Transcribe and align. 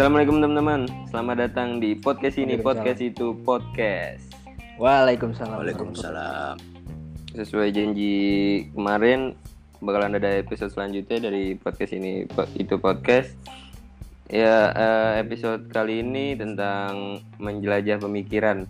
Assalamualaikum 0.00 0.40
teman-teman. 0.40 0.88
Selamat 1.12 1.36
datang 1.44 1.76
di 1.76 1.92
podcast 1.92 2.40
ini, 2.40 2.56
podcast 2.56 3.04
itu 3.04 3.36
podcast. 3.44 4.32
Waalaikumsalam. 4.80 5.60
Waalaikumsalam. 5.60 6.56
Sesuai 7.36 7.68
janji 7.68 8.16
kemarin 8.72 9.36
bakalan 9.84 10.16
ada 10.16 10.40
episode 10.40 10.72
selanjutnya 10.72 11.28
dari 11.28 11.52
podcast 11.52 11.92
ini 11.92 12.24
itu 12.56 12.80
podcast. 12.80 13.36
Ya 14.32 14.72
eh, 14.72 15.12
episode 15.20 15.68
kali 15.68 16.00
ini 16.00 16.32
tentang 16.32 17.20
menjelajah 17.36 18.00
pemikiran. 18.00 18.64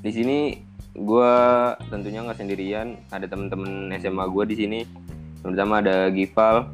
Di 0.00 0.08
sini 0.08 0.56
gua 0.96 1.76
tentunya 1.92 2.24
nggak 2.24 2.40
sendirian, 2.40 2.96
ada 3.12 3.28
teman-teman 3.28 3.92
SMA 4.00 4.24
gua 4.32 4.48
di 4.48 4.56
sini. 4.56 4.88
Pertama 5.44 5.84
ada 5.84 6.08
Gival, 6.08 6.64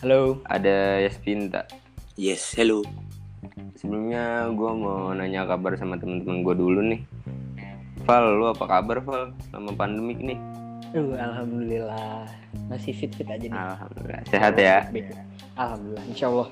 Halo. 0.00 0.40
ada 0.48 1.04
Yaspinta. 1.04 1.83
Yes, 2.14 2.54
hello. 2.54 2.86
Sebelumnya 3.74 4.46
gue 4.54 4.70
mau 4.70 5.10
nanya 5.10 5.50
kabar 5.50 5.74
sama 5.74 5.98
temen-temen 5.98 6.46
gue 6.46 6.54
dulu 6.54 6.78
nih. 6.78 7.02
Val, 8.06 8.38
lu 8.38 8.46
apa 8.46 8.70
kabar 8.70 9.02
Val 9.02 9.34
selama 9.50 9.74
pandemik 9.74 10.22
nih? 10.22 10.38
Uh, 10.94 11.18
alhamdulillah 11.18 12.30
masih 12.70 12.94
fit 12.94 13.10
fit 13.18 13.26
aja 13.26 13.50
nih. 13.50 13.58
Alhamdulillah 13.58 14.22
sehat 14.30 14.54
ya. 14.54 14.86
Alhamdulillah. 15.58 16.04
Insya 16.06 16.30
Allah. 16.30 16.48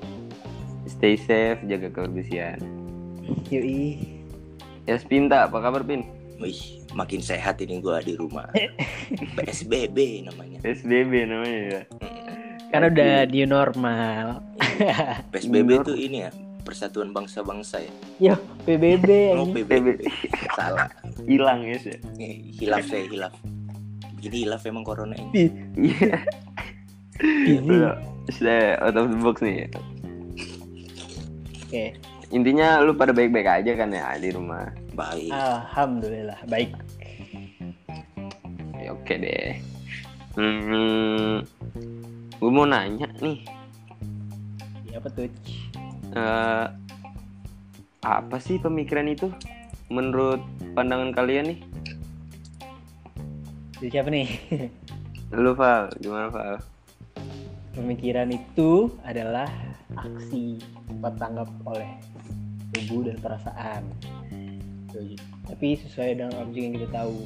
Stay 0.90 1.14
safe, 1.14 1.62
jaga 1.70 1.94
kebersihan. 1.94 2.58
Yui. 3.46 4.18
Ya 4.90 4.98
Spinta, 4.98 5.46
apa 5.46 5.62
kabar 5.62 5.86
Pin? 5.86 6.02
Wih, 6.42 6.82
makin 6.90 7.22
sehat 7.22 7.62
ini 7.62 7.78
gua 7.78 8.02
di 8.02 8.18
rumah. 8.18 8.50
PSBB 9.38 10.26
namanya. 10.26 10.58
SBB 10.66 11.22
namanya 11.22 11.60
ya. 11.70 11.82
Karena 12.72 12.88
udah 12.88 13.14
new 13.28 13.44
normal. 13.44 14.24
PSBB 15.32 15.84
itu 15.84 15.92
ini 15.92 16.24
ya, 16.24 16.30
Persatuan 16.64 17.12
Bangsa-Bangsa 17.12 17.84
ya. 17.84 17.92
Yo 18.32 18.34
PBB. 18.64 19.08
Oh. 19.36 19.44
PBB. 19.52 20.00
Salah. 20.56 20.88
Hilang 21.28 21.68
ya 21.68 21.76
sih. 21.76 22.00
Eh, 22.16 22.48
Hilaf 22.56 22.88
saya, 22.88 23.04
hilaf. 23.04 23.36
Begini 24.16 24.48
hilaf 24.48 24.64
emang 24.64 24.88
corona 24.88 25.12
ini. 25.20 25.52
Iya. 25.76 26.16
Udah, 27.60 27.94
Sudah 28.32 28.80
out 28.80 28.96
of 28.96 29.12
the 29.12 29.18
box 29.20 29.36
nih. 29.44 29.68
Oke. 31.68 31.84
Intinya 32.32 32.80
lu 32.80 32.96
pada 32.96 33.12
baik-baik 33.12 33.44
aja 33.44 33.76
kan 33.76 33.92
ya 33.92 34.16
di 34.16 34.32
rumah. 34.32 34.72
Baik. 34.96 35.28
Alhamdulillah. 35.28 36.40
Baik. 36.48 36.72
Ya, 38.80 38.96
oke 38.96 39.14
deh. 39.20 39.60
Hmm, 40.32 41.44
gue 42.42 42.50
mau 42.50 42.66
nanya 42.66 43.06
nih. 43.22 43.38
Ya, 44.90 44.98
apa 44.98 45.06
tuh? 45.14 45.30
eh 46.12 46.66
apa 48.02 48.36
sih 48.42 48.58
pemikiran 48.58 49.06
itu 49.06 49.30
menurut 49.86 50.42
pandangan 50.74 51.14
kalian 51.14 51.54
nih? 51.54 51.58
Jadi 53.78 53.88
siapa 53.94 54.10
nih? 54.10 54.26
Lu 55.38 55.54
Val, 55.54 55.86
gimana 56.02 56.34
Val? 56.34 56.58
Pemikiran 57.78 58.34
itu 58.34 58.90
adalah 59.06 59.46
aksi 59.94 60.58
cepat 60.90 61.14
tanggap 61.22 61.46
oleh 61.62 61.94
tubuh 62.74 63.06
dan 63.06 63.22
perasaan. 63.22 63.86
Tapi 65.46 65.78
sesuai 65.78 66.18
dengan 66.18 66.42
objek 66.42 66.58
yang 66.58 66.74
kita 66.74 66.88
tahu. 66.90 67.22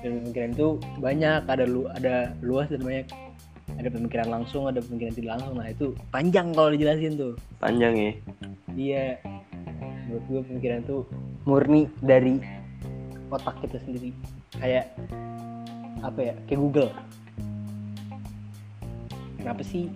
Dan 0.00 0.24
pemikiran 0.24 0.50
itu 0.56 0.68
banyak, 1.04 1.40
ada 1.52 1.64
lu 1.68 1.84
ada 1.92 2.32
luas 2.40 2.72
dan 2.72 2.80
banyak. 2.80 3.23
Ada 3.74 3.88
pemikiran 3.90 4.28
langsung, 4.28 4.68
ada 4.68 4.80
pemikiran 4.80 5.12
tidak 5.12 5.30
langsung. 5.36 5.54
Nah 5.56 5.68
itu 5.68 5.86
panjang 6.08 6.52
kalau 6.52 6.70
dijelasin 6.72 7.16
tuh. 7.16 7.32
Panjang 7.60 7.94
ya? 7.96 8.12
Dia 8.76 9.02
menurut 10.08 10.24
gue 10.28 10.40
pemikiran 10.52 10.78
itu 10.84 10.98
murni 11.48 11.82
dari 12.04 12.40
otak 13.32 13.56
kita 13.64 13.80
sendiri. 13.82 14.10
Kayak 14.56 14.92
apa 16.04 16.20
ya? 16.20 16.34
Kayak 16.48 16.60
Google. 16.60 16.90
Kenapa 19.40 19.62
sih 19.64 19.92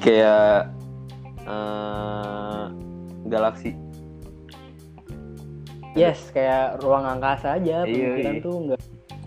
Kayak 0.00 0.72
eh 1.44 2.64
galaksi. 3.28 3.76
Yes, 5.98 6.30
kayak 6.30 6.78
ruang 6.80 7.02
angkasa 7.02 7.58
aja. 7.58 7.82
Iya, 7.82 8.14
Pemikiran 8.14 8.34
iya. 8.38 8.44
tuh 8.44 8.54
enggak. 8.62 8.80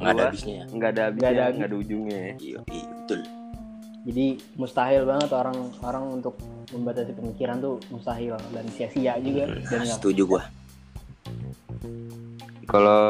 Nggak 0.03 0.13
ada 0.13 0.23
habisnya 0.27 0.53
ya. 0.53 0.65
Nggak 0.67 0.89
ada 0.91 1.03
Nggak 1.03 1.07
ada 1.07 1.07
habisnya, 1.09 1.43
habis. 1.43 1.55
nggak 1.57 1.69
ada 1.69 1.77
ujungnya. 1.79 2.19
ya. 2.19 2.33
Iya, 2.37 2.59
iya, 2.69 2.85
betul. 3.01 3.19
Jadi 4.03 4.25
mustahil 4.59 5.01
banget 5.07 5.29
orang 5.31 5.57
orang 5.79 6.03
untuk 6.19 6.35
membatasi 6.75 7.11
pemikiran 7.15 7.55
tuh 7.63 7.79
mustahil 7.87 8.35
dan 8.51 8.65
sia-sia 8.67 9.15
juga 9.23 9.47
dan 9.47 9.63
Nah, 9.63 9.83
nggak 9.87 9.95
setuju 9.95 10.23
gua. 10.27 10.43
Kalau 12.67 13.03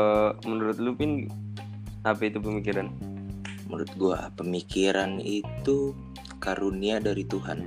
menurut 0.46 0.78
lu 0.78 0.94
Pin 0.94 1.30
apa 2.04 2.22
itu 2.28 2.38
pemikiran? 2.38 2.94
Menurut 3.66 3.90
gua 3.98 4.30
pemikiran 4.38 5.18
itu 5.18 5.98
karunia 6.38 7.02
dari 7.02 7.26
Tuhan. 7.26 7.60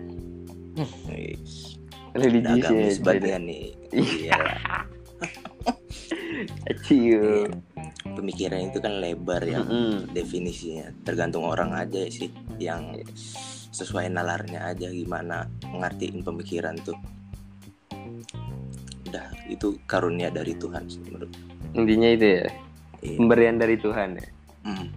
Wis. 1.10 1.74
Religius 2.14 2.96
ya. 2.96 3.02
banget 3.02 3.42
nih. 3.42 3.66
Iya. 3.92 4.38
Ciu. 6.86 7.46
Pemikiran 8.06 8.70
itu 8.70 8.78
kan 8.80 9.02
lebar 9.02 9.42
ya. 9.44 9.60
Mm-mm. 9.62 10.10
definisinya 10.14 10.90
tergantung 11.04 11.44
orang 11.44 11.74
aja 11.74 12.06
sih 12.08 12.32
yang 12.56 12.96
sesuai 13.76 14.08
nalarnya 14.08 14.72
aja 14.72 14.88
gimana 14.88 15.44
ngertiin 15.62 16.24
pemikiran 16.24 16.80
tuh 16.80 16.96
udah 19.06 19.26
itu 19.52 19.76
karunia 19.84 20.32
dari 20.32 20.56
Tuhan 20.56 20.88
sih 20.88 21.04
menurut 21.04 21.30
Intinya 21.76 22.08
itu 22.08 22.26
ya. 22.40 22.46
Iya. 23.04 23.16
Pemberian 23.20 23.56
dari 23.60 23.76
Tuhan 23.76 24.16
ya. 24.16 24.28
Hmm. 24.64 24.88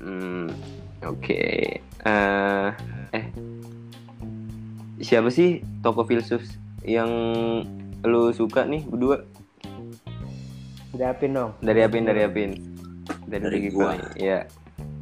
Hmm, 0.00 0.46
oke. 1.04 1.44
Eh, 1.84 2.68
eh, 3.12 3.26
siapa 5.04 5.28
sih 5.28 5.60
tokoh 5.84 6.08
filsuf 6.08 6.40
yang 6.88 7.12
lu 8.00 8.32
suka 8.32 8.64
nih 8.64 8.80
berdua? 8.88 9.20
Dapin 10.92 11.30
dong. 11.32 11.50
Dari 11.58 11.80
Apin, 11.80 12.02
dari 12.02 12.20
Apin. 12.22 12.50
Dari, 13.24 13.42
Dari 13.42 13.58
gua. 13.70 13.94
Iya. 14.14 14.46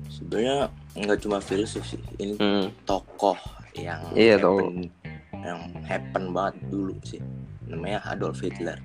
sebenarnya 0.08 0.66
nggak 0.96 1.18
cuma 1.20 1.38
filsuf 1.38 1.84
sih 1.84 2.00
ini 2.16 2.34
Hmm, 2.34 2.72
tokoh 2.82 3.36
yang 3.72 4.02
Iya, 4.10 4.34
happen, 4.36 4.90
yang 5.36 5.60
happen 5.84 6.32
banget 6.32 6.56
dulu 6.66 6.90
sih 7.02 7.20
namanya 7.62 8.02
Adolf 8.04 8.40
Hitler 8.40 8.80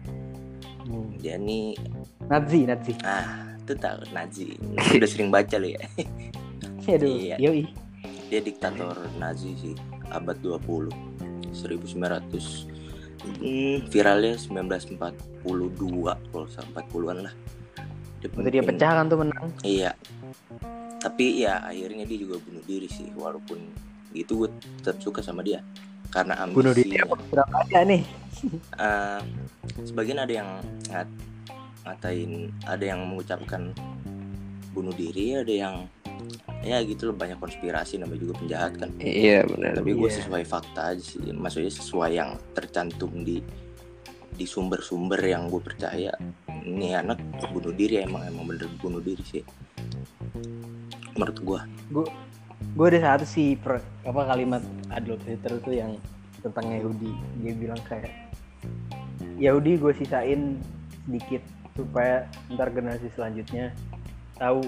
Hmm. 0.84 1.16
dia 1.18 1.36
nih 1.36 1.74
Nazi, 2.24 2.68
Nazi. 2.68 2.94
ah 3.02 3.56
itu 3.56 3.74
tahu 3.74 4.03
Nazi 4.12 4.53
udah 4.94 5.09
sering 5.09 5.31
baca 5.31 5.56
lo 5.56 5.66
ya 5.66 5.81
Aduh, 6.92 7.08
Iya. 7.09 7.36
yoi. 7.40 7.66
dia 8.30 8.40
diktator 8.40 8.94
Nazi 9.16 9.56
sih 9.56 9.74
abad 10.09 10.38
20 10.38 10.92
1900 11.50 12.68
hmm, 13.23 13.88
viralnya 13.89 14.35
1942 14.35 15.44
kalau 16.31 16.47
salah 16.51 16.69
40-an 16.75 17.19
lah 17.29 17.34
dia 18.23 18.28
Waktu 18.31 18.50
dia 18.56 18.63
pecah 18.63 18.91
kan 18.95 19.06
tuh 19.11 19.19
menang. 19.19 19.45
iya 19.67 19.91
tapi 21.03 21.44
ya 21.44 21.59
akhirnya 21.59 22.07
dia 22.07 22.17
juga 22.23 22.39
bunuh 22.39 22.63
diri 22.63 22.88
sih 22.88 23.12
walaupun 23.12 23.59
gitu 24.16 24.45
gue 24.45 24.50
tetap 24.79 25.03
suka 25.03 25.19
sama 25.19 25.44
dia 25.44 25.59
karena 26.13 26.38
ambisi 26.45 26.57
Bunuh 26.62 26.73
diri 26.78 26.95
apa? 27.01 27.16
Berapa 27.33 27.56
ada 27.66 27.81
nih? 27.89 28.03
Eh, 28.75 29.22
sebagian 29.88 30.19
ada 30.19 30.33
yang 30.35 30.59
ngat, 30.91 31.07
ngatain 31.88 32.51
ada 32.67 32.83
yang 32.83 33.00
mengucapkan 33.07 33.72
bunuh 34.75 34.91
diri 34.91 35.39
ada 35.39 35.53
yang 35.53 35.75
ya 36.63 36.80
gitu 36.83 37.12
loh 37.12 37.15
banyak 37.15 37.38
konspirasi 37.39 38.00
namanya 38.00 38.19
juga 38.24 38.33
penjahat 38.39 38.74
kan 38.80 38.89
iya 39.04 39.44
benar. 39.44 39.75
tapi 39.77 39.92
gue 39.95 40.10
Iya. 40.10 40.18
sesuai 40.24 40.44
fakta 40.48 40.81
aja 40.95 41.04
sih 41.04 41.19
maksudnya 41.36 41.71
sesuai 41.71 42.12
yang 42.15 42.39
tercantum 42.56 43.12
di 43.24 43.44
di 44.33 44.45
sumber-sumber 44.50 45.21
yang 45.21 45.45
gue 45.51 45.62
percaya 45.62 46.10
ini 46.65 46.95
anak 46.98 47.21
bunuh 47.54 47.75
diri 47.75 48.01
emang 48.01 48.25
emang 48.25 48.50
bener 48.50 48.65
bunuh 48.81 49.04
diri 49.04 49.21
sih 49.27 49.44
menurut 51.13 51.38
gue 51.44 51.60
Gue 52.74 52.86
ada 52.89 53.19
satu 53.19 53.25
sih 53.27 53.60
per, 53.60 53.83
apa 54.07 54.21
kalimat 54.25 54.63
Adolf 54.89 55.21
Hitler 55.27 55.60
tuh 55.62 55.75
yang 55.75 55.94
tentang 56.42 56.71
Yahudi. 56.74 57.12
Dia 57.44 57.54
bilang 57.54 57.77
kayak 57.86 58.10
Yahudi 59.38 59.77
gue 59.77 59.94
sisain 59.94 60.57
sedikit 61.06 61.44
supaya 61.75 62.25
ntar 62.56 62.71
generasi 62.71 63.12
selanjutnya 63.13 63.75
tahu 64.39 64.63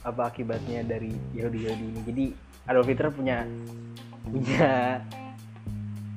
apa 0.00 0.22
akibatnya 0.26 0.80
dari 0.82 1.12
Yahudi 1.32 1.58
Yahudi 1.64 1.84
ini. 1.86 2.00
Jadi 2.02 2.24
Adolf 2.64 2.86
Hitler 2.86 3.10
punya 3.10 3.36
punya 4.22 4.68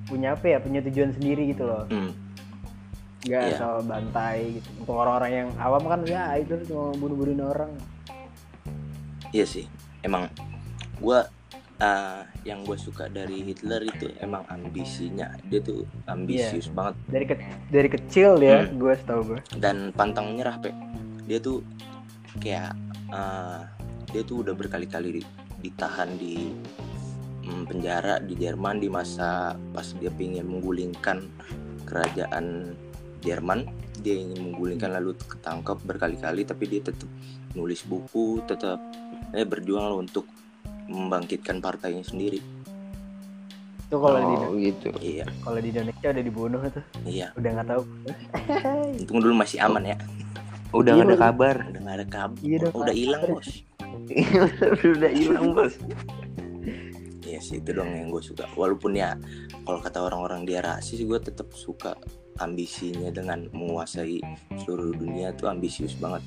punya 0.04 0.28
apa 0.32 0.46
ya 0.46 0.58
punya 0.60 0.80
tujuan 0.84 1.12
sendiri 1.12 1.50
gitu 1.50 1.64
loh. 1.64 1.84
Hmm, 1.88 2.12
nggak 3.24 3.42
Iya. 3.42 3.56
asal 3.56 3.74
bantai 3.82 4.60
gitu. 4.60 4.68
Untuk 4.80 4.96
orang-orang 4.96 5.32
yang 5.34 5.50
awam 5.58 5.84
kan 5.84 6.00
ya 6.04 6.36
itu 6.36 6.54
cuma 6.66 6.92
bunuh-bunuhin 6.94 7.42
orang. 7.42 7.72
Iya 9.32 9.46
sih. 9.46 9.66
Emang 10.00 10.30
gue 11.00 11.20
eh, 11.76 12.22
yang 12.44 12.64
gue 12.64 12.78
suka 12.78 13.10
dari 13.10 13.44
Hitler 13.44 13.84
itu 13.84 14.12
emang 14.18 14.46
ambisinya. 14.48 15.34
Dia 15.44 15.60
tuh 15.60 15.84
ambisius 16.06 16.70
banget. 16.70 16.96
Dari 17.10 17.26
ke 17.26 17.36
dari 17.68 17.90
kecil 17.90 18.38
ya 18.40 18.64
Hmm. 18.64 18.78
gue 18.78 18.94
setahu 18.94 19.22
gue 19.26 19.40
dan 19.58 19.90
pantang 19.92 20.32
menyerah 20.32 20.60
pe 20.60 20.70
dia 21.24 21.40
tuh 21.40 21.64
kayak 22.38 22.76
eh, 23.14 23.62
dia 24.10 24.22
tuh 24.26 24.42
udah 24.46 24.54
berkali-kali 24.58 25.22
di- 25.22 25.32
ditahan 25.62 26.18
di 26.18 26.50
mm, 27.46 27.64
penjara 27.70 28.20
di 28.20 28.34
Jerman 28.36 28.82
di 28.82 28.90
masa 28.90 29.54
pas 29.74 29.88
dia 29.98 30.10
ingin 30.10 30.46
menggulingkan 30.50 31.22
kerajaan 31.86 32.74
Jerman. 33.24 33.70
Dia 34.04 34.20
ingin 34.20 34.52
menggulingkan 34.52 34.90
lalu 35.00 35.16
ketangkap 35.16 35.80
berkali-kali 35.86 36.44
tapi 36.44 36.68
dia 36.68 36.82
tetap 36.84 37.08
nulis 37.54 37.86
buku 37.86 38.42
tetap 38.50 38.82
eh, 39.32 39.46
berjuang 39.46 40.10
untuk 40.10 40.28
membangkitkan 40.90 41.64
partainya 41.64 42.04
sendiri. 42.04 42.42
Itu 43.88 44.02
kalau 44.02 44.20
di 44.20 44.36
oh 44.36 44.54
gitu. 44.58 44.90
Iya. 45.00 45.26
kalau 45.46 45.60
di 45.62 45.70
Indonesia 45.70 46.08
udah 46.10 46.24
dibunuh 46.26 46.62
tuh. 46.74 46.86
Iya. 47.06 47.32
Udah 47.38 47.50
nggak 47.56 47.68
tahu. 47.70 47.84
Untung 49.00 49.20
dulu 49.22 49.34
masih 49.38 49.62
aman 49.62 49.94
ya 49.94 49.98
udah 50.74 50.94
Iya, 50.98 51.04
nggak 51.06 51.14
ada 51.14 51.18
kabar. 51.22 51.56
Udah 51.70 51.82
nggak 51.82 51.98
ada 51.98 52.08
kabar 52.10 52.38
Iya, 52.42 52.58
udah 52.74 52.96
hilang 52.96 53.24
bos. 53.30 53.50
Udah 54.98 55.12
hilang 55.14 55.48
bos. 55.54 55.74
Iya 57.24 57.40
sih 57.40 57.58
itu 57.62 57.72
dong 57.72 57.90
yang 57.94 58.10
gue 58.12 58.22
suka. 58.22 58.46
Walaupun 58.58 58.98
ya 58.98 59.16
kalau 59.64 59.80
kata 59.80 60.04
orang-orang 60.04 60.44
dia 60.44 60.60
rasis 60.60 61.02
Gue 61.06 61.18
tetap 61.22 61.50
suka 61.56 61.96
ambisinya 62.42 63.14
dengan 63.14 63.48
menguasai 63.54 64.20
seluruh 64.66 64.98
dunia 64.98 65.32
tuh 65.38 65.50
ambisius 65.50 65.94
banget. 65.98 66.26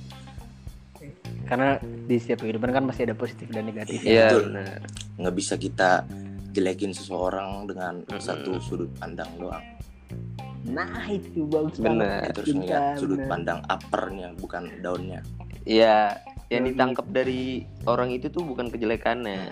Karena 1.47 1.79
di 1.83 2.17
setiap 2.19 2.43
kehidupan 2.43 2.71
kan 2.75 2.83
masih 2.87 3.07
ada 3.11 3.15
positif 3.19 3.47
dan 3.51 3.71
negatif. 3.71 4.03
Iya 4.03 4.35
Betul. 4.35 4.43
benar. 4.51 4.79
Nggak 5.21 5.35
bisa 5.37 5.55
kita 5.59 5.91
jelekin 6.57 6.97
seseorang 6.97 7.69
dengan 7.69 8.01
Mm-mm. 8.01 8.17
satu 8.23 8.57
sudut 8.65 8.89
pandang 8.97 9.29
doang 9.37 9.61
nah 10.67 10.91
itu 11.07 11.47
bagus 11.47 11.79
Bener. 11.79 12.27
banget 12.27 12.43
Cinta, 12.43 12.59
ngeliat 12.59 12.99
sudut 12.99 13.19
bener. 13.19 13.29
pandang 13.29 13.61
uppernya 13.65 14.29
bukan 14.37 14.63
daunnya 14.81 15.21
Iya, 15.63 16.23
yang 16.47 16.63
ditangkap 16.65 17.07
dari 17.09 17.43
orang 17.85 18.11
itu 18.13 18.27
tuh 18.27 18.39
bukan 18.41 18.71
kejelekannya. 18.71 19.51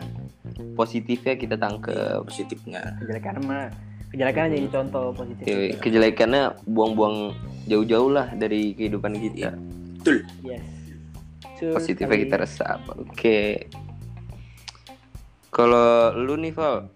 Positifnya 0.73 1.35
kita 1.35 1.55
Iya, 1.55 1.63
tangkep. 1.65 2.23
positifnya 2.23 2.83
kejelekan 2.97 3.35
mah 3.43 3.67
kejelekan 4.09 4.47
jadi 4.49 4.69
contoh 4.71 5.11
positif 5.11 5.43
Yoi, 5.43 5.75
Kejelekannya 5.75 6.55
buang-buang 6.65 7.35
jauh-jauh 7.67 8.07
lah 8.09 8.31
dari 8.33 8.71
kehidupan 8.73 9.11
kita. 9.17 9.59
Betul 9.99 10.23
yes 10.45 10.63
Betul 11.45 11.71
Positifnya 11.73 12.15
sekali. 12.15 12.25
kita 12.25 12.37
resap. 12.39 12.81
Oke. 12.95 13.39
Kalau 15.49 15.87
lu 16.13 16.35
nih 16.37 16.51
Val, 16.51 16.91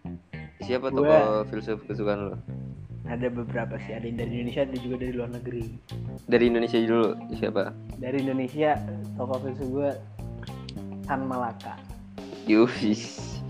siapa 0.61 0.91
tokoh 0.91 1.43
filsuf 1.49 1.83
kesukaan 1.85 2.21
lu? 2.25 2.37
Ada 3.09 3.27
beberapa 3.33 3.81
sih 3.89 3.97
ada 3.97 4.05
yang 4.05 4.21
dari 4.21 4.33
Indonesia 4.37 4.63
ada 4.69 4.77
juga 4.77 4.97
dari 5.01 5.13
luar 5.17 5.31
negeri. 5.33 5.65
Dari 6.29 6.45
Indonesia 6.53 6.79
dulu 6.85 7.09
siapa? 7.41 7.73
dari 7.99 8.17
Indonesia 8.23 8.71
tokoh 9.17 9.39
filsuf 9.43 9.69
gue 9.73 9.91
Tan 11.09 11.25
Malaka. 11.25 11.75
Yuhis. 12.45 13.41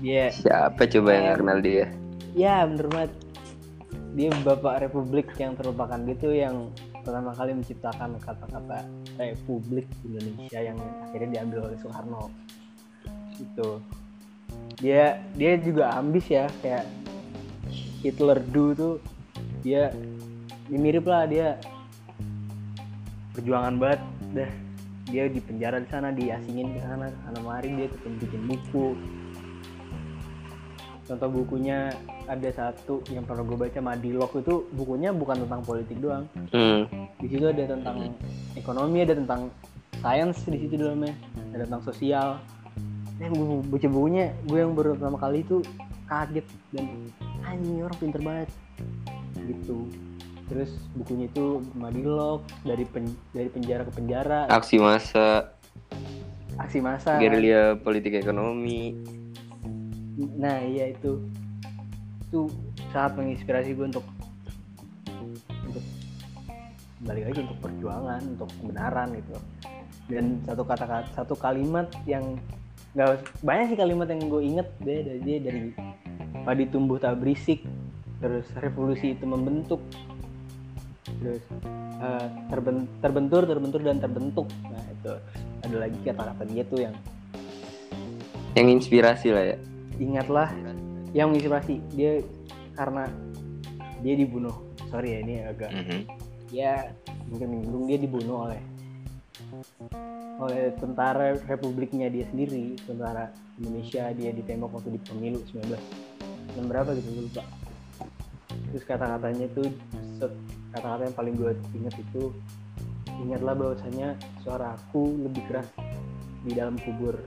dia 0.00 0.32
Siapa 0.32 0.88
coba 0.88 1.08
yang 1.12 1.24
nggak 1.26 1.38
kenal 1.42 1.58
dia? 1.60 1.86
ya 2.38 2.62
bener 2.64 2.86
banget. 2.88 3.12
Dia 4.10 4.30
bapak 4.42 4.86
republik 4.86 5.26
yang 5.38 5.54
terlupakan 5.54 5.98
gitu 6.06 6.34
yang 6.34 6.70
pertama 7.02 7.34
kali 7.34 7.54
menciptakan 7.54 8.18
kata-kata 8.22 8.86
republik 9.18 9.86
Indonesia 10.06 10.60
yang 10.60 10.78
akhirnya 11.02 11.40
diambil 11.40 11.70
oleh 11.70 11.78
Soekarno 11.80 12.28
itu 13.40 13.80
dia 14.78 15.16
dia 15.36 15.56
juga 15.56 15.96
ambis 15.96 16.28
ya 16.28 16.44
kayak 16.60 16.84
Hitler 18.00 18.40
do 18.48 18.72
tuh 18.72 18.94
dia 19.60 19.92
ya 20.72 20.78
mirip 20.80 21.04
lah 21.04 21.28
dia 21.28 21.60
perjuangan 23.36 23.76
banget 23.76 24.00
dah. 24.34 24.50
Dia 25.10 25.26
di 25.26 25.42
penjara 25.42 25.82
di 25.82 25.88
sana 25.90 26.14
diasingin 26.14 26.78
ke 26.78 26.80
sana 26.86 27.10
sana 27.26 27.38
mari 27.42 27.74
dia 27.74 27.90
tetap 27.90 28.12
bikin 28.22 28.46
buku. 28.46 28.94
Contoh 31.10 31.26
bukunya 31.26 31.90
ada 32.30 32.50
satu 32.54 33.02
yang 33.10 33.26
pernah 33.26 33.42
gue 33.42 33.58
baca 33.58 33.80
Madilog 33.82 34.30
itu 34.38 34.70
bukunya 34.70 35.10
bukan 35.10 35.42
tentang 35.42 35.66
politik 35.66 35.98
doang. 35.98 36.30
Hmm. 36.54 36.86
di 37.18 37.26
situ 37.28 37.50
ada 37.50 37.68
tentang 37.68 38.14
ekonomi 38.54 39.02
ada 39.02 39.18
tentang 39.18 39.50
sains 40.00 40.40
di 40.46 40.56
situ 40.56 40.78
dalamnya 40.78 41.12
ada 41.50 41.66
tentang 41.66 41.82
sosial. 41.82 42.38
Nah 43.18 43.26
gue 43.26 43.66
baca 43.66 43.88
bukunya 43.90 44.30
gue 44.46 44.58
yang 44.62 44.72
baru 44.78 44.94
pertama 44.94 45.18
kali 45.18 45.42
itu 45.42 45.58
kaget 46.06 46.46
dan 46.70 46.86
anjing 47.50 47.82
orang 47.82 47.98
pinter 47.98 48.20
banget. 48.22 48.50
Gitu. 49.34 49.90
Terus 50.50 50.70
bukunya 50.98 51.30
itu 51.30 51.62
Madilog 51.78 52.42
dari 52.66 52.82
pen- 52.86 53.18
dari 53.30 53.50
penjara 53.50 53.82
ke 53.86 53.92
penjara. 53.94 54.50
Aksi 54.50 54.82
massa, 54.82 55.54
aksi 56.58 56.78
massa. 56.82 57.18
Gerilya 57.18 57.78
politik 57.78 58.14
ekonomi. 58.18 58.94
nah 60.36 60.60
iya 60.60 60.92
itu. 60.92 61.22
Itu 62.28 62.50
sangat 62.92 63.16
menginspirasi 63.16 63.72
gue 63.72 63.86
untuk 63.88 64.04
untuk 65.64 65.84
balik 67.00 67.32
lagi 67.32 67.38
untuk 67.46 67.58
perjuangan 67.62 68.20
untuk 68.36 68.48
kebenaran 68.60 69.08
gitu. 69.16 69.34
Dan 70.10 70.42
satu 70.44 70.62
kata 70.66 71.06
satu 71.14 71.34
kalimat 71.38 71.86
yang 72.04 72.36
nggak 72.90 73.08
banyak 73.40 73.66
sih 73.68 73.78
kalimat 73.78 74.06
yang 74.06 74.22
gue 74.24 74.42
inget. 74.42 74.68
Deh 74.80 75.00
dari 75.00 75.20
dia 75.22 75.38
dari 75.40 75.60
padi 76.42 76.64
tumbuh 76.66 76.96
tak 76.96 77.20
berisik 77.20 77.62
terus 78.18 78.44
revolusi 78.56 79.14
itu 79.14 79.24
membentuk 79.24 79.80
terus 81.20 81.40
eh, 82.00 82.26
terben- 82.48 82.88
terbentur 82.98 83.44
terbentur 83.44 83.80
dan 83.80 83.98
terbentuk. 83.98 84.46
Nah 84.66 84.84
itu 84.86 85.12
ada 85.60 85.76
lagi 85.78 85.98
kata-kata 86.00 86.42
dia 86.44 86.62
tuh 86.64 86.80
yang 86.82 86.96
Yang 88.50 88.68
inspirasi 88.82 89.28
lah 89.30 89.44
ya. 89.46 89.56
ingatlah 89.96 90.48
yang 91.12 91.30
menginspirasi. 91.30 91.78
Dia 91.92 92.18
karena 92.74 93.06
dia 94.00 94.14
dibunuh. 94.16 94.54
Sorry 94.88 95.14
ya 95.14 95.18
ini 95.22 95.34
agak 95.44 95.70
Mhm. 95.70 96.00
ya 96.50 96.90
mungkin 97.30 97.46
menyinggung 97.46 97.84
dia 97.86 97.98
dibunuh 98.00 98.50
oleh 98.50 98.58
oleh 100.40 100.72
tentara 100.80 101.36
republiknya 101.44 102.08
dia 102.08 102.24
sendiri 102.32 102.72
tentara 102.88 103.28
Indonesia 103.60 104.08
dia 104.16 104.32
ditembak 104.32 104.72
waktu 104.72 104.96
di 104.96 105.00
pemilu 105.04 105.38
19 105.52 106.56
dan 106.56 106.64
berapa 106.64 106.96
gitu 106.96 107.08
gue 107.12 107.24
lupa. 107.28 107.44
Terus 108.72 108.84
kata-katanya 108.88 109.44
itu 109.52 109.64
kata-kata 110.72 111.02
yang 111.12 111.16
paling 111.16 111.34
gue 111.36 111.52
inget 111.76 111.94
itu 112.00 112.32
ingatlah 113.20 113.52
bahwasanya 113.52 114.16
suara 114.40 114.72
aku 114.80 115.28
lebih 115.28 115.44
keras 115.44 115.68
di 116.40 116.56
dalam 116.56 116.80
kubur. 116.80 117.20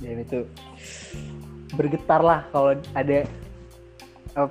Dan 0.00 0.24
itu 0.24 0.48
bergetar 1.76 2.24
lah 2.24 2.48
kalau 2.48 2.72
ada 2.96 3.28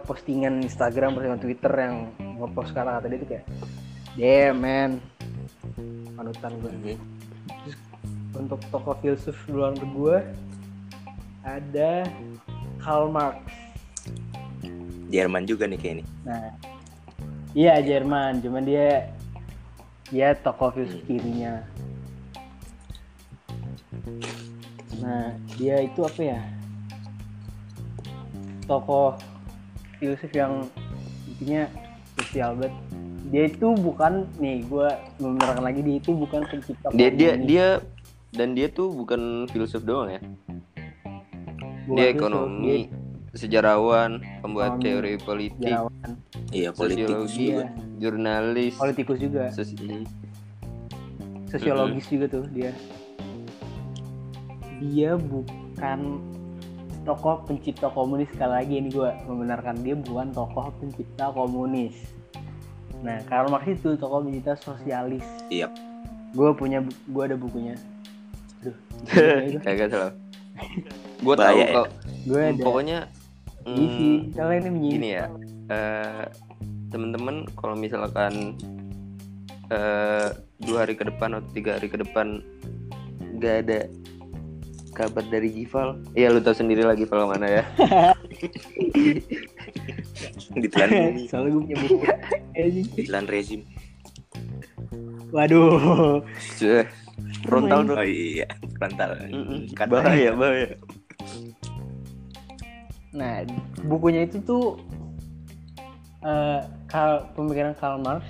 postingan 0.05 0.61
Instagram 0.61 1.17
postingan 1.17 1.41
Twitter 1.41 1.73
yang 1.73 2.13
ngepost 2.37 2.77
kata-kata 2.77 3.05
dia 3.09 3.17
itu 3.17 3.27
kayak 3.27 3.45
damn 4.13 4.61
man 4.61 5.01
panutan 6.13 6.51
gue 6.59 6.71
Mhm. 6.71 6.97
untuk 8.35 8.59
tokoh 8.69 8.95
filsuf 8.99 9.37
luar 9.47 9.73
gue 9.73 10.17
ada 11.43 12.07
Karl 12.79 13.09
Marx. 13.09 13.37
Jerman 15.07 15.45
juga 15.45 15.69
nih 15.69 15.77
kayak 15.77 15.93
ini 15.99 16.03
nah 16.25 16.49
iya 17.53 17.77
Jerman. 17.79 18.41
Cuman 18.41 18.65
dia 18.65 19.13
dia 20.09 20.33
tokoh 20.35 20.73
filsuf 20.73 21.01
kirinya. 21.05 21.61
Nah 24.97 25.33
dia 25.57 25.85
itu 25.85 26.01
apa 26.01 26.21
ya? 26.21 26.41
Tokoh 28.65 29.19
filsuf 29.99 30.31
yang 30.33 30.65
intinya 31.29 31.69
sosial 32.17 32.57
banget 32.57 32.73
dia 33.33 33.49
itu 33.49 33.73
bukan 33.73 34.29
nih 34.37 34.61
gue 34.69 34.87
menerangkan 35.17 35.65
lagi 35.65 35.81
dia 35.81 35.97
itu 35.97 36.13
bukan 36.13 36.45
pencipta 36.45 36.93
Dia 36.93 37.09
dia 37.09 37.33
komunis. 37.33 37.47
dia 37.49 37.67
dan 38.29 38.53
dia 38.53 38.67
tuh 38.69 38.93
bukan 38.93 39.49
filsuf 39.49 39.81
doang 39.81 40.13
ya. 40.13 40.21
Bukan 41.83 41.97
dia 41.97 42.07
ekonomi, 42.07 42.77
sejarawan, 43.33 44.21
pembuat 44.39 44.77
Ekonomi, 44.77 44.85
teori 44.85 45.13
politik, 45.17 45.65
sejarawan, 45.65 46.09
iya 46.53 46.69
politik 46.69 47.09
sosiologi, 47.09 47.45
juga. 47.51 47.65
jurnalis, 47.97 48.73
politikus 48.77 49.17
juga. 49.17 49.43
Sosi- 49.49 50.05
sosiologis 51.49 52.05
juga 52.05 52.25
tuh 52.31 52.45
dia. 52.53 52.69
Dia 54.77 55.17
bukan 55.17 55.99
tokoh 57.03 57.43
pencipta 57.43 57.89
komunis 57.89 58.29
sekali 58.29 58.53
lagi 58.53 58.73
ini 58.77 58.89
gue 58.89 59.09
membenarkan 59.25 59.75
dia 59.81 59.97
bukan 59.97 60.29
tokoh 60.31 60.69
pencipta 60.77 61.33
komunis 61.33 61.97
nah 63.03 63.19
Karl 63.27 63.51
Marx 63.51 63.67
itu 63.67 63.99
tokoh 63.99 64.23
pencipta 64.23 64.55
sosialis 64.55 65.27
iya 65.51 65.67
gue 66.33 66.49
punya 66.55 66.81
gue 66.83 67.23
ada 67.23 67.37
bukunya 67.37 67.77
itu? 68.63 68.71
kagak 69.61 69.91
salah. 69.91 70.13
gue 71.19 71.35
tahu 71.35 71.57
ya? 71.59 71.67
kok 71.75 71.89
gue 72.23 72.41
ada 72.41 72.63
pokoknya 72.63 72.99
isi 73.67 74.07
mm, 74.07 74.19
kalau 74.35 74.51
ini 74.55 74.69
menyimak 74.71 74.95
gini 74.95 75.09
ya 75.11 75.25
eh 75.71 76.25
temen-temen 76.89 77.35
kalau 77.59 77.75
misalkan 77.75 78.55
eh 79.67 80.27
dua 80.63 80.87
hari 80.87 80.95
ke 80.95 81.03
depan 81.03 81.35
atau 81.39 81.49
tiga 81.51 81.75
hari 81.75 81.87
ke 81.91 81.97
depan 81.99 82.39
nggak 83.35 83.55
ada 83.67 83.79
kabar 84.93 85.25
dari 85.27 85.49
Gival. 85.49 85.99
Ya 86.13 86.29
lu 86.29 86.39
tau 86.39 86.53
sendiri 86.53 86.85
lah 86.85 86.93
Gival 86.93 87.25
mana 87.25 87.49
ya. 87.49 87.63
Ditelan 90.53 90.89
bumi. 90.89 91.23
Soalnya 91.27 91.49
gue 91.49 91.61
punya 91.65 91.77
buku. 91.81 91.95
Ditelan 92.95 93.25
rezim. 93.25 93.61
Waduh. 95.33 96.21
Frontal 97.43 97.79
oh 97.81 97.85
dong. 97.93 97.97
Iya 98.05 98.47
frontal. 98.77 99.09
Kata- 99.73 99.89
bahaya 99.91 100.31
bahaya. 100.37 100.69
Nah, 103.13 103.45
bukunya 103.85 104.25
itu 104.25 104.41
tuh 104.41 104.77
eh 106.23 106.61
Karl- 106.87 107.27
pemikiran 107.35 107.75
Karl 107.75 107.99
Marx 107.99 108.23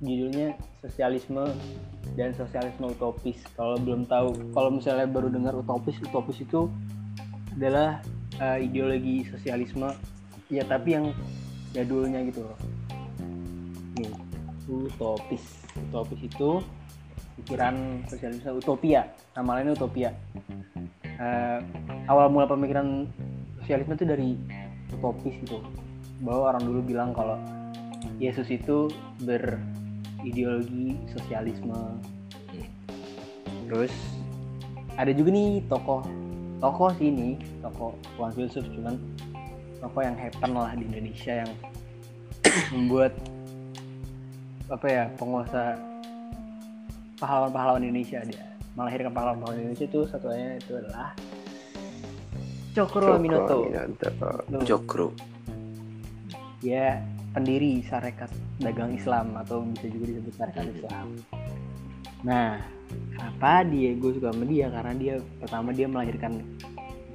judulnya 0.00 0.56
Sosialisme 0.86 1.50
dan 2.14 2.30
Sosialisme 2.38 2.94
Utopis. 2.94 3.42
Kalau 3.58 3.74
belum 3.82 4.06
tahu, 4.06 4.54
kalau 4.54 4.70
misalnya 4.70 5.10
baru 5.10 5.28
dengar 5.28 5.58
utopis, 5.58 5.98
utopis 5.98 6.38
itu 6.46 6.70
adalah 7.58 7.98
eh, 8.38 8.62
ideologi 8.62 9.26
sosialisme 9.26 9.90
ya 10.46 10.62
tapi 10.62 10.94
yang 10.94 11.10
jadulnya 11.74 12.22
gitu 12.30 12.46
loh. 12.46 12.58
Nih, 13.98 14.12
utopis. 14.70 15.42
Utopis 15.90 16.20
itu 16.22 16.50
pikiran 17.42 18.06
sosialisme 18.06 18.54
utopia. 18.54 19.10
Nama 19.34 19.50
lainnya 19.60 19.74
utopia. 19.74 20.14
Eh, 21.02 21.58
awal 22.06 22.30
mula 22.30 22.46
pemikiran 22.46 23.08
sosialisme 23.60 23.98
itu 23.98 24.06
dari 24.06 24.30
utopis 24.94 25.34
gitu 25.42 25.58
bahwa 26.22 26.54
orang 26.54 26.62
dulu 26.64 26.80
bilang 26.84 27.10
kalau 27.12 27.36
Yesus 28.16 28.48
itu 28.48 28.88
berideologi 30.26 30.98
sosialisme. 31.14 32.02
Terus 33.70 33.94
ada 34.98 35.14
juga 35.14 35.30
nih 35.30 35.62
tokoh 35.70 36.02
tokoh 36.58 36.90
sih 36.98 37.14
ini 37.14 37.38
tokoh 37.62 37.94
bukan 38.18 38.32
filsuf 38.34 38.64
cuman 38.74 38.98
tokoh 39.78 40.02
yang 40.02 40.16
hepan 40.18 40.50
lah 40.50 40.72
di 40.74 40.82
Indonesia 40.88 41.46
yang 41.46 41.52
membuat 42.74 43.14
apa 44.66 44.86
ya 44.90 45.04
penguasa 45.14 45.78
pahlawan-pahlawan 47.22 47.86
Indonesia 47.86 48.18
dia. 48.26 48.42
Melahirkan 48.74 49.14
pahlawan-pahlawan 49.14 49.62
Indonesia 49.62 49.86
itu 49.86 50.00
satunya 50.10 50.58
itu 50.58 50.74
adalah 50.74 51.14
Cokro 52.74 53.16
Aminoto. 53.16 53.72
Tuh, 53.72 54.62
Jokro 54.66 55.08
Dia 56.60 57.00
pendiri 57.36 57.84
Sarekat 57.84 58.32
Dagang 58.56 58.96
Islam 58.96 59.36
atau 59.36 59.60
bisa 59.60 59.92
juga 59.92 60.04
disebut 60.08 60.32
Sarekat 60.40 60.66
Islam. 60.72 61.20
Nah, 62.24 62.64
apa 63.20 63.60
dia 63.68 63.92
gue 63.92 64.10
suka 64.16 64.32
sama 64.32 64.48
dia? 64.48 64.72
Karena 64.72 64.92
dia 64.96 65.14
pertama 65.36 65.68
dia 65.76 65.84
melahirkan 65.84 66.40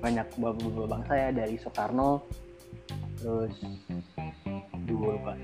banyak 0.02 0.26
bapak-bapak 0.38 0.88
bangsa 0.90 1.14
ya 1.14 1.30
dari 1.30 1.56
Soekarno 1.62 2.26
terus 3.22 3.54
gue 4.90 5.12
lupa. 5.14 5.38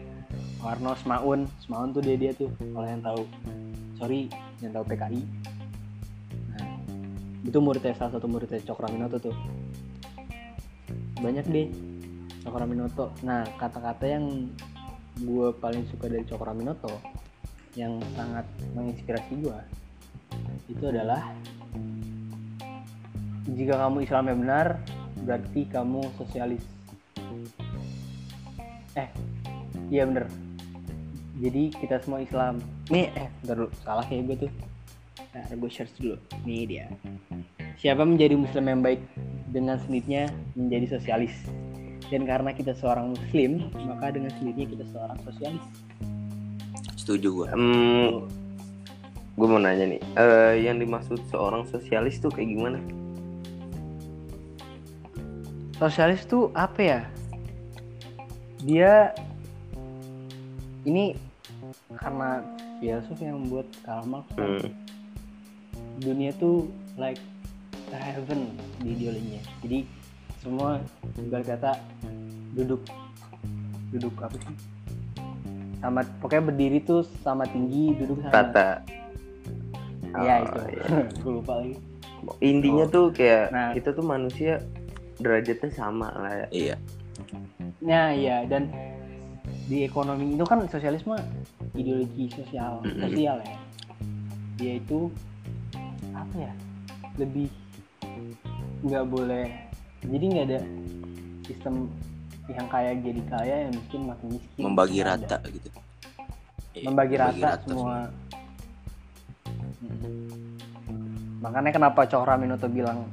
Soekarno 0.57 0.91
Semaun 0.98 1.39
Semaun 1.62 1.89
tuh 1.93 2.01
dia 2.01 2.17
dia 2.17 2.31
tuh 2.34 2.50
kalau 2.74 2.88
yang 2.89 3.01
tahu 3.05 3.22
sorry 4.01 4.25
yang 4.65 4.74
tahu 4.74 4.84
PKI 4.89 5.22
nah 6.57 6.67
itu 7.46 7.57
muridnya 7.62 7.93
salah 7.93 8.17
satu 8.17 8.25
muridnya 8.25 8.57
Cokraminoto 8.65 9.17
tuh. 9.22 9.36
Banyak 11.22 11.46
deh 11.53 11.69
Cokraminoto 12.41 13.13
nah 13.22 13.46
kata-kata 13.62 14.05
yang 14.10 14.50
gue 15.17 15.47
paling 15.57 15.83
suka 15.89 16.09
dari 16.09 16.25
Cokraminoto 16.25 16.93
yang 17.77 17.97
sangat 18.17 18.45
menginspirasi 18.74 19.33
gue 19.41 19.59
itu 20.67 20.83
adalah 20.83 21.31
jika 23.47 23.79
kamu 23.79 24.03
Islamnya 24.03 24.36
benar 24.36 24.67
berarti 25.24 25.67
kamu 25.67 26.03
sosialis. 26.19 26.63
Eh 28.95 29.09
iya 29.91 30.03
bener. 30.03 30.27
Jadi 31.38 31.71
kita 31.71 32.01
semua 32.03 32.19
Islam. 32.19 32.59
Nih 32.91 33.12
eh 33.15 33.29
bentar 33.43 33.55
dulu. 33.55 33.69
Salah 33.83 34.03
kayak 34.07 34.24
gue 34.27 34.38
tuh. 34.47 34.51
Nah 35.31 35.43
gue 35.47 35.71
search 35.71 35.95
dulu. 36.00 36.15
Nih 36.43 36.67
dia. 36.67 36.86
Siapa 37.77 38.03
menjadi 38.03 38.36
muslim 38.36 38.65
yang 38.67 38.81
baik 38.81 39.01
dengan 39.53 39.79
sendirinya 39.79 40.27
menjadi 40.57 40.97
sosialis 41.00 41.33
dan 42.07 42.23
karena 42.23 42.51
kita 42.55 42.71
seorang 42.77 43.13
muslim 43.13 43.67
maka 43.87 44.15
dengan 44.15 44.31
sendirinya 44.39 44.67
kita 44.77 44.85
seorang 44.95 45.17
sosialis. 45.27 45.65
Setuju 46.95 47.27
gua. 47.31 47.47
Hmm, 47.55 48.27
gue 49.39 49.47
mau 49.47 49.59
nanya 49.59 49.85
nih, 49.87 50.01
eh, 50.19 50.53
yang 50.67 50.79
dimaksud 50.79 51.23
seorang 51.31 51.63
sosialis 51.71 52.19
tuh 52.19 52.31
kayak 52.31 52.51
gimana? 52.51 52.79
sosialis 55.77 56.25
tuh 56.25 56.49
apa 56.57 56.79
ya? 56.81 57.01
Dia 58.65 59.13
ini 60.89 61.13
karena 62.01 62.41
filsuf 62.81 63.17
yang 63.21 63.45
membuat 63.45 63.69
Karl 63.85 64.05
Marx 64.09 64.25
kan, 64.33 64.57
Hmm. 64.57 64.73
dunia 66.01 66.33
tuh 66.41 66.65
like 66.97 67.21
heaven 67.93 68.57
di 68.81 68.97
ideologinya. 68.97 69.41
Jadi 69.61 69.79
semua 70.47 70.79
ibarat 71.19 71.45
kata 71.45 71.71
duduk 72.53 72.81
duduk 73.91 74.15
apa 74.17 74.35
sih 74.37 74.55
sama 75.77 76.01
pokoknya 76.17 76.43
berdiri 76.45 76.79
tuh 76.81 77.03
sama 77.21 77.43
tinggi 77.45 77.93
duduk 77.93 78.23
sama 78.23 78.33
Tata. 78.33 78.69
ya 80.17 80.35
Oh, 80.39 80.41
itu 80.41 80.59
iya. 80.71 80.85
gue 81.21 81.33
lupa 81.33 81.53
lagi 81.59 81.75
Intinya 82.39 82.83
Oh. 82.83 82.89
tuh 82.89 83.05
kayak 83.11 83.53
Nah. 83.53 83.71
kita 83.71 83.93
tuh 83.93 84.01
manusia 84.01 84.57
derajatnya 85.17 85.69
sama 85.69 86.09
lah 86.11 86.33
ya. 86.35 86.47
iya 86.49 86.75
Nah, 87.79 88.09
iya 88.09 88.41
dan 88.43 88.73
di 89.67 89.83
ekonomi 89.83 90.33
itu 90.33 90.43
kan 90.43 90.65
sosialisme 90.65 91.13
ideologi 91.73 92.25
sosial 92.31 92.81
Mm-mm. 92.81 93.03
sosial 93.03 93.37
ya. 93.37 93.57
Dia 94.55 94.73
itu 94.75 95.13
apa 96.09 96.35
ya? 96.39 96.53
Lebih 97.15 97.47
nggak 98.81 99.05
boleh 99.05 99.45
jadi 100.03 100.25
nggak 100.27 100.45
ada 100.45 100.59
sistem 101.43 101.73
yang 102.47 102.67
kaya 102.67 102.91
jadi 102.95 103.21
kaya 103.27 103.55
yang 103.67 103.71
miskin 103.73 104.01
makin 104.05 104.27
miskin. 104.31 104.61
membagi 104.63 104.97
Nggak 104.97 105.07
ada. 105.07 105.37
rata 105.37 105.37
gitu 105.49 105.69
Iya, 106.77 106.93
Membagi 106.93 107.15
rata, 107.17 107.49
semua. 107.65 108.05
Mm. 109.81 110.61
Makanya 111.41 111.71
kenapa 111.73 112.05
Cokra 112.05 112.37
Minoto 112.37 112.69
bilang 112.69 113.09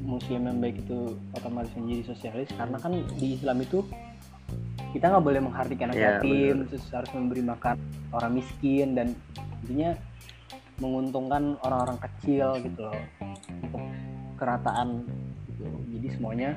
muslim 0.00 0.48
yang 0.48 0.56
baik 0.56 0.80
itu 0.80 1.12
otomatis 1.34 1.76
menjadi 1.76 2.14
sosialis 2.14 2.48
karena 2.56 2.78
kan 2.78 2.96
di 3.18 3.36
Islam 3.36 3.58
itu 3.60 3.84
kita 4.94 5.12
nggak 5.12 5.24
boleh 5.24 5.40
menghardikan 5.44 5.92
anak 5.92 5.98
Iya, 5.98 6.08
yatim, 6.22 6.56
terus 6.70 6.84
harus 6.88 7.10
memberi 7.12 7.42
makan 7.44 7.76
orang 8.16 8.32
miskin 8.32 8.96
dan 8.96 9.12
intinya 9.60 9.92
menguntungkan 10.78 11.60
orang-orang 11.60 11.98
kecil 12.00 12.56
gitu 12.64 12.80
loh 12.80 12.96
untuk 13.60 13.82
kerataan. 14.36 15.04
Jadi 16.06 16.14
semuanya 16.14 16.50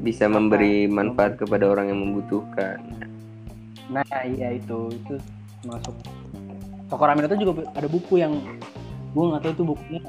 Bisa 0.00 0.24
Apa? 0.24 0.32
memberi 0.32 0.88
manfaat 0.88 1.36
kepada 1.36 1.68
orang 1.68 1.92
yang 1.92 2.00
membutuhkan. 2.00 2.80
Nah 3.86 4.00
iya 4.24 4.56
itu 4.56 4.88
itu 4.88 5.14
masuk 5.62 5.92
Toko 6.88 7.04
Ramen 7.04 7.20
itu 7.22 7.36
juga 7.38 7.68
ada 7.70 7.84
buku 7.84 8.16
yang 8.16 8.32
gue 9.12 9.22
nggak 9.22 9.42
tahu 9.42 9.52
itu 9.52 9.64
bukunya 9.66 10.00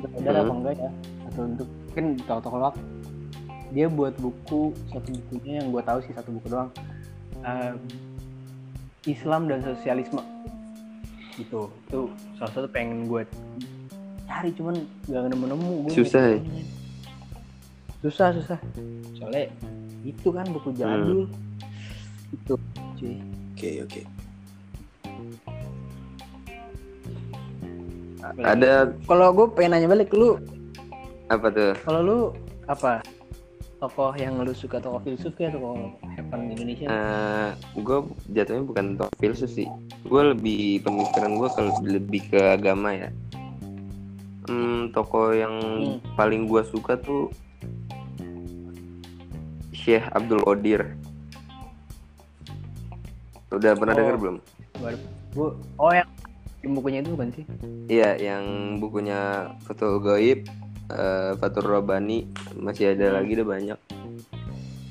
beredar 0.00 0.32
Hmm. 0.34 0.42
apa 0.42 0.52
enggak 0.54 0.74
ya 0.78 0.90
atau 1.26 1.42
untuk 1.44 1.68
mungkin 1.68 2.04
toko-toko 2.18 2.56
lak 2.58 2.74
dia 3.70 3.86
buat 3.86 4.14
buku 4.16 4.60
satu 4.88 5.08
bukunya 5.12 5.52
yang 5.60 5.68
gue 5.68 5.82
tahu 5.82 5.98
sih 6.00 6.12
satu 6.12 6.32
buku 6.32 6.48
doang 6.48 6.72
Eh, 7.38 7.74
Islam 9.04 9.44
dan 9.44 9.60
sosialisme 9.60 10.24
gitu 11.34 11.68
itu 11.68 12.00
salah 12.36 12.52
satu 12.52 12.66
pengen 12.66 13.04
gue 13.04 13.28
cari 14.24 14.50
cuman 14.52 14.74
gak 15.04 15.28
nemu-nemu 15.28 15.68
gue 15.84 15.92
Susah 15.92 16.32
ya? 16.32 16.40
Susah 18.02 18.34
susah 18.34 18.58
soalnya 19.14 19.46
itu 20.02 20.28
kan 20.28 20.46
buku 20.50 20.74
jadul 20.74 21.24
Hmm. 21.24 22.34
itu 22.34 22.54
cuy 22.98 23.14
oke 23.54 23.70
oke 23.86 24.02
Ada 28.38 28.94
kalau 29.04 29.34
gue 29.34 29.46
pengen 29.52 29.76
nanya 29.76 29.88
balik 29.88 30.10
lu 30.10 30.38
apa 31.26 31.46
tuh? 31.48 31.72
kalau 31.82 32.00
lu 32.00 32.18
apa 32.64 33.02
tokoh 33.78 34.14
yang 34.14 34.38
lu 34.38 34.50
suka 34.52 34.78
tokoh 34.78 35.02
filsuf 35.02 35.34
kayak 35.34 35.54
tokoh 35.54 35.74
hepan 36.08 36.38
di 36.46 36.52
Indonesia 36.54 36.86
Eh, 36.86 37.48
gue 37.76 37.98
jatuhnya 38.30 38.62
bukan 38.62 38.84
tokoh 38.94 39.16
filsuf 39.18 39.50
sih. 39.50 39.66
Gue 40.02 40.22
lebih 40.28 40.82
pemikiran 40.82 41.34
gue 41.34 41.48
ke 41.48 41.60
lebih 41.84 42.22
ke 42.28 42.40
agama 42.52 42.94
ya. 42.94 43.10
Hmm, 44.44 44.90
tokoh 44.90 45.30
yang 45.32 45.54
Hmm. 45.54 45.98
paling 46.14 46.46
gue 46.46 46.62
suka 46.64 46.94
tuh 46.96 47.30
Syekh 49.82 50.06
Abdul 50.14 50.46
Qadir. 50.46 50.94
Udah 53.52 53.74
pernah 53.76 53.92
Oh. 53.92 53.98
denger 53.98 54.16
belum? 54.16 54.36
Bu, 55.32 55.44
oh 55.76 55.92
yang 55.92 56.08
yang 56.62 56.72
bukunya 56.78 56.98
itu 57.02 57.10
bukan 57.12 57.28
sih? 57.34 57.44
Iya, 57.90 58.16
yang 58.20 58.44
bukunya 58.78 59.50
Fatul 59.66 59.98
Gaib, 59.98 60.46
eh, 60.88 61.30
Fatul 61.36 61.66
Robani 61.66 62.30
masih 62.54 62.94
ada 62.94 63.18
lagi 63.20 63.34
udah 63.34 63.48
banyak. 63.48 63.78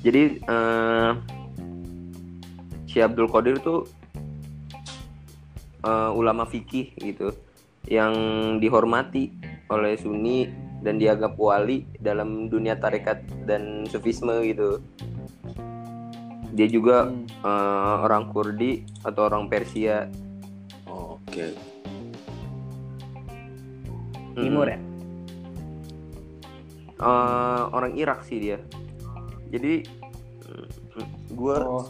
Jadi 0.02 0.22
eh 0.42 1.10
Syekh 2.84 3.06
Abdul 3.08 3.30
Qadir 3.32 3.56
tuh 3.64 3.88
eh, 5.82 6.10
ulama 6.12 6.44
fikih 6.44 6.92
gitu 7.00 7.32
yang 7.88 8.14
dihormati 8.62 9.32
oleh 9.66 9.96
Sunni 9.98 10.46
dan 10.82 10.98
dianggap 10.98 11.38
wali 11.38 11.86
dalam 11.98 12.50
dunia 12.50 12.74
tarekat 12.74 13.22
dan 13.46 13.86
sufisme 13.86 14.34
gitu. 14.42 14.82
Dia 16.52 16.68
juga 16.68 17.08
Hmm. 17.08 17.24
eh, 17.24 17.94
orang 18.04 18.28
Kurdi 18.28 18.82
atau 19.02 19.26
orang 19.26 19.48
Persia. 19.48 20.10
Oh, 20.86 21.16
Oke. 21.16 21.54
Timur 24.36 24.66
ya? 24.68 24.78
Eh, 27.02 27.62
orang 27.72 27.96
Irak 27.96 28.22
sih 28.22 28.38
dia. 28.38 28.58
Jadi 29.50 29.82
gue 31.32 31.56
Oh. 31.64 31.82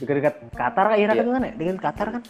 Dekat-dekat 0.00 0.34
Qatar 0.56 0.84
kah 0.90 0.96
Irak 0.96 1.14
itu 1.20 1.30
kan 1.30 1.42
ya? 1.44 1.52
Dekat 1.52 1.78
Qatar 1.78 2.06
kan? 2.16 2.22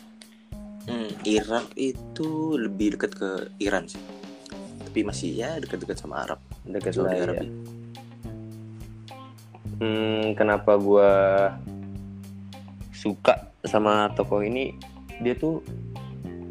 Hmm, 0.91 1.11
Irak 1.23 1.67
itu 1.79 2.59
lebih 2.59 2.99
dekat 2.99 3.15
ke 3.15 3.31
Iran 3.63 3.87
sih. 3.87 4.03
Tapi 4.91 5.07
masih 5.07 5.39
ya 5.39 5.55
dekat-dekat 5.63 6.03
sama 6.03 6.27
Arab. 6.27 6.43
dekat 6.67 6.99
Saudi 6.99 7.15
lah 7.15 7.39
ya. 7.39 7.47
Hmm, 9.79 10.35
kenapa 10.35 10.75
gue 10.75 11.13
suka 12.91 13.55
sama 13.63 14.11
tokoh 14.19 14.43
ini? 14.43 14.75
Dia 15.23 15.39
tuh 15.39 15.63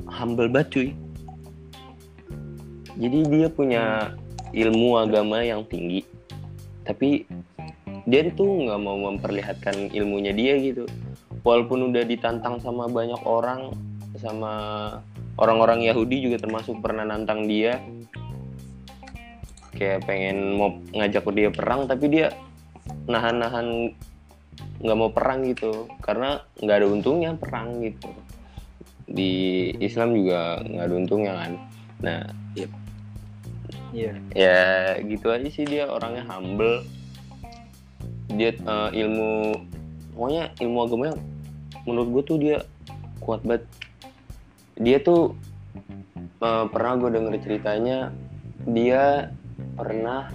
humble 0.08 0.48
banget 0.48 0.68
cuy. 0.72 0.90
Jadi 2.96 3.20
dia 3.28 3.48
punya 3.52 4.16
ilmu 4.56 4.98
agama 4.98 5.44
yang 5.44 5.68
tinggi, 5.68 6.08
tapi 6.88 7.28
dia 8.10 8.26
tuh 8.34 8.66
nggak 8.66 8.80
mau 8.82 8.98
memperlihatkan 8.98 9.94
ilmunya 9.94 10.32
dia 10.32 10.58
gitu. 10.58 10.88
Walaupun 11.44 11.94
udah 11.94 12.08
ditantang 12.08 12.60
sama 12.60 12.88
banyak 12.88 13.20
orang, 13.24 13.72
sama 14.18 14.52
orang-orang 15.40 15.88
Yahudi 15.88 16.28
juga 16.28 16.42
termasuk 16.42 16.84
pernah 16.84 17.08
nantang 17.08 17.48
dia, 17.48 17.80
kayak 19.80 20.04
pengen 20.04 20.60
mau 20.60 20.76
ngajak 20.92 21.24
dia 21.32 21.50
perang, 21.50 21.88
tapi 21.88 22.06
dia 22.12 22.36
nahan-nahan 23.08 23.96
nggak 24.84 24.98
mau 25.00 25.10
perang 25.10 25.48
gitu. 25.48 25.88
Karena 26.04 26.44
nggak 26.60 26.78
ada 26.84 26.88
untungnya 26.92 27.32
perang 27.40 27.80
gitu. 27.80 28.12
Di 29.08 29.72
Islam 29.80 30.14
juga 30.14 30.60
nggak 30.60 30.86
ada 30.86 30.96
untungnya 31.00 31.34
kan. 31.40 31.52
Nah 32.04 32.22
Iya. 33.90 34.14
ya 34.38 34.62
gitu 35.02 35.34
aja 35.34 35.50
sih 35.50 35.66
dia 35.66 35.90
orangnya 35.90 36.22
humble. 36.30 36.86
Dia 38.30 38.54
eh, 38.54 38.90
ilmu 39.02 39.58
pokoknya 40.14 40.54
ilmu 40.62 40.78
agamanya 40.86 41.16
menurut 41.88 42.08
gue 42.14 42.24
tuh 42.28 42.38
dia 42.38 42.58
kuat 43.18 43.42
banget. 43.42 43.66
Dia 44.78 45.02
tuh 45.02 45.34
eh, 46.38 46.66
pernah 46.70 47.02
gue 47.02 47.10
denger 47.18 47.34
ceritanya 47.42 48.14
dia 48.70 49.34
pernah 49.76 50.32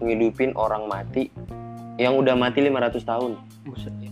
ngidupin 0.00 0.56
orang 0.56 0.88
mati 0.88 1.28
yang 2.00 2.16
udah 2.16 2.32
mati 2.32 2.64
500 2.64 3.04
tahun. 3.04 3.36
Buset. 3.68 3.92
Ya. 4.00 4.08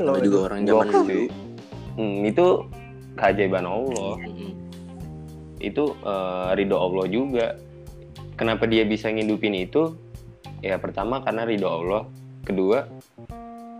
Sama 0.00 0.24
juga 0.24 0.38
orang 0.48 0.64
zaman 0.64 0.88
dulu. 0.88 1.28
Hmm, 2.00 2.24
itu 2.24 2.46
keajaiban 3.20 3.68
Allah. 3.68 4.16
Hmm. 4.18 4.50
itu 5.62 5.94
eh, 5.94 6.48
ridho 6.58 6.74
Allah 6.74 7.06
juga. 7.06 7.54
Kenapa 8.34 8.66
dia 8.66 8.82
bisa 8.82 9.14
ngidupin 9.14 9.54
itu? 9.54 9.94
Ya 10.58 10.74
pertama 10.80 11.22
karena 11.22 11.46
ridho 11.46 11.70
Allah. 11.70 12.02
Kedua 12.42 12.82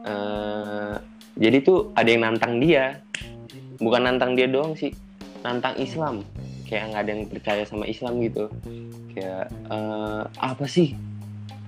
eh, 0.06 0.94
jadi 1.40 1.58
tuh 1.64 1.90
ada 1.98 2.06
yang 2.06 2.22
nantang 2.22 2.62
dia. 2.62 3.02
Bukan 3.82 4.06
nantang 4.06 4.38
dia 4.38 4.46
doang 4.46 4.78
sih 4.78 4.94
nantang 5.42 5.74
Islam 5.76 6.22
kayak 6.72 6.88
nggak 6.88 7.02
ada 7.04 7.10
yang 7.12 7.24
percaya 7.28 7.62
sama 7.68 7.84
Islam 7.84 8.24
gitu. 8.24 8.48
Kayak 9.12 9.52
eh, 9.52 10.22
apa 10.40 10.64
sih 10.64 10.96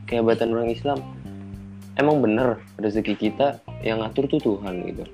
kehebatan 0.08 0.56
orang 0.56 0.72
Islam? 0.72 1.04
Emang 2.00 2.24
bener 2.24 2.56
rezeki 2.80 3.14
kita 3.20 3.60
yang 3.84 4.00
ngatur 4.00 4.24
tuh 4.32 4.40
Tuhan 4.40 4.80
gitu. 4.88 5.04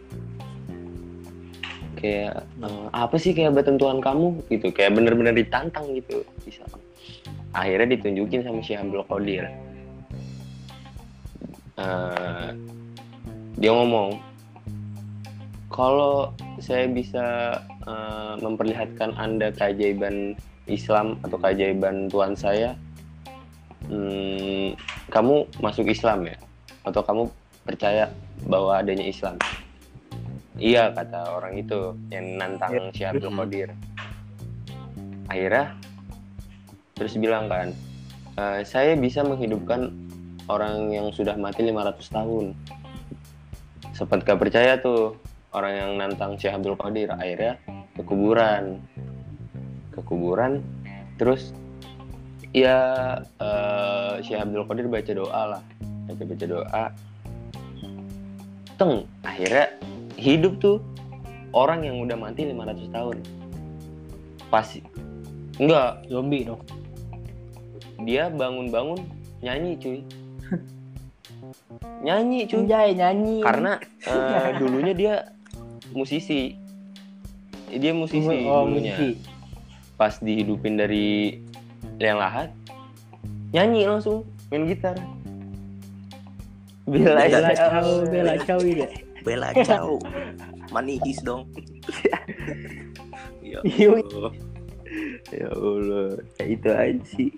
Kayak 1.98 2.46
eh, 2.62 2.86
apa 2.94 3.18
sih 3.18 3.34
kehebatan 3.34 3.82
Tuhan 3.82 3.98
kamu 3.98 4.46
gitu? 4.46 4.70
Kayak 4.70 4.94
bener-bener 4.94 5.34
ditantang 5.34 5.90
gitu 5.98 6.22
Islam 6.46 6.78
akhirnya 7.50 7.98
ditunjukin 7.98 8.46
sama 8.46 8.62
Syekh 8.62 8.78
Abdul 8.78 9.02
Qadir. 9.10 9.44
Eh, 11.80 12.48
dia 13.58 13.70
ngomong 13.74 14.29
kalau 15.70 16.34
saya 16.58 16.90
bisa 16.90 17.56
eh, 17.86 18.34
memperlihatkan 18.42 19.14
anda 19.16 19.54
keajaiban 19.54 20.34
Islam 20.66 21.16
atau 21.24 21.38
keajaiban 21.38 22.10
Tuhan 22.10 22.34
saya 22.34 22.74
hmm, 23.86 24.74
kamu 25.08 25.46
masuk 25.62 25.86
Islam 25.88 26.26
ya? 26.26 26.36
Atau 26.82 27.00
kamu 27.06 27.30
percaya 27.64 28.10
bahwa 28.46 28.82
adanya 28.82 29.06
Islam? 29.06 29.38
Iya 30.60 30.92
kata 30.92 31.40
orang 31.40 31.56
itu 31.56 31.96
yang 32.12 32.36
nantang 32.36 32.92
Syekh 32.92 33.16
Abdul 33.16 33.32
Hmm. 33.32 33.40
Qadir. 33.46 33.68
Akhirnya 35.30 35.72
terus 36.92 37.16
bilang 37.16 37.48
kan 37.48 37.72
"Eh, 38.36 38.60
saya 38.66 38.92
bisa 38.98 39.24
menghidupkan 39.24 39.88
orang 40.50 40.90
yang 40.90 41.08
sudah 41.14 41.38
mati 41.38 41.62
500 41.64 42.10
tahun. 42.10 42.52
Sempat 43.94 44.26
gak 44.26 44.36
percaya 44.40 44.76
tuh 44.76 45.14
orang 45.50 45.72
yang 45.74 45.90
nantang 45.98 46.38
Syekh 46.38 46.54
Abdul 46.54 46.78
Qadir 46.78 47.10
akhirnya 47.10 47.58
ke 47.94 48.02
kuburan. 48.06 48.78
Ke 49.90 50.00
kuburan 50.06 50.62
terus 51.18 51.52
ya 52.54 52.78
eh, 53.20 54.14
Syekh 54.22 54.40
Abdul 54.40 54.66
Qadir 54.66 54.86
baca 54.86 55.12
doa 55.14 55.42
lah. 55.56 55.62
Baca 56.06 56.22
baca 56.22 56.46
doa. 56.46 56.84
Teng 58.78 59.04
akhirnya 59.26 59.66
hidup 60.16 60.56
tuh 60.62 60.78
orang 61.50 61.84
yang 61.84 61.98
udah 62.00 62.16
mati 62.16 62.46
500 62.46 62.94
tahun. 62.94 63.16
Pasti 64.48 64.80
enggak 65.60 66.06
Zombie 66.08 66.46
dong. 66.46 66.62
dia 68.00 68.32
bangun-bangun 68.32 68.96
nyanyi 69.44 69.76
cuy. 69.76 70.00
Nyanyi 72.06 72.48
cuy. 72.48 72.64
Anjay 72.64 72.90
nyanyi. 72.96 73.36
karena 73.44 73.72
eh, 74.08 74.48
dulunya 74.60 74.94
dia 74.96 75.14
musisi 75.92 76.56
dia 77.70 77.94
musisi 77.94 78.46
oh, 78.46 78.66
dulunya 78.66 78.96
musisi. 78.98 79.18
pas 79.94 80.18
dihidupin 80.18 80.74
dari 80.78 81.38
yang 82.00 82.18
lahat 82.18 82.50
nyanyi 83.54 83.86
langsung 83.86 84.26
main 84.50 84.66
gitar 84.66 84.98
Bela 86.90 87.22
Bela 87.22 87.30
Bela 87.30 87.50
Ciao. 87.54 87.70
Ciao, 87.70 87.90
Bela 88.12 88.34
Ciao 88.42 88.60
ini. 88.66 88.86
Bela 89.22 89.48
Ciao. 89.62 89.94
Manihis 90.74 91.22
dong. 91.22 91.46
ya 93.46 93.62
Yui. 93.62 94.02
Allah. 94.02 94.32
ya 95.30 95.48
Allah 95.54 96.18
ya 96.42 96.44
itu 96.50 96.70
aja 96.70 97.04
sih 97.14 97.30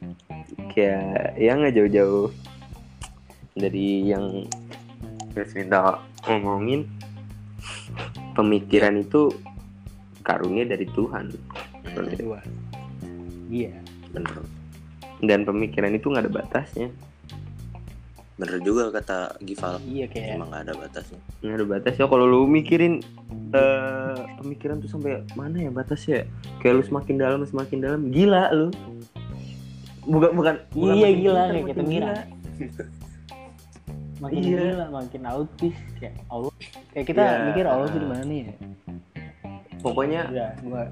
kayak 0.72 1.36
ya 1.36 1.52
nggak 1.52 1.76
jauh-jauh 1.76 2.32
dari 3.52 4.08
yang 4.08 4.48
Chris 5.36 5.52
minta 5.52 6.00
ngomongin 6.24 6.88
pemikiran 8.32 8.96
itu 8.96 9.30
karunia 10.20 10.64
dari 10.64 10.86
Tuhan. 10.86 11.30
Iya. 13.48 13.74
Bener. 14.12 14.36
dan 15.22 15.46
pemikiran 15.46 15.94
itu 15.94 16.10
nggak 16.10 16.26
ada 16.26 16.34
batasnya 16.34 16.88
Bener 18.34 18.58
juga 18.58 18.90
kata 18.90 19.38
Gival. 19.38 19.78
Iya 19.86 20.10
kayak 20.10 20.34
Emang 20.34 20.50
gak 20.50 20.66
ada 20.66 20.74
batasnya. 20.74 21.20
nggak 21.38 21.54
ada 21.54 21.66
batasnya 21.68 22.04
kalau 22.08 22.24
lu 22.26 22.40
mikirin 22.44 22.98
eh, 23.52 24.16
pemikiran 24.36 24.82
tuh 24.82 24.90
sampai 24.90 25.22
mana 25.32 25.62
ya 25.62 25.70
batasnya 25.70 26.26
kayak 26.58 26.74
lu 26.74 26.82
semakin 26.82 27.14
dalam 27.16 27.40
semakin 27.44 27.78
dalam 27.78 28.00
gila 28.10 28.50
lu 28.50 28.68
bukan 30.02 30.30
bukan 30.34 30.54
bukan 30.74 30.94
Iya, 30.98 31.08
gila, 31.14 31.42
kayak 31.46 31.66
kita 31.70 31.82
gila. 31.86 32.14
makin 34.22 34.38
Iya. 34.38 34.58
gila, 34.70 34.86
makin 34.94 35.22
autis 35.26 35.76
kayak 35.98 36.14
Allah. 36.30 36.54
Kayak 36.94 37.06
kita 37.10 37.22
Iya. 37.22 37.42
mikir 37.50 37.64
Allah 37.66 37.86
tuh 37.90 38.00
di 38.00 38.08
mana 38.08 38.32
ya? 38.32 38.52
pokoknya 39.82 40.22
Ya, 40.30 40.46
gua 40.62 40.86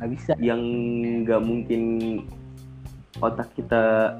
nggak 0.00 0.08
bisa. 0.16 0.32
yang 0.40 0.62
nggak 1.22 1.44
mungkin 1.44 1.82
otak 3.20 3.52
kita 3.52 4.16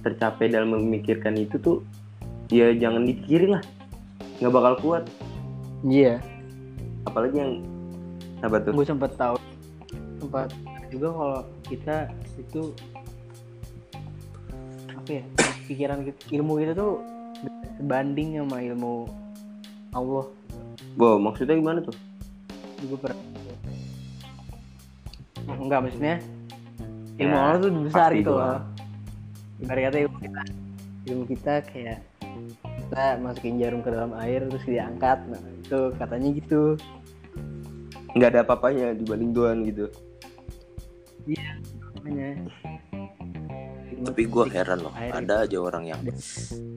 tercapai 0.00 0.46
dalam 0.46 0.70
memikirkan 0.70 1.34
itu 1.34 1.58
tuh 1.58 1.82
ya 2.46 2.70
jangan 2.72 3.02
dipikirin 3.02 3.58
lah 3.58 3.62
nggak 4.38 4.54
bakal 4.54 4.74
kuat 4.78 5.04
iya 5.82 6.22
apalagi 7.02 7.42
yang 7.42 7.52
apa 8.38 8.62
tuh 8.62 8.70
gue 8.70 8.86
sempat 8.86 9.18
tahu 9.18 9.34
sempat 10.22 10.54
juga 10.86 11.08
kalau 11.10 11.40
kita 11.66 11.96
itu 12.38 12.62
apa 14.94 15.10
ya 15.10 15.24
pikiran 15.66 15.98
kita, 16.06 16.18
ilmu 16.38 16.52
kita 16.58 16.72
tuh 16.74 17.02
sebanding 17.78 18.38
sama 18.38 18.58
ilmu 18.62 19.10
Allah. 19.92 20.26
Wow, 20.96 21.16
maksudnya 21.20 21.56
gimana 21.58 21.82
tuh? 21.82 21.96
Gue 22.82 22.98
pernah 22.98 23.18
enggak 25.52 25.80
maksudnya 25.86 26.16
ilmu 27.18 27.34
Ya, 27.34 27.42
Allah 27.42 27.58
tuh 27.60 27.70
besar 27.86 28.10
gitu 28.14 28.32
loh. 28.34 28.60
Ibarat 29.62 29.82
kata 29.90 29.98
ilmu 30.06 30.16
kita 30.18 30.42
ilmu 31.02 31.24
kita 31.26 31.54
kayak 31.66 31.98
kita 32.62 33.04
masukin 33.18 33.58
jarum 33.58 33.80
ke 33.82 33.90
dalam 33.90 34.12
air 34.18 34.44
terus 34.46 34.64
diangkat. 34.66 35.18
Nah 35.30 35.42
itu 35.62 35.80
katanya 35.98 36.28
gitu. 36.34 36.62
Nggak 38.12 38.28
ada 38.36 38.40
apa-apanya 38.44 38.86
dibanding 38.94 39.32
Tuhan 39.32 39.56
gitu. 39.66 39.86
Makanya. 42.02 42.28
Ilmu 42.36 42.91
tapi 44.02 44.26
gue 44.26 44.44
heran 44.48 44.82
loh 44.82 44.92
ada 44.92 45.46
aja 45.46 45.56
orang 45.56 45.84
yang 45.86 46.00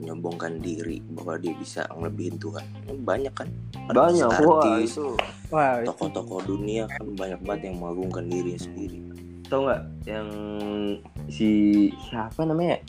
menyombongkan 0.00 0.58
diri 0.58 1.02
bahwa 1.10 1.36
dia 1.36 1.52
bisa 1.52 1.82
ngelebihin 1.90 2.38
Tuhan. 2.38 2.64
Banyak 3.02 3.34
kan? 3.34 3.48
Banyak 3.86 4.30
wah 4.42 4.62
artis 4.78 4.94
tokoh-tokoh 5.84 6.40
dunia 6.44 6.86
kan 6.86 7.02
banyak 7.12 7.40
banget 7.42 7.70
yang 7.70 7.76
mengagungkan 7.78 8.24
dirinya 8.26 8.58
sendiri. 8.58 8.98
Tau 9.46 9.62
nggak 9.62 9.82
yang 10.06 10.28
si 11.28 11.48
siapa 12.06 12.42
namanya? 12.42 12.82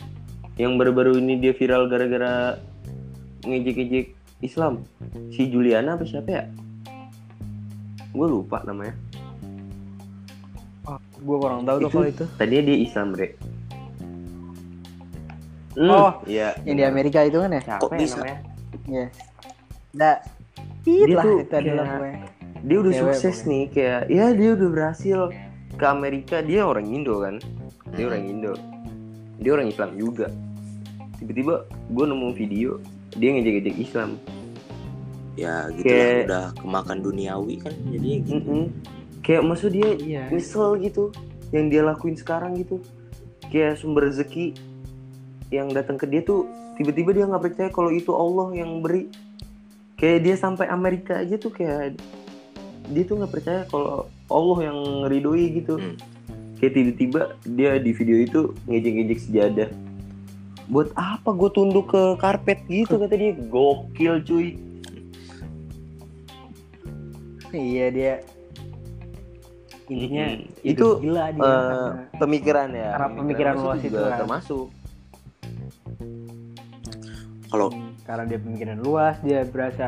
Yang 0.57 0.73
baru-baru 0.81 1.21
ini 1.21 1.37
dia 1.37 1.53
viral 1.53 1.85
gara-gara 1.85 2.57
ngejek-ngejek 3.45 4.13
Islam. 4.41 4.81
Si 5.29 5.49
Juliana 5.49 5.97
apa 5.97 6.05
siapa 6.05 6.29
ya? 6.29 6.43
Gue 8.13 8.25
lupa 8.25 8.65
namanya. 8.65 8.97
Gue 11.17 11.37
kurang 11.37 11.65
tahu 11.65 11.77
tuh 11.77 11.89
Itu- 11.89 11.93
kalau 11.93 12.07
itu. 12.09 12.25
tadinya 12.37 12.63
dia 12.63 12.77
Islam 12.79 13.07
bre 13.13 13.27
Hmm, 15.77 15.87
Oh, 15.87 16.11
iya 16.25 16.57
yang 16.65 16.75
di 16.75 16.83
Amerika 16.83 17.21
itu 17.21 17.37
kan 17.37 17.49
ya? 17.49 17.61
Siapa 17.61 17.79
Kok 17.79 17.91
ya 17.91 17.99
bisa? 17.99 18.17
namanya. 18.17 18.37
ya. 18.87 19.05
Nggak, 19.93 20.17
Tit 20.81 21.05
Dia 21.05 21.13
lah 21.13 21.23
tuh 21.23 21.37
itu 21.37 21.53
adalah 21.55 21.87
gue. 21.93 22.11
dia 22.59 22.77
udah 22.79 22.91
Cewek 22.91 23.05
sukses 23.13 23.35
pokoknya. 23.37 23.51
nih 23.51 23.63
kayak 23.69 24.01
ya 24.09 24.25
dia 24.31 24.49
udah 24.51 24.69
berhasil 24.69 25.19
ke 25.71 25.85
Amerika 25.85 26.37
dia 26.41 26.61
orang 26.63 26.85
Indo 26.87 27.15
kan? 27.19 27.35
Dia 27.93 28.05
orang 28.05 28.23
Indo. 28.25 28.53
Dia 29.37 29.51
orang 29.53 29.67
Islam 29.67 29.89
juga. 29.93 30.27
Tiba-tiba 31.15 31.53
gue 31.87 32.05
nemu 32.07 32.27
video 32.31 32.71
dia 33.13 33.29
ngejek-ngejek 33.31 33.75
Islam. 33.79 34.09
Ya 35.35 35.69
gitu 35.71 35.85
Kayak- 35.85 36.01
lah 36.01 36.25
udah 36.25 36.45
kemakan 36.57 36.97
duniawi 36.99 37.55
kan 37.59 37.73
jadinya 37.87 38.17
gitu. 38.23 38.33
Mm-mm. 38.41 38.63
kayak 39.19 39.43
maksud 39.43 39.69
dia 39.69 39.89
iya. 39.99 40.23
nyesel 40.27 40.79
gitu 40.79 41.11
yang 41.51 41.67
dia 41.67 41.83
lakuin 41.83 42.15
sekarang 42.15 42.55
gitu. 42.55 42.81
Kayak 43.45 43.77
sumber 43.77 44.07
rezeki 44.07 44.57
yang 45.47 45.71
datang 45.71 45.95
ke 45.95 46.05
dia 46.07 46.21
tuh 46.23 46.47
tiba-tiba 46.75 47.15
dia 47.15 47.25
nggak 47.27 47.43
percaya 47.43 47.69
kalau 47.71 47.91
itu 47.91 48.11
Allah 48.11 48.53
yang 48.55 48.83
beri. 48.83 49.07
Kayak 49.97 50.19
dia 50.29 50.35
sampai 50.37 50.69
Amerika 50.69 51.17
aja 51.17 51.35
tuh 51.41 51.49
kayak 51.49 51.97
dia 52.91 53.03
tuh 53.03 53.17
nggak 53.17 53.33
percaya 53.33 53.61
kalau 53.71 54.05
Allah 54.29 54.71
yang 54.71 54.77
ngeridoi 55.05 55.45
gitu. 55.63 55.75
Hmm. 55.79 55.97
kayak 56.57 56.73
tiba-tiba 56.73 57.21
dia 57.53 57.77
di 57.77 57.93
video 57.93 58.17
itu 58.17 58.41
ngejek-ngejek 58.65 59.19
sejadah. 59.29 59.69
Buat 60.67 60.89
apa 60.97 61.29
gue 61.31 61.49
tunduk 61.53 61.93
ke 61.93 62.17
karpet 62.17 62.65
gitu 62.65 62.97
kata 62.97 63.13
dia. 63.13 63.37
Gokil 63.37 64.25
cuy. 64.25 64.57
Iya 67.53 67.87
dia 67.93 68.13
intinya 69.87 70.25
hidup 70.63 70.67
Itu, 70.67 70.87
gila 70.99 71.25
dia. 71.31 71.39
karena 71.39 71.79
pemikiran 72.19 72.67
ya. 72.75 72.89
Karena 72.95 73.09
pemikiran 73.15 73.53
masuk 73.55 73.63
luas 73.63 73.79
juga 73.79 73.87
itu 73.87 74.03
kan. 74.03 74.19
termasuk 74.19 74.65
kalau 77.47 77.67
karena 78.03 78.23
dia 78.27 78.39
pemikiran 78.39 78.79
luas 78.83 79.15
dia 79.23 79.43
berasa 79.47 79.87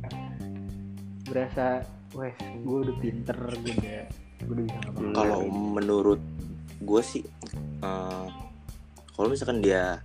berasa 1.27 1.83
wes 2.15 2.35
gue 2.65 2.77
udah 2.89 2.95
pinter 2.97 3.37
gue 3.37 3.73
udah 3.75 4.03
gue 4.39 4.53
udah 4.55 4.63
bisa 4.65 4.77
ngapa 4.81 4.99
kalau 5.13 5.41
menurut 5.49 6.21
gue 6.79 7.01
sih 7.03 7.23
eh, 7.83 8.27
kalau 9.13 9.27
misalkan 9.27 9.59
dia 9.59 9.99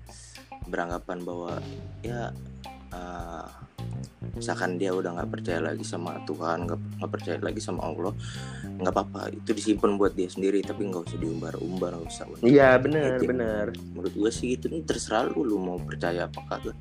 beranggapan 0.66 1.18
bahwa 1.22 1.62
ya 2.02 2.34
eh, 2.92 3.48
misalkan 4.34 4.76
dia 4.76 4.90
udah 4.90 5.14
nggak 5.14 5.30
percaya 5.30 5.60
lagi 5.62 5.86
sama 5.86 6.18
Tuhan 6.26 6.66
nggak 6.66 6.80
nggak 6.98 7.12
percaya 7.12 7.36
lagi 7.38 7.60
sama 7.62 7.86
Allah 7.86 8.12
nggak 8.74 8.90
apa-apa. 8.90 9.30
Itu 9.30 9.54
disimpan 9.54 9.94
buat 9.94 10.18
dia 10.18 10.26
sendiri 10.26 10.58
tapi 10.66 10.90
nggak 10.90 11.06
usah 11.06 11.18
diumbar-umbar 11.22 11.94
nggak 11.94 12.10
usah 12.10 12.26
iya 12.42 12.74
bener 12.74 13.22
Itu. 13.22 13.30
bener 13.30 13.66
menurut 13.94 14.12
gue 14.12 14.30
sih 14.34 14.58
gitu 14.58 14.66
nih 14.66 14.82
terserah 14.82 15.30
lu 15.30 15.46
lu 15.46 15.56
mau 15.62 15.78
percaya 15.78 16.26
apa 16.26 16.42
kagak 16.50 16.76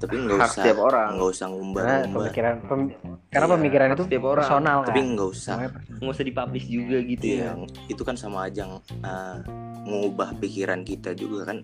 tapi 0.00 0.14
nggak 0.16 0.38
usah. 0.38 0.48
setiap 0.56 0.78
orang. 0.80 1.10
nggak 1.12 1.30
usah 1.30 1.44
karena 1.44 1.54
ngumbar-ngumbar 1.54 2.16
pemikiran 2.24 2.54
pem- 2.64 2.92
karena 3.28 3.46
Iya, 3.46 3.54
pemikiran 3.54 3.86
itu 3.90 4.04
setiap 4.08 4.24
orang. 4.24 4.42
personal 4.42 4.78
kan? 4.80 4.88
Tapi 4.88 5.00
nggak 5.12 5.28
usah. 5.28 5.54
Nggak 6.00 6.12
usah 6.12 6.24
dipublish 6.24 6.66
juga 6.66 6.96
gitu 7.02 7.24
Iya, 7.26 7.36
ya 7.36 7.52
itu 7.86 8.02
kan 8.02 8.16
sama 8.16 8.38
aja 8.46 8.62
uh, 8.64 9.36
mengubah 9.84 10.28
pikiran 10.40 10.80
kita 10.82 11.12
juga 11.12 11.52
kan. 11.52 11.58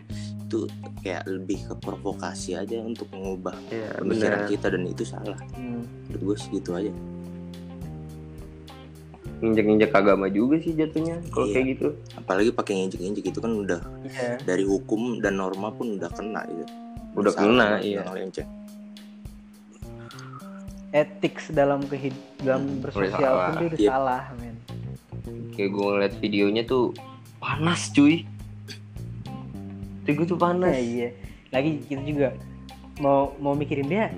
Itu 0.46 0.68
kayak 1.00 1.24
lebih 1.26 1.58
ke 1.64 1.74
provokasi 1.76 2.54
aja 2.54 2.76
untuk 2.78 3.08
mengubah 3.10 3.56
Iya, 3.66 3.98
pemikiran 3.98 4.38
bener 4.42 4.52
kita 4.52 4.66
dan 4.68 4.82
itu 4.84 5.02
salah. 5.02 5.38
Hmm, 5.52 5.82
menurut 6.06 6.22
gue 6.22 6.36
sih 6.36 6.50
gitu 6.54 6.70
aja. 6.76 6.92
Injek-injek 9.36 9.92
agama 9.92 10.32
juga 10.32 10.56
sih 10.56 10.72
jatuhnya 10.72 11.20
kalau 11.28 11.44
Iya. 11.44 11.54
kayak 11.56 11.66
gitu. 11.72 11.86
Apalagi 12.16 12.50
pakai 12.52 12.84
injek-injek 12.84 13.24
itu 13.26 13.36
kan 13.36 13.52
udah 13.52 13.80
iya. 14.02 14.40
dari 14.40 14.64
hukum 14.64 15.20
dan 15.20 15.36
norma 15.36 15.68
pun 15.68 15.96
udah 15.96 16.08
kena 16.08 16.40
gitu 16.48 16.85
Udah 17.16 17.32
kena, 17.32 17.80
iya. 17.80 18.04
ethics 20.92 21.50
dalam 21.50 21.84
kehid 21.84 22.14
dalam 22.38 22.64
Hmm, 22.64 22.80
bersosial 22.80 23.20
salah. 23.20 23.46
pun 23.46 23.52
dia 23.54 23.66
udah 23.66 23.78
Iya. 23.78 23.90
salah 23.90 24.22
men 24.34 24.56
kayak 25.52 25.70
gue 25.70 25.84
ngeliat 25.86 26.14
videonya 26.16 26.62
tuh 26.64 26.92
panas 27.36 27.90
cuy 27.90 28.24
Tuh 30.06 30.12
gue 30.14 30.24
tuh 30.24 30.38
panas 30.38 30.70
Nah, 30.70 30.78
iya 30.78 31.10
lagi 31.50 31.82
kita 31.82 32.00
juga 32.00 32.28
mau 32.96 33.34
mau 33.36 33.52
mikirin 33.52 33.84
dia 33.86 34.08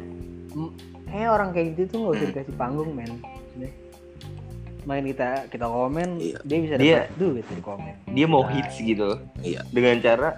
kayak 1.09 1.31
orang 1.33 1.51
kayak 1.51 1.67
gitu 1.75 1.83
tuh 1.89 1.99
nggak 1.99 2.15
usah 2.15 2.27
dikasih 2.31 2.55
panggung 2.55 2.91
men 2.93 3.11
main 4.85 5.05
kita 5.05 5.45
kita 5.49 5.67
komen 5.67 6.09
Iya. 6.17 6.39
dia 6.47 6.59
bisa 6.63 6.75
Dia- 6.77 7.05
dapat 7.05 7.17
duit 7.19 7.45
dari 7.45 7.63
komen 7.63 7.95
dia 8.09 8.27
mau 8.27 8.41
Nah. 8.41 8.53
hits 8.55 8.77
gitu 8.79 9.09
Iya. 9.39 9.61
dengan 9.69 9.97
cara 9.99 10.29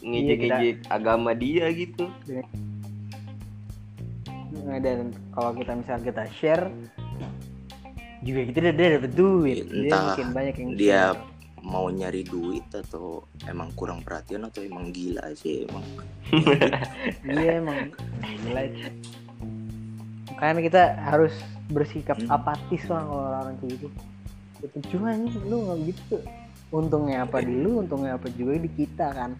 Iya, 0.00 0.08
ngejek-ngejek 0.08 0.76
agama 0.88 1.30
dia 1.32 1.68
gitu. 1.70 2.08
Nah, 4.60 4.78
dan 4.78 4.98
kalau 5.30 5.50
kita 5.52 5.72
misal 5.74 5.98
kita 5.98 6.24
share 6.30 6.66
juga 8.20 8.40
kita 8.44 8.58
dia, 8.62 8.72
dia 8.72 8.88
dapat 8.96 9.12
duit. 9.12 9.64
Dia 9.64 9.80
Entah 9.86 10.02
makin 10.10 10.28
banyak 10.30 10.54
yang 10.56 10.70
dia 10.74 11.02
share. 11.10 11.20
mau 11.60 11.86
nyari 11.86 12.22
duit 12.22 12.64
atau 12.70 13.24
emang 13.44 13.68
kurang 13.74 14.00
perhatian 14.00 14.44
atau 14.44 14.60
emang 14.60 14.88
gila 14.90 15.24
sih 15.34 15.64
emang. 15.64 15.84
Iya 17.26 17.60
emang 17.60 17.92
gila. 18.40 18.62
Makanya 20.30 20.60
kita 20.62 20.82
harus 20.98 21.34
bersikap 21.68 22.16
Hmm. 22.18 22.32
apatis 22.32 22.82
lah 22.88 23.02
kalau 23.02 23.24
orang 23.36 23.56
kayak 23.58 23.72
gitu. 23.76 23.88
Percuma 24.66 25.12
nih 25.12 25.32
lu 25.42 25.56
nggak 25.62 25.78
gitu. 25.86 26.16
Untungnya 26.70 27.24
apa 27.24 27.40
di 27.40 27.52
lu 27.52 27.80
untungnya 27.80 28.14
apa 28.14 28.28
juga 28.30 28.56
di 28.56 28.70
kita 28.70 29.06
kan 29.10 29.32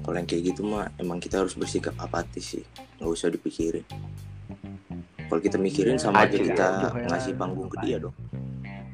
kalau 0.00 0.16
yang 0.16 0.24
kayak 0.24 0.42
gitu 0.48 0.64
mah 0.64 0.88
emang 0.96 1.20
kita 1.20 1.44
harus 1.44 1.52
bersikap 1.52 1.92
apatis 1.96 2.56
sih. 2.56 2.64
Nggak 2.96 3.10
usah 3.12 3.28
dipikirin. 3.28 3.84
Kalau 5.28 5.40
kita 5.40 5.56
mikirin 5.56 5.96
Iya, 5.96 6.02
sama 6.02 6.24
aja 6.24 6.36
kita 6.36 6.66
ngasih 7.08 7.32
panggung 7.36 7.68
ke 7.68 7.76
dia 7.80 7.96
dong. 7.96 8.12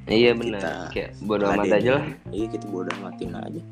Iya 0.09 0.33
benar 0.33 0.89
kayak 0.89 1.21
bodo 1.21 1.45
amat 1.51 1.69
aja 1.69 1.91
lah. 2.01 2.05
Iya 2.31 2.47
kita 2.49 2.65
bodoh 2.67 2.93
amatin 2.97 3.31
aja. 3.35 3.63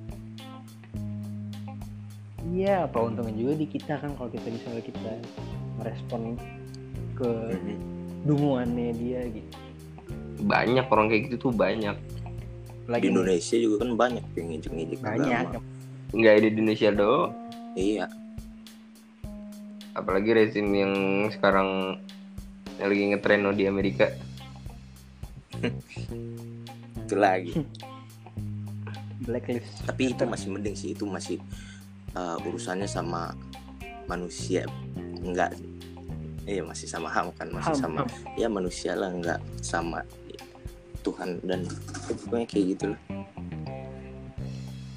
Iya 2.46 2.86
apa 2.86 2.98
untungnya 3.02 3.34
juga 3.34 3.52
di 3.58 3.66
kita 3.66 3.98
kan 3.98 4.10
kalau 4.14 4.30
kita 4.30 4.46
misalnya 4.50 4.82
kita 4.82 5.12
merespon 5.76 6.38
ke 7.16 7.30
Mhm. 7.52 7.76
dunguannya 8.24 8.90
dia 8.94 9.20
gitu. 9.30 9.54
Banyak 10.42 10.86
orang 10.86 11.06
kayak 11.08 11.22
gitu 11.30 11.48
tuh 11.48 11.52
banyak. 11.54 11.96
Di 11.96 12.90
lagi 12.90 13.06
Indonesia 13.10 13.56
juga 13.58 13.76
kan 13.82 13.90
banyak 13.98 14.24
yang 14.36 14.46
ngejek-ngejek 14.52 14.98
banyak. 15.00 15.44
agama 15.50 15.75
nggak 16.12 16.34
di 16.42 16.48
Indonesia 16.52 16.90
doang. 16.92 17.32
Iya. 17.74 18.06
Apalagi 19.96 20.30
rezim 20.36 20.68
yang 20.70 20.94
sekarang 21.32 21.98
yang 22.76 22.88
lagi 22.92 23.04
ngetren 23.10 23.48
di 23.56 23.64
Amerika. 23.64 24.12
Itu 27.06 27.14
lagi. 27.16 27.54
Blacklist. 29.24 29.88
Tapi 29.88 30.12
itu 30.12 30.22
masih 30.28 30.48
mending 30.52 30.76
sih 30.76 30.92
itu 30.92 31.08
masih 31.08 31.40
eh, 32.12 32.36
urusannya 32.46 32.84
sama 32.84 33.32
manusia. 34.06 34.68
Enggak 35.24 35.56
iya 36.46 36.62
masih 36.62 36.86
sama 36.86 37.10
ham 37.10 37.34
kan 37.34 37.50
masih 37.50 37.74
Ham, 37.74 37.82
sama 37.82 38.00
ham. 38.06 38.38
ya 38.38 38.46
manusia 38.46 38.94
lah 38.94 39.10
enggak 39.10 39.42
sama 39.60 40.06
Tuhan 41.02 41.42
dan 41.42 41.66
ya, 41.66 42.14
pokoknya 42.22 42.46
kayak 42.46 42.66
gitu 42.74 42.84
lah 42.94 43.00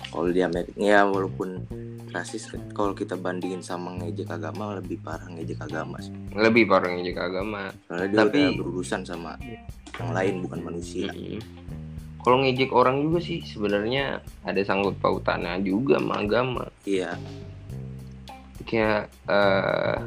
kalau 0.10 0.30
di 0.30 0.42
Amerika 0.42 0.74
ya 0.76 1.06
walaupun 1.06 1.64
rasis 2.10 2.50
kalau 2.74 2.98
kita 2.98 3.14
bandingin 3.14 3.62
sama 3.62 3.94
ngejek 4.02 4.34
agama 4.34 4.82
lebih 4.82 4.98
parah 5.00 5.30
ngejek 5.30 5.62
agama 5.62 6.02
sih. 6.02 6.10
Lebih 6.34 6.66
parah 6.66 6.90
ngejek 6.98 7.18
agama. 7.22 7.70
Soalnya 7.86 8.08
dia 8.10 8.20
Tapi- 8.26 8.42
udah 8.42 8.58
berurusan 8.58 9.02
sama 9.06 9.38
yang 10.00 10.12
lain 10.16 10.36
bukan 10.42 10.60
manusia. 10.64 11.12
Mm-mm. 11.14 11.42
kalau 12.20 12.44
ngejek 12.44 12.76
orang 12.76 13.00
juga 13.00 13.24
sih 13.24 13.40
sebenarnya 13.48 14.20
ada 14.44 14.60
sangkut 14.66 14.98
pautannya 15.00 15.62
juga 15.64 16.02
sama 16.04 16.20
agama. 16.20 16.64
Iya. 16.84 17.16
Kayak 18.68 19.08
eh, 19.30 19.98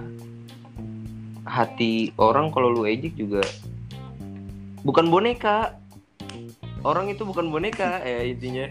hati 1.42 2.12
orang 2.16 2.52
kalau 2.52 2.70
lu 2.70 2.84
ejek 2.84 3.16
juga 3.16 3.42
bukan 4.82 5.06
boneka 5.08 5.78
orang 6.83 7.11
itu 7.11 7.23
bukan 7.23 7.49
boneka 7.49 8.03
ya 8.03 8.21
intinya. 8.33 8.66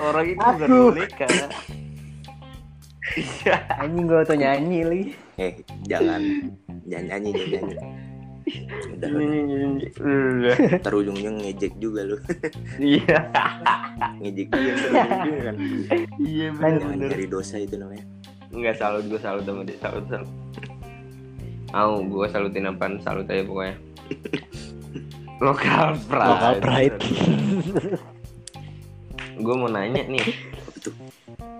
Orang 0.00 0.26
itu 0.28 0.40
bukan 0.42 0.68
boneka. 0.92 1.28
Anjing 3.78 4.04
gue 4.04 4.20
tuh 4.26 4.36
nyanyi 4.36 4.80
lagi. 4.82 5.04
eh 5.36 5.52
jangan. 5.84 6.20
Jangan 6.88 7.04
nyanyi 7.06 7.30
jangan 7.32 7.48
nyanyi. 7.50 7.76
Udah 8.96 9.10
Udah. 9.10 10.56
ntar 10.78 10.92
ujung-ujung 10.94 11.36
ngejek 11.42 11.74
juga 11.82 12.06
lu. 12.06 12.16
Iya. 12.78 13.18
Ngejek 14.22 14.48
dia 14.54 14.72
ujung-ujung 14.72 15.38
kan. 15.42 15.56
Iya 16.18 16.46
benar 16.54 16.94
nyari 16.94 17.26
dosa 17.26 17.58
itu 17.58 17.74
namanya. 17.74 18.06
Enggak 18.54 18.78
salut 18.78 19.04
gue 19.10 19.18
salut 19.18 19.42
sama 19.42 19.66
dia 19.66 19.76
salut 19.82 20.06
salut. 20.06 20.30
Mau 21.74 21.98
gue 22.00 22.26
salutin 22.30 22.70
apaan 22.70 23.02
salut 23.02 23.26
aja 23.26 23.42
pokoknya 23.44 23.76
lokal 25.40 25.96
pride. 26.08 26.28
Local 26.32 26.54
pride. 26.64 26.98
gue 29.44 29.54
mau 29.54 29.68
nanya 29.68 30.02
nih? 30.08 30.26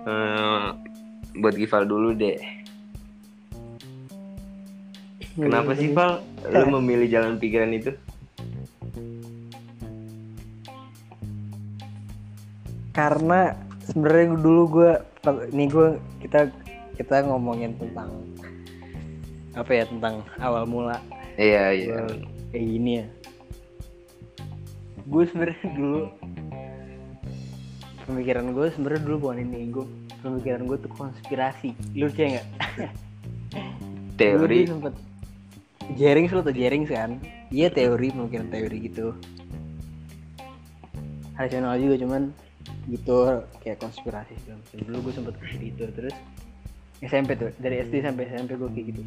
Eh, 0.07 0.65
buat 1.37 1.53
Gival 1.53 1.83
dulu 1.85 2.15
deh. 2.17 2.39
Kenapa 5.37 5.77
sih 5.77 5.93
Val? 5.93 6.25
Lu 6.49 6.81
memilih 6.81 7.05
jalan 7.05 7.37
pikiran 7.37 7.69
itu? 7.69 7.93
Karena 12.89 13.53
sebenarnya 13.85 14.33
dulu 14.41 14.81
gue, 14.81 14.91
nih 15.53 15.69
gue 15.69 15.87
kita 16.25 16.49
kita 16.97 17.21
ngomongin 17.29 17.77
tentang 17.77 18.09
apa 19.53 19.69
ya 19.69 19.85
tentang 19.85 20.25
awal 20.41 20.65
mula. 20.65 20.97
Iya 21.37 21.69
iya. 21.69 21.97
Kayak 22.49 22.65
gini 22.65 22.91
ya. 22.97 23.05
Gue 25.07 25.23
sebenarnya 25.23 25.71
dulu 25.71 26.11
pemikiran 28.07 28.55
gue 28.55 28.67
sebenarnya 28.75 29.01
dulu 29.03 29.15
bukan 29.27 29.39
ini 29.43 29.71
gue 29.71 29.85
pemikiran 30.19 30.67
gue 30.67 30.77
tuh 30.83 30.91
konspirasi. 30.91 31.71
Lu 31.95 32.11
percaya 32.11 32.39
nggak? 32.39 32.47
Teori. 34.19 34.67
Sempet 34.67 34.95
Jerings 35.95 36.31
lo 36.35 36.43
tuh 36.43 36.51
Jerings 36.51 36.91
kan? 36.91 37.15
Iya 37.47 37.71
teori 37.71 38.11
mungkin 38.11 38.51
teori 38.51 38.91
gitu. 38.91 39.15
Rasional 41.39 41.79
juga 41.79 41.95
cuman 42.03 42.35
gitu 42.91 43.47
kayak 43.63 43.79
konspirasi 43.79 44.35
segala 44.43 44.59
macam. 44.59 44.77
Dulu 44.83 44.97
gue 45.07 45.13
sempet 45.15 45.33
kayak 45.39 45.59
gitu 45.71 45.83
terus 45.95 46.15
SMP 46.99 47.39
tuh 47.39 47.53
dari 47.63 47.79
SD 47.87 48.03
sampai 48.03 48.27
SMP 48.27 48.59
gue 48.59 48.69
kayak 48.75 48.87
gitu. 48.91 49.01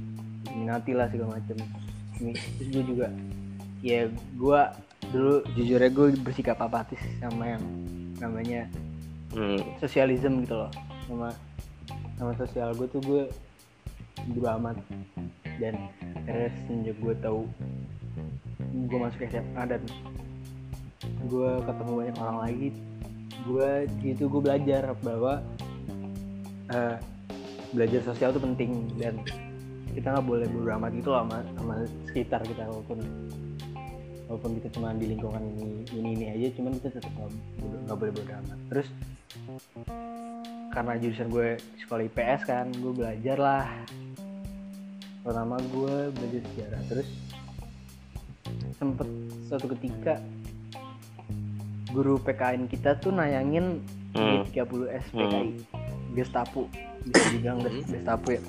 Minati 0.57 0.97
lah 0.97 1.13
segala 1.13 1.37
macam. 1.37 1.57
Terus 2.17 2.69
gue 2.73 2.85
juga 2.89 3.13
ya 3.85 4.09
gue 4.13 4.61
dulu 5.11 5.43
jujur 5.59 5.83
aja 5.83 5.91
gue 5.91 6.09
bersikap 6.23 6.59
apatis 6.63 7.03
sama 7.19 7.59
yang 7.59 7.65
namanya 8.23 8.71
hmm. 9.35 9.59
sosialisme 9.83 10.47
gitu 10.47 10.55
loh. 10.55 10.71
Sama 11.11 11.29
sama 12.15 12.33
sosial 12.39 12.71
gue 12.79 12.87
tuh 12.87 13.03
gue 13.03 13.23
bodo 14.31 14.49
amat. 14.61 14.77
Dan 15.61 15.77
akhirnya 16.25 16.51
semenjak 16.65 16.97
gue 17.03 17.15
tahu 17.21 17.41
gue 18.71 18.99
masuk 18.99 19.21
SMA 19.29 19.63
dan 19.67 19.83
gue 21.27 21.51
ketemu 21.67 21.93
banyak 21.93 22.17
orang 22.23 22.39
lagi 22.47 22.69
gue 23.41 23.71
gitu 24.05 24.29
gue 24.29 24.41
belajar 24.41 24.95
bahwa 25.01 25.43
eh, 26.71 26.97
belajar 27.75 28.01
sosial 28.07 28.31
itu 28.31 28.41
penting. 28.41 28.71
Dan 28.95 29.19
kita 29.91 30.15
nggak 30.15 30.27
boleh 30.27 30.47
bodo 30.47 30.71
amat 30.79 30.91
gitu 30.95 31.09
loh 31.11 31.27
sama, 31.27 31.39
sama 31.59 31.75
sekitar 32.07 32.41
kita 32.47 32.63
walaupun 32.71 33.03
walaupun 34.31 34.55
kita 34.57 34.69
cuma 34.71 34.95
di 34.95 35.11
lingkungan 35.11 35.43
ini 35.43 35.67
ini 35.91 36.09
ini 36.15 36.27
aja 36.31 36.47
cuman 36.55 36.79
kita 36.79 36.89
tetap 36.97 37.11
nggak 37.59 37.97
boleh 37.99 38.13
bodo 38.15 38.31
amat. 38.33 38.59
Terus 38.69 38.89
karena 40.71 40.93
jurusan 40.97 41.29
gue 41.29 41.49
sekolah 41.81 42.03
IPS 42.07 42.41
kan 42.45 42.67
gue 42.71 42.93
belajar 42.95 43.37
lah. 43.37 43.67
Pertama 45.21 45.59
gue 45.61 45.95
belajar 46.11 46.41
sejarah 46.47 46.83
terus 46.87 47.09
sempet 48.73 49.09
suatu 49.45 49.67
ketika 49.69 50.23
guru 51.91 52.17
PKN 52.17 52.65
kita 52.65 52.97
tuh 52.97 53.11
nayangin 53.11 53.83
Hmm. 54.11 54.43
G30 54.45 54.91
SPKI 55.07 55.51
Gestapo 56.13 56.67
bisa 57.01 57.31
dibilang 57.31 57.63
ges- 57.63 57.87
Gestapo 57.89 58.27
ya. 58.29 58.43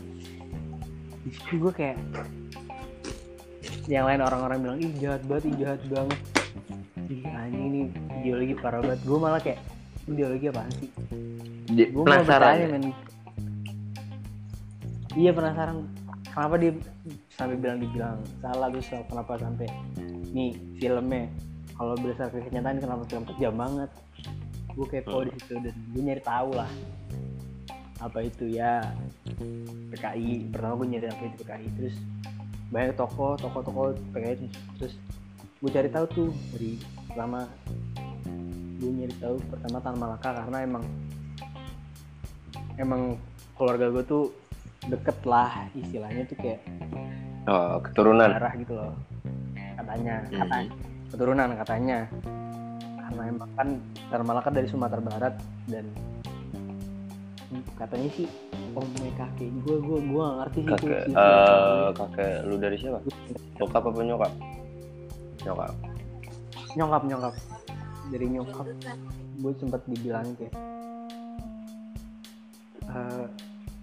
Di 1.22 1.30
situ 1.32 1.54
gue 1.60 1.70
kayak 1.72 2.02
yang 3.90 4.06
lain 4.06 4.22
orang-orang 4.22 4.58
bilang 4.62 4.78
ih 4.78 4.92
jahat 5.02 5.22
banget 5.26 5.44
ih 5.50 5.56
jahat 5.62 5.82
banget. 5.90 6.20
Ih 7.10 7.24
anjing 7.30 7.64
ini 7.72 7.82
ideologi 8.22 8.54
parah 8.58 8.80
banget. 8.84 9.02
Gue 9.06 9.18
malah 9.18 9.42
kayak 9.42 9.60
ideologi 10.06 10.46
apaan 10.50 10.72
sih? 10.78 10.90
Gue 11.72 12.04
mau 12.04 12.06
penasaran 12.06 12.28
bertanya 12.28 12.66
ya? 12.66 12.70
men. 12.70 12.86
Iya 15.18 15.32
penasaran. 15.34 15.78
Kenapa 16.32 16.56
dia 16.62 16.72
sampai 17.36 17.56
bilang 17.60 17.78
dibilang 17.82 18.18
salah 18.40 18.68
terus 18.72 18.88
kenapa 18.88 19.32
sampai 19.42 19.68
nih 20.32 20.52
filmnya? 20.78 21.28
Kalau 21.76 21.98
berdasarkan 21.98 22.42
kenyataan 22.46 22.78
kenapa 22.78 23.04
film 23.10 23.24
kejam 23.36 23.54
banget? 23.58 23.90
Gue 24.72 24.88
kepo 24.88 25.26
di 25.28 25.32
situ 25.36 25.60
dan 25.60 25.76
gue 25.76 26.02
nyari 26.02 26.24
tahu 26.24 26.56
lah 26.56 26.70
apa 28.02 28.26
itu 28.26 28.50
ya 28.50 28.82
PKI 29.94 30.50
pertama 30.50 30.74
gue 30.82 30.88
nyari 30.98 31.08
apa 31.14 31.22
itu 31.22 31.38
PKI 31.46 31.68
terus 31.78 31.96
banyak 32.72 32.96
toko 32.96 33.36
toko 33.36 33.60
toko 33.60 33.82
PKI 34.16 34.48
terus 34.80 34.96
gue 35.62 35.70
cari 35.70 35.90
tahu 35.92 36.06
tuh 36.10 36.30
dari 36.56 36.80
pertama 37.12 37.46
gue 38.82 38.90
nyari 38.90 39.16
tahu 39.20 39.36
pertama 39.52 39.78
Tan 39.78 39.96
Malaka 40.00 40.30
karena 40.42 40.58
emang 40.64 40.84
emang 42.80 43.02
keluarga 43.54 43.92
gue 43.92 44.04
tuh 44.08 44.24
deket 44.90 45.18
lah 45.28 45.70
istilahnya 45.78 46.26
tuh 46.26 46.38
kayak 46.42 46.62
oh 47.46 47.78
keturunan. 47.86 48.30
Darah 48.34 48.54
gitu 48.58 48.74
loh. 48.74 48.94
Katanya 49.78 50.26
Mhm. 50.26 50.40
katanya 50.42 50.72
keturunan 51.14 51.50
katanya. 51.62 52.00
Karena 52.98 53.22
emang 53.28 53.50
kan 53.54 53.68
Tan 54.10 54.22
Malaka 54.26 54.50
dari 54.50 54.66
Sumatera 54.66 55.02
Barat 55.04 55.34
dan 55.70 55.86
katanya 57.76 58.10
sih 58.16 58.28
om 58.72 58.88
kakek 59.20 59.52
gue 59.68 59.76
gue 59.84 60.00
gue 60.00 60.22
gak 60.24 60.38
ngerti 60.40 60.60
sih 60.64 60.64
itu 60.64 60.72
kakek 60.72 61.02
sih 61.04 61.16
eh 61.20 61.88
kakek 61.92 62.36
lu 62.48 62.56
dari 62.56 62.78
siapa? 62.80 63.00
Bokap 63.60 63.84
apa 63.92 64.00
nyokap? 64.00 64.32
Nyokap. 65.44 65.74
Nyokap 66.80 67.02
nyokap. 67.12 67.34
Dari 68.08 68.28
nyokap. 68.32 68.68
Gue 69.44 69.52
sempat 69.60 69.82
dibilangin 69.84 70.34
kayak 70.40 70.54
eh 72.88 73.26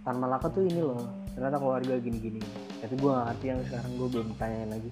Tan 0.00 0.16
Malaka 0.16 0.48
tuh 0.48 0.64
ini 0.64 0.80
loh 0.80 1.04
ternyata 1.36 1.60
keluarga 1.60 1.94
gini-gini. 2.00 2.40
Tapi 2.80 2.94
gue 2.96 3.10
gak 3.12 3.26
ngerti 3.28 3.44
yang 3.52 3.60
sekarang 3.68 3.92
gue 4.00 4.08
belum 4.08 4.28
tanyain 4.40 4.70
lagi. 4.72 4.90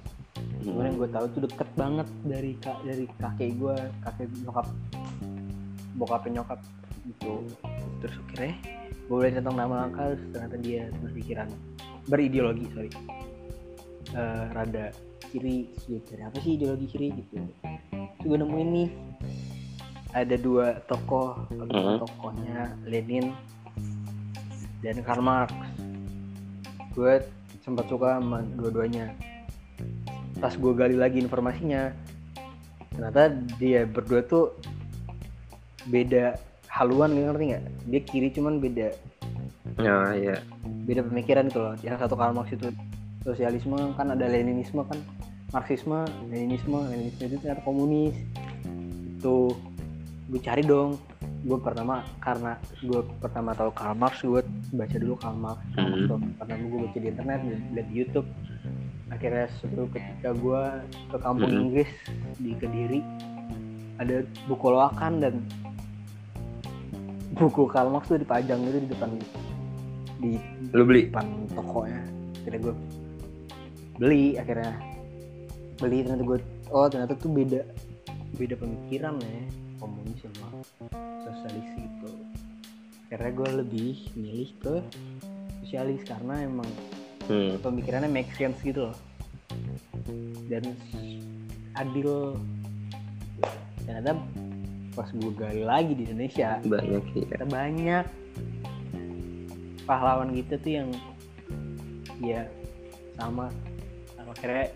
Cuman 0.60 0.84
yang 0.92 0.96
gue 1.00 1.08
tahu 1.08 1.26
tuh 1.32 1.40
deket 1.48 1.68
banget 1.80 2.08
dari 2.28 2.52
kak 2.60 2.78
dari 2.84 3.04
kakek 3.16 3.50
gue 3.56 3.76
kakek 4.04 4.28
nyokap. 4.44 4.66
Bokapnya 5.96 6.44
nyokap 6.44 6.60
gitu. 7.06 7.46
Terus 8.02 8.14
akhirnya 8.26 8.54
gue 9.06 9.14
boleh 9.14 9.30
tentang 9.30 9.54
nama 9.54 9.86
terus 9.94 10.22
ternyata 10.34 10.56
dia 10.58 10.82
berpikiran 10.98 11.48
berideologi 12.06 12.66
sorry. 12.74 12.90
Eh, 14.14 14.44
rada 14.54 14.94
kiri 15.30 15.66
cari 16.06 16.22
apa 16.22 16.38
sih 16.38 16.54
ideologi 16.54 16.86
kiri 16.86 17.08
gitu. 17.14 17.42
Terus 17.90 18.26
gue 18.26 18.38
nemuin 18.38 18.68
nih 18.70 18.88
ada 20.14 20.36
dua 20.38 20.80
tokoh 20.86 21.44
Mhm. 21.50 22.00
tokohnya 22.00 22.58
Lenin 22.86 23.34
dan 24.80 24.96
Karl 25.02 25.20
Marx. 25.20 25.52
Gue 26.94 27.20
sempat 27.60 27.90
suka 27.90 28.16
sama 28.22 28.40
dua-duanya. 28.56 29.12
Pas 30.38 30.54
gue 30.54 30.72
gali 30.72 30.96
lagi 30.96 31.18
informasinya 31.20 31.90
ternyata 32.94 33.28
dia 33.60 33.84
berdua 33.84 34.24
tuh 34.24 34.56
beda 35.84 36.38
haluan 36.76 37.16
nggak 37.16 37.26
ngerti 37.32 37.44
nggak? 37.50 37.64
Dia 37.88 38.00
kiri 38.04 38.28
cuman 38.36 38.60
beda. 38.60 38.88
Ya 39.80 39.96
ya 40.12 40.36
beda 40.84 41.00
pemikiran 41.08 41.48
gitu 41.48 41.60
loh. 41.60 41.74
Yang 41.80 42.04
satu 42.04 42.14
Karl 42.16 42.36
Marx 42.36 42.52
itu 42.52 42.68
sosialisme 43.24 43.76
kan 43.96 44.12
ada 44.12 44.28
Leninisme 44.28 44.84
kan. 44.84 45.00
Marxisme 45.52 46.04
Leninisme 46.28 46.76
Leninisme 46.86 47.22
itu 47.32 47.36
ternyata 47.40 47.64
komunis. 47.64 48.16
Itu 49.16 49.56
gue 50.28 50.40
cari 50.44 50.62
dong. 50.62 51.00
Gue 51.46 51.58
pertama 51.62 52.02
karena 52.18 52.58
gue 52.82 53.00
pertama 53.22 53.54
tahu 53.54 53.70
Karl 53.72 53.96
Marx 53.96 54.20
gue 54.20 54.42
baca 54.72 54.96
dulu 55.00 55.14
Karl 55.16 55.36
Marx. 55.36 55.58
Marx 55.76 56.08
Hmm. 56.12 56.34
pertama 56.36 56.62
gue 56.62 56.80
baca 56.84 56.98
di 57.00 57.08
internet 57.08 57.40
lihat 57.72 57.86
di 57.88 57.94
YouTube. 57.94 58.28
Akhirnya 59.06 59.46
suatu 59.62 59.86
ketika 59.94 60.34
gue 60.34 60.62
ke 61.14 61.16
kampung 61.22 61.50
Hmm. 61.52 61.62
Inggris 61.70 61.90
di 62.36 62.52
Kediri 62.58 63.00
ada 63.96 64.20
buku 64.44 64.66
loakan 64.68 65.24
dan 65.24 65.34
buku 67.36 67.62
Karl 67.68 67.92
Marx 67.92 68.08
tuh 68.08 68.18
dipajang 68.20 68.60
gitu 68.64 68.78
di 68.80 68.88
depan 68.88 69.10
di 70.16 70.32
lu 70.72 70.82
beli? 70.88 71.12
depan 71.12 71.26
tokonya 71.52 72.02
akhirnya 72.42 72.60
gue 72.64 72.74
beli 74.00 74.24
akhirnya 74.40 74.72
beli 75.76 75.98
ternyata 76.04 76.24
gue 76.24 76.38
oh 76.72 76.86
ternyata 76.88 77.14
tuh 77.20 77.30
beda 77.32 77.60
beda 78.40 78.54
pemikiran 78.56 79.20
ya 79.20 79.44
komunis 79.76 80.20
sama 80.24 80.48
sosialis 81.28 81.68
itu 81.76 82.10
akhirnya 83.12 83.32
gue 83.36 83.50
lebih 83.60 83.92
milih 84.16 84.50
ke 84.64 84.74
sosialis 85.66 86.02
karena 86.06 86.46
emang 86.46 86.70
hmm. 87.26 87.58
pemikirannya 87.60 88.10
make 88.10 88.30
sense 88.38 88.58
gitu 88.62 88.90
loh. 88.90 88.96
Dan 90.46 90.74
adil. 91.74 92.38
Ternyata 93.82 94.18
pas 94.96 95.12
gue 95.12 95.32
gali 95.36 95.60
lagi 95.60 95.92
di 95.92 96.08
Indonesia. 96.08 96.56
Banyak 96.64 97.04
ya 97.12 97.44
banyak 97.44 98.04
pahlawan 99.84 100.32
kita 100.32 100.56
tuh 100.56 100.72
yang 100.72 100.88
ya 102.24 102.48
sama. 103.20 103.52
Sama 104.16 104.32
akhirnya 104.32 104.66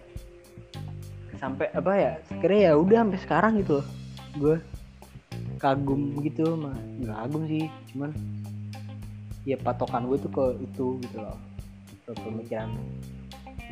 sampai 1.40 1.72
apa 1.72 1.92
ya 1.96 2.12
akhirnya 2.28 2.61
ya 2.68 2.72
udah 2.76 2.98
sampai 3.00 3.20
sekarang 3.24 3.52
gitu 3.64 3.80
loh. 3.80 3.87
Gue 4.37 4.56
kagum 5.56 6.20
gitu 6.20 6.52
mah 6.52 6.76
nggak 7.00 7.16
kagum 7.16 7.42
sih 7.48 7.64
cuman 7.92 8.12
ya 9.48 9.56
patokan 9.56 10.04
gue 10.04 10.20
tuh 10.20 10.28
ke 10.28 10.44
itu 10.61 10.87
gitu 11.00 11.16
loh. 11.16 11.40
Ke 12.04 12.12
pemikiran 12.20 12.68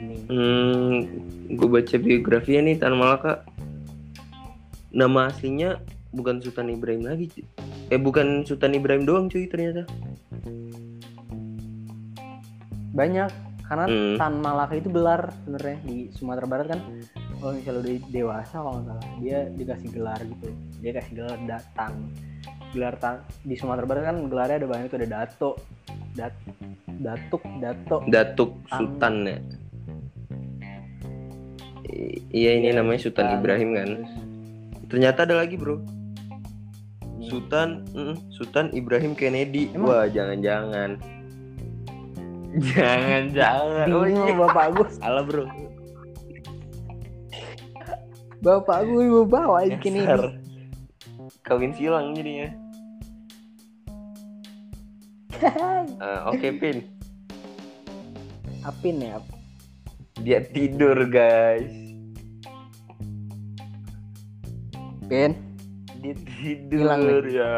ini. 0.00 0.16
Hmm, 0.32 0.96
gue 1.52 1.68
baca 1.68 1.94
biografinya 2.00 2.72
nih 2.72 2.76
Tan 2.80 2.96
Malaka. 2.96 3.44
Nama 4.88 5.28
aslinya 5.28 5.76
bukan 6.10 6.38
Sultan 6.38 6.68
Ibrahim 6.68 7.02
lagi. 7.04 7.26
cuy. 7.28 7.44
Eh 7.88 7.96
bukan 7.96 8.42
Sultan 8.42 8.72
Ibrahim 8.72 9.04
doang 9.04 9.26
cuy 9.26 9.44
ternyata. 9.44 9.84
banyak 12.90 13.30
karena 13.62 13.84
Hmm. 13.86 14.16
Tan 14.16 14.34
Malaka 14.38 14.74
itu 14.74 14.88
gelar 14.88 15.30
sebenarnya 15.38 15.78
di 15.82 15.96
Sumatera 16.10 16.46
Barat 16.48 16.66
kan 16.68 16.80
kalau 17.36 17.52
misalnya 17.54 17.80
udah 17.80 17.94
dewasa 18.08 18.54
kalau 18.56 18.72
nggak 18.76 18.86
salah 18.90 19.06
dia 19.18 19.38
dikasih 19.52 19.88
gelar 19.92 20.18
gitu 20.18 20.48
dia 20.80 20.92
kasih 20.92 21.12
gelar 21.14 21.38
datang 21.46 21.92
gelar 22.68 22.94
tan 22.96 23.14
di 23.40 23.54
Sumatera 23.54 23.86
Barat 23.86 24.02
kan 24.04 24.16
gelarnya 24.26 24.56
ada 24.56 24.66
banyak 24.66 24.86
tuh 24.88 24.98
ada 24.98 25.08
dato 25.08 25.50
dat 26.12 26.34
datuk 26.98 27.42
dato 27.60 27.96
Datuk 28.04 28.50
Tan. 28.66 28.74
Sultan 28.74 29.14
ya. 29.22 29.38
I- 31.88 32.20
Iya 32.30 32.50
ini 32.52 32.66
Iya, 32.66 32.76
namanya 32.76 33.00
Sultan. 33.00 33.26
Ibrahim 33.32 33.70
kan. 33.72 33.88
Ternyata 34.88 35.22
ada 35.22 35.34
lagi 35.36 35.54
bro. 35.54 35.78
Sultan, 37.28 37.84
mm, 37.92 38.14
Sultan 38.32 38.72
Ibrahim 38.72 39.12
Kennedy. 39.12 39.70
Emang? 39.76 39.88
Wah 39.92 40.06
jangan-jangan. 40.08 40.98
Jangan-jangan. 42.72 43.86
Oh 43.92 44.08
iya. 44.08 44.32
bapak 44.32 44.66
gue 44.72 44.86
Salah 44.96 45.22
bro. 45.22 45.44
bapak 48.40 48.88
gue 48.88 49.04
gue 49.04 49.24
bawa 49.28 49.68
bikin 49.68 50.00
ini. 50.00 50.16
Kawin 51.44 51.76
silang 51.76 52.16
jadinya. 52.16 52.48
Eh, 55.98 56.20
Oke 56.26 56.50
Pin, 56.58 56.82
apin 58.66 58.98
ya 58.98 59.22
dia 60.22 60.42
tidur 60.42 61.06
guys. 61.06 61.70
pin 65.08 65.32
Dia 65.98 66.14
Hilang 66.70 67.02
tidur 67.02 67.26
ya. 67.26 67.54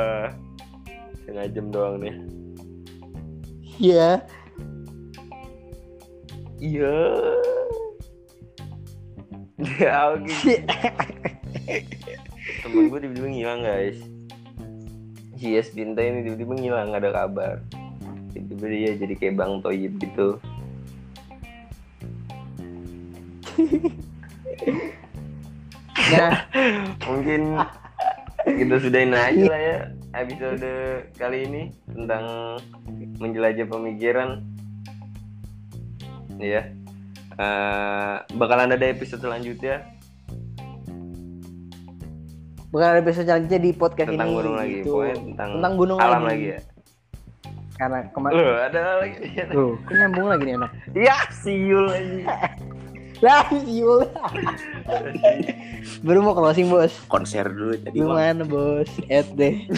Setengah 1.20 1.46
jam 1.52 1.66
doang 1.68 2.00
nih. 2.00 2.14
iya 3.80 4.20
Iya. 6.60 6.96
Ya 9.80 10.16
oke. 10.16 10.28
Temen 12.64 12.84
gue 12.88 12.98
tiba-tiba 13.00 13.28
ngilang 13.28 13.60
guys. 13.64 14.00
Yes 15.40 15.72
Binta 15.72 16.04
ini 16.04 16.24
tiba-tiba 16.24 16.52
ngilang 16.56 16.92
ada 16.96 17.12
kabar. 17.12 17.64
Tiba-tiba 18.32 18.66
dia 18.68 18.90
jadi 18.96 19.14
kayak 19.16 19.36
Bang 19.40 19.60
Toyib 19.64 19.96
gitu. 20.00 20.40
nah 26.10 26.42
Mungkin 27.06 27.54
kita 28.46 28.74
sudahin 28.80 29.12
aja 29.12 29.44
lah 29.46 29.60
ya 29.60 29.76
episode 30.10 30.70
kali 31.14 31.46
ini 31.46 31.62
tentang 31.86 32.56
menjelajah 33.22 33.66
pemikiran. 33.70 34.42
Ya. 36.40 36.72
Eh, 37.40 38.16
bakalan 38.36 38.74
ada 38.74 38.86
episode 38.90 39.22
selanjutnya 39.24 39.80
bakal 42.70 42.86
ada 42.94 43.00
episode 43.02 43.26
selanjutnya 43.26 43.60
di 43.60 43.70
podcast 43.74 44.08
tentang 44.14 44.30
ini 44.30 44.36
gunung 44.38 44.56
lagi, 44.56 44.74
gitu. 44.78 44.90
pokoknya 44.94 45.16
tentang, 45.18 45.50
tentang 45.58 45.74
gunung 45.74 45.98
alam 45.98 46.22
lagi. 46.22 46.30
lagi 46.30 46.46
ya. 46.46 46.58
karena 47.80 47.98
kemarin 48.12 48.36
Loh, 48.36 48.58
ada 48.60 48.80
lagi. 49.00 49.18
kok 49.82 49.94
nyambung 49.96 50.26
lagi 50.30 50.44
nih 50.44 50.54
anak 50.60 50.70
ya, 50.94 51.16
siul 51.32 51.84
lagi. 51.90 52.20
lah 53.26 53.44
siul 53.50 54.00
baru 56.00 56.20
mau 56.20 56.32
closing 56.32 56.66
bos 56.66 56.92
konser 57.06 57.44
dulu 57.44 57.74
tadi 57.76 57.94
gimana 57.94 58.42
bos 58.42 58.88
et 59.06 59.26
deh 59.32 59.56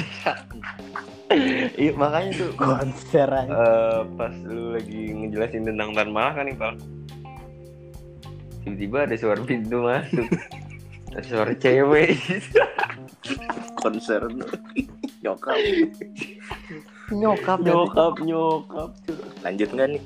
Iya, 1.75 1.97
makanya 1.97 2.31
tuh 2.37 2.53
konser 2.53 3.25
aja. 3.25 3.49
eh, 3.49 3.99
pas 4.21 4.35
lu 4.45 4.77
lagi 4.77 5.01
ngejelasin 5.11 5.65
tentang 5.65 5.97
Tan 5.97 6.13
Malaka 6.13 6.45
nih, 6.45 6.53
Pak. 6.53 6.77
Tiba-tiba 8.61 9.09
ada 9.09 9.17
suara 9.17 9.41
pintu 9.41 9.81
masuk. 9.81 10.29
Ada 11.17 11.25
suara 11.25 11.53
cewek. 11.53 12.21
konser 13.81 14.21
dulu 14.23 14.45
nyokap 15.21 15.57
nyokap 17.11 17.59
nyokap, 17.61 18.15
nyokap. 18.21 18.91
lanjut 19.41 19.69
nggak 19.73 19.89
nih 19.91 20.03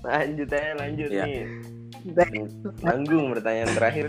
Lanjut 0.00 0.48
aja, 0.48 0.70
lanjut 0.76 1.08
Iya. 1.10 1.24
nih. 1.26 1.44
Tanggung 2.78 3.34
pertanyaan 3.34 3.72
terakhir. 3.74 4.06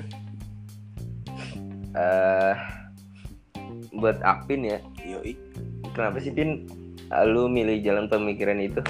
Eh 1.97 2.53
buat 3.97 4.21
Apin 4.21 4.69
ya, 4.69 4.77
yoi. 5.01 5.33
Kenapa 5.97 6.21
sih 6.21 6.29
Pin 6.29 6.69
eh, 7.09 7.25
lu 7.25 7.49
milih 7.49 7.81
jalan 7.81 8.05
pemikiran 8.05 8.61
itu? 8.61 8.85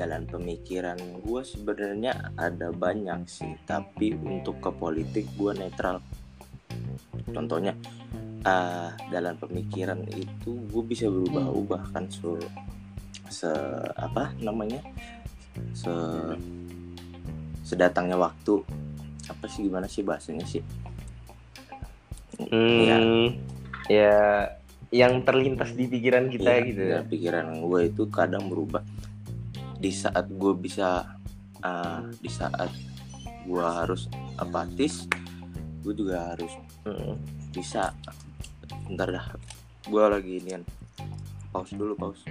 jalan 0.00 0.24
pemikiran 0.24 0.96
gue 1.20 1.42
sebenarnya 1.44 2.32
ada 2.40 2.72
banyak 2.72 3.20
sih 3.28 3.52
tapi 3.68 4.16
untuk 4.16 4.56
ke 4.64 4.72
politik 4.72 5.28
gue 5.36 5.52
netral. 5.52 6.00
Contohnya 7.28 7.76
ah 8.48 8.96
dalam 9.12 9.36
pemikiran 9.36 10.00
itu 10.16 10.56
gue 10.72 10.82
bisa 10.88 11.04
berubah-ubah 11.04 11.92
kan 11.92 12.08
se 12.08 12.32
se 13.28 13.52
apa 14.00 14.32
namanya? 14.40 14.80
Se 15.76 15.92
sedatangnya 17.68 18.16
waktu. 18.16 18.64
Apa 19.28 19.46
sih 19.52 19.68
gimana 19.68 19.84
sih 19.84 20.00
bahasanya 20.00 20.48
sih 20.48 20.64
Hmm, 22.48 22.80
Iya. 22.80 22.96
ya 23.86 24.16
yang 24.90 25.22
terlintas 25.22 25.70
di 25.72 25.86
pikiran 25.86 26.26
kita 26.26 26.50
Iya, 26.50 26.66
gitu 26.66 26.82
iya, 26.82 26.96
ya. 26.96 27.00
pikiran 27.04 27.46
gue 27.60 27.80
itu 27.86 28.02
kadang 28.08 28.48
berubah 28.48 28.82
di 29.76 29.90
saat 29.90 30.26
gue 30.26 30.52
bisa 30.52 31.04
ah, 31.60 32.00
di 32.16 32.28
saat 32.28 32.72
gue 33.42 33.60
harus 33.62 34.08
apatis 34.36 35.04
gue 35.80 35.94
juga 35.94 36.32
harus 36.32 36.52
Mm. 36.80 37.14
bisa 37.52 37.92
ntar 38.88 39.10
dah 39.10 39.26
gue 39.84 40.00
lagi 40.02 40.40
inian 40.40 40.64
pause 41.50 41.72
dulu 41.72 41.92
pause 41.94 42.24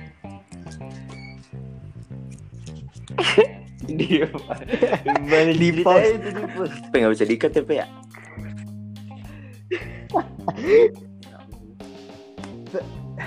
Dia 3.90 4.28
balik 5.26 5.58
Di 5.58 5.82
pause. 5.82 6.14
nggak 6.92 7.12
bisa 7.12 7.26
diikat 7.26 7.52
ya 7.54 7.64
ya 7.76 7.88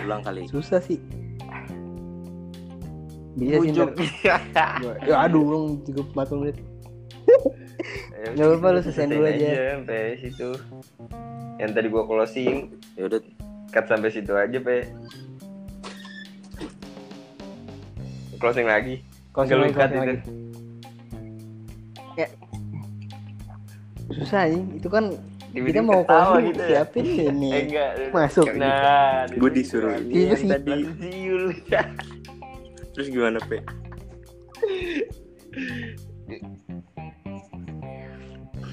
ulang 0.02 0.22
kali 0.22 0.42
susah 0.46 0.78
sih 0.78 0.98
bisa 3.32 3.58
sih 3.58 3.70
ntar 4.50 4.76
Gua- 4.78 4.98
ya 5.02 5.16
aduh 5.20 5.42
belum 5.42 5.64
cukup 5.84 6.06
40 6.16 6.42
menit 6.42 6.56
Ya, 8.14 8.30
Nggak 8.34 8.46
apa-apa, 8.54 8.66
lu 8.68 8.80
selesaiin 8.80 9.10
dulu 9.10 9.26
aja. 9.26 9.50
sampai 9.74 10.14
situ. 10.16 10.50
Yang 11.58 11.70
tadi 11.74 11.86
gua 11.88 12.02
closing, 12.06 12.54
ya 12.94 13.10
udah 13.10 13.18
cut 13.68 13.84
sampai 13.90 14.10
situ 14.10 14.30
aja, 14.30 14.58
Pe. 14.58 14.86
Closing 18.36 18.62
lagi. 18.62 19.02
Nggak 19.32 19.50
lu 19.50 19.58
lagi, 19.60 19.74
cut 19.74 19.90
closing 19.90 19.98
itu. 19.98 20.06
lagi. 20.06 20.22
ya 22.12 22.26
susah 24.12 24.42
nih 24.44 24.62
itu 24.76 24.86
kan 24.86 25.04
kita 25.52 25.80
mau 25.84 26.00
ketawa 26.02 26.36
gitu 26.40 26.60
ya. 26.60 26.68
siapin 26.82 27.04
ini 27.04 27.50
Eh, 27.52 27.62
enggak. 27.68 27.90
Masuk. 28.10 28.46
Nah, 28.56 29.28
Gua 29.36 29.50
disuruh 29.52 29.92
ini 30.00 30.12
ini 30.12 30.22
yang 30.26 30.40
sih. 30.40 30.48
tadi 30.48 30.72
siul. 30.98 31.44
terus 32.92 33.08
gimana 33.08 33.40
pe 33.48 33.56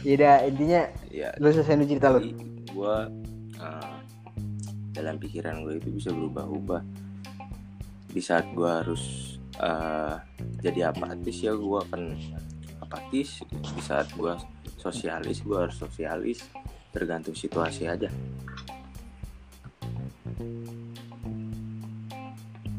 ya 0.04 0.12
udah 0.16 0.36
intinya 0.48 0.82
ya 1.12 1.30
lu 1.40 1.52
selesai 1.52 1.88
cerita 1.88 2.08
lu 2.12 2.20
gue 2.72 2.98
dalam 4.92 5.16
pikiran 5.16 5.64
gue 5.64 5.80
itu 5.80 5.90
bisa 5.96 6.12
berubah-ubah 6.12 6.84
di 8.12 8.20
saat 8.20 8.44
gue 8.52 8.68
harus 8.68 9.36
eh, 9.60 10.16
jadi 10.60 10.92
apatis 10.92 11.38
ya 11.40 11.56
gue 11.56 11.80
akan 11.92 12.04
apatis 12.84 13.40
di 13.48 13.82
saat 13.84 14.12
gue 14.16 14.34
sosialis 14.76 15.44
gue 15.44 15.56
harus 15.56 15.76
sosialis 15.76 16.44
tergantung 16.90 17.34
situasi 17.34 17.86
aja 17.86 18.10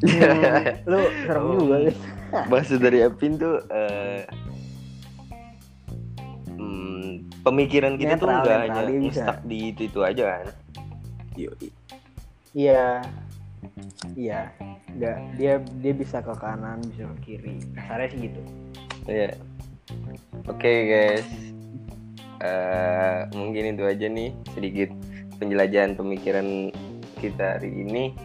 Hmm, 0.01 0.65
lu 0.89 0.99
serem 1.23 1.43
Oh. 1.43 1.53
juga 1.61 1.75
lu 1.79 1.91
Maksud 2.47 2.79
dari 2.79 3.03
Apin 3.03 3.35
tuh 3.35 3.59
eh, 3.67 4.23
hmm, 6.49 7.27
pemikiran 7.43 7.93
kita 7.95 8.15
tuh 8.15 8.25
Netral, 8.25 8.41
nggak 8.41 8.59
netral, 8.65 8.87
hanya 8.87 9.11
stuck 9.11 9.39
di 9.43 9.57
itu 9.69 9.81
itu 9.85 9.99
aja 10.01 10.23
kan. 10.39 10.47
Yoi. 11.33 11.69
iya 12.51 12.99
iya 14.17 14.51
enggak 14.89 15.15
dia 15.37 15.53
dia 15.79 15.93
bisa 15.93 16.19
ke 16.19 16.33
kanan 16.35 16.83
bisa 16.83 17.07
ke 17.07 17.17
kiri 17.23 17.55
kasarnya 17.71 18.07
sih 18.09 18.19
gitu 18.25 18.41
Iya. 19.05 19.31
Oke 20.45 20.71
guys, 20.87 21.25
Eh, 22.41 23.19
mungkin 23.37 23.77
itu 23.77 23.85
aja 23.85 24.09
nih 24.09 24.33
sedikit 24.51 24.89
penjelajahan 25.37 25.93
pemikiran 25.93 26.73
kita 27.21 27.61
hari 27.61 27.69
ini. 27.69 28.17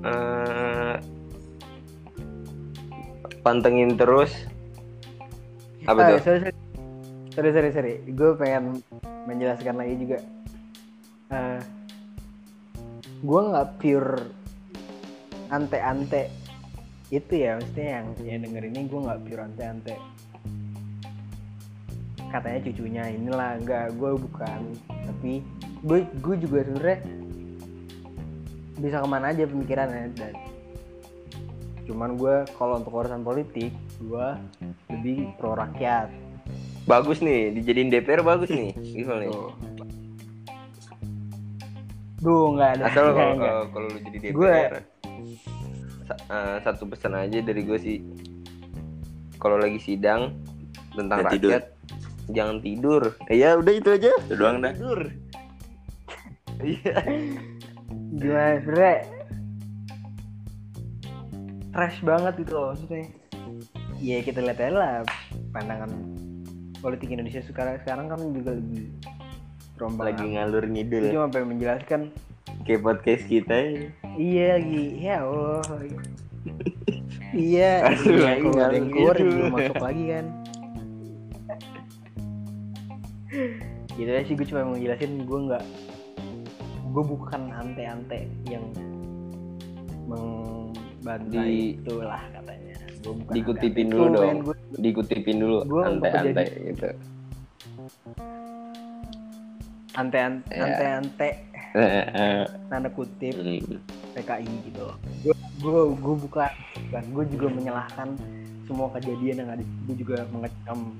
Eh, 0.00 0.94
pantengin 3.42 3.98
terus. 3.98 4.30
Apa 5.84 5.98
Ah, 5.98 6.08
tuh? 6.14 6.18
sorry 6.22 6.38
sorry 6.40 6.54
sorry 7.30 7.50
sorry, 7.50 7.70
sorry. 7.72 7.94
gue 8.06 8.30
pengen 8.36 8.84
menjelaskan 9.26 9.74
lagi 9.76 9.94
juga 9.98 10.18
Eh 11.30 11.60
gue 13.20 13.40
nggak 13.52 13.68
pure 13.76 14.16
ante-ante 15.48 16.32
itu 17.10 17.32
ya 17.36 17.60
maksudnya 17.60 17.88
yang 18.00 18.06
yang 18.24 18.40
denger 18.48 18.62
ini 18.66 18.80
gue 18.88 19.00
nggak 19.02 19.20
pure 19.28 19.42
ante-ante 19.44 19.94
katanya 22.30 22.60
cucunya 22.62 23.04
inilah 23.10 23.58
enggak 23.58 23.90
gue 23.92 24.10
bukan 24.16 24.60
tapi 24.86 25.32
gue 25.82 25.98
gue 26.16 26.36
juga 26.38 26.58
sebenarnya 26.62 26.98
bisa 28.76 28.96
ke 28.96 29.08
mana 29.08 29.26
aja 29.28 29.44
pemikirannya 29.44 30.14
dan 30.14 30.34
cuman 31.84 32.14
gue 32.14 32.34
kalau 32.54 32.78
untuk 32.78 32.94
urusan 32.94 33.20
politik 33.20 33.74
gue 34.00 34.26
lebih 34.88 35.34
pro 35.36 35.54
rakyat 35.54 36.08
Bagus 36.80 37.20
nih, 37.20 37.54
dijadiin 37.54 37.86
DPR 37.86 38.18
bagus 38.20 38.50
nih. 38.50 38.74
Gimana 38.96 39.22
nih? 39.22 39.30
Duh, 42.18 42.52
nggak 42.52 42.70
ada. 42.74 42.84
Asal 42.84 43.06
kalau 43.14 43.34
kalau- 43.70 43.86
lu 43.86 43.98
jadi 44.02 44.16
DPR, 44.18 44.34
Gue- 44.34 44.68
sa- 46.04 46.22
eh, 46.26 46.56
satu 46.60 46.84
pesan 46.84 47.14
aja 47.14 47.38
dari 47.38 47.62
gue 47.62 47.78
sih. 47.78 47.98
Kalau 49.38 49.56
lagi 49.56 49.78
sidang 49.78 50.34
tentang 50.90 51.22
Jangan 51.22 51.32
tidur. 51.32 51.50
Jangan 52.32 52.56
tidur. 52.62 53.02
Eh, 53.28 53.38
ya 53.40 53.56
udah 53.58 53.72
itu 53.74 53.88
aja. 53.94 54.10
itu 54.10 54.34
doang 54.34 54.62
dah 54.62 54.72
Tidur. 54.74 55.00
Iya. 56.60 56.96
Gimana 58.20 58.52
sebenernya 58.60 58.96
Trash 61.70 61.98
banget 62.02 62.34
itu 62.42 62.52
loh 62.52 62.74
maksudnya. 62.74 63.06
Ya 64.00 64.18
kita 64.24 64.42
lihat 64.42 64.58
aja 64.58 64.72
lah 64.74 64.94
pandangan 65.54 65.90
politik 66.80 67.12
Indonesia 67.12 67.44
sekarang 67.44 67.78
sekarang 67.84 68.08
kan 68.08 68.20
juga 68.32 68.56
lagi 68.56 68.88
rombak. 69.76 70.04
lagi 70.12 70.24
ngalur 70.36 70.64
ngidul 70.64 71.04
cuma 71.12 71.28
pengen 71.28 71.48
menjelaskan 71.56 72.00
kayak 72.64 72.80
podcast 72.84 73.24
kita 73.28 73.56
ya. 73.56 73.80
iya 74.16 74.46
lagi 74.56 74.84
ya 75.00 75.16
Allah. 75.24 75.62
iya, 77.36 77.72
Aduh, 77.84 78.16
iya 78.16 78.24
lagi 78.24 78.48
kalau 78.48 78.64
ada 78.64 78.76
yang 78.76 78.88
ngalur 78.88 78.92
keluar 78.92 79.16
ngidul. 79.16 79.30
belum 79.32 79.52
masuk 79.52 79.76
lagi 79.80 80.04
kan. 80.08 80.24
Gitu 84.00 84.10
sih 84.24 84.34
gue 84.34 84.46
cuma 84.46 84.64
mau 84.64 84.72
ngejelasin 84.72 85.12
gue 85.20 85.38
nggak 85.46 85.64
gue 86.90 87.04
bukan 87.06 87.42
ante-ante 87.52 88.18
yang 88.46 88.64
membantai 90.06 91.46
Di- 91.46 91.76
itulah 91.76 92.22
katanya 92.30 92.76
gue 92.98 93.12
bukan 93.14 93.32
Dikutipin 93.32 93.86
ante-ante. 93.86 93.94
dulu 93.94 94.04
Tuh, 94.06 94.14
dong. 94.16 94.38
gue 94.42 94.56
Dikutipin 94.80 95.36
dulu 95.38 95.56
ante-ante 95.80 96.44
gitu. 96.66 96.88
ante-ante 99.92 100.50
Ya. 100.50 100.64
ante-ante 100.64 101.30
tanda 102.70 102.88
kutip 102.90 103.34
Hmm. 103.36 103.78
PKI 104.10 104.50
gitu 104.64 104.86
gue 105.22 105.34
gue 105.60 105.80
gue 105.94 106.14
bukan 106.18 106.50
bukan 106.88 107.04
gue 107.12 107.24
juga 107.30 107.46
menyalahkan 107.48 108.08
semua 108.64 108.90
kejadian 108.90 109.36
yang 109.38 109.50
ada 109.50 109.62
gue 109.86 109.96
juga 109.96 110.26
mengecam 110.30 110.98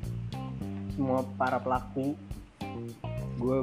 semua 0.93 1.19
para 1.35 1.59
pelaku 1.59 2.15
gue 3.41 3.57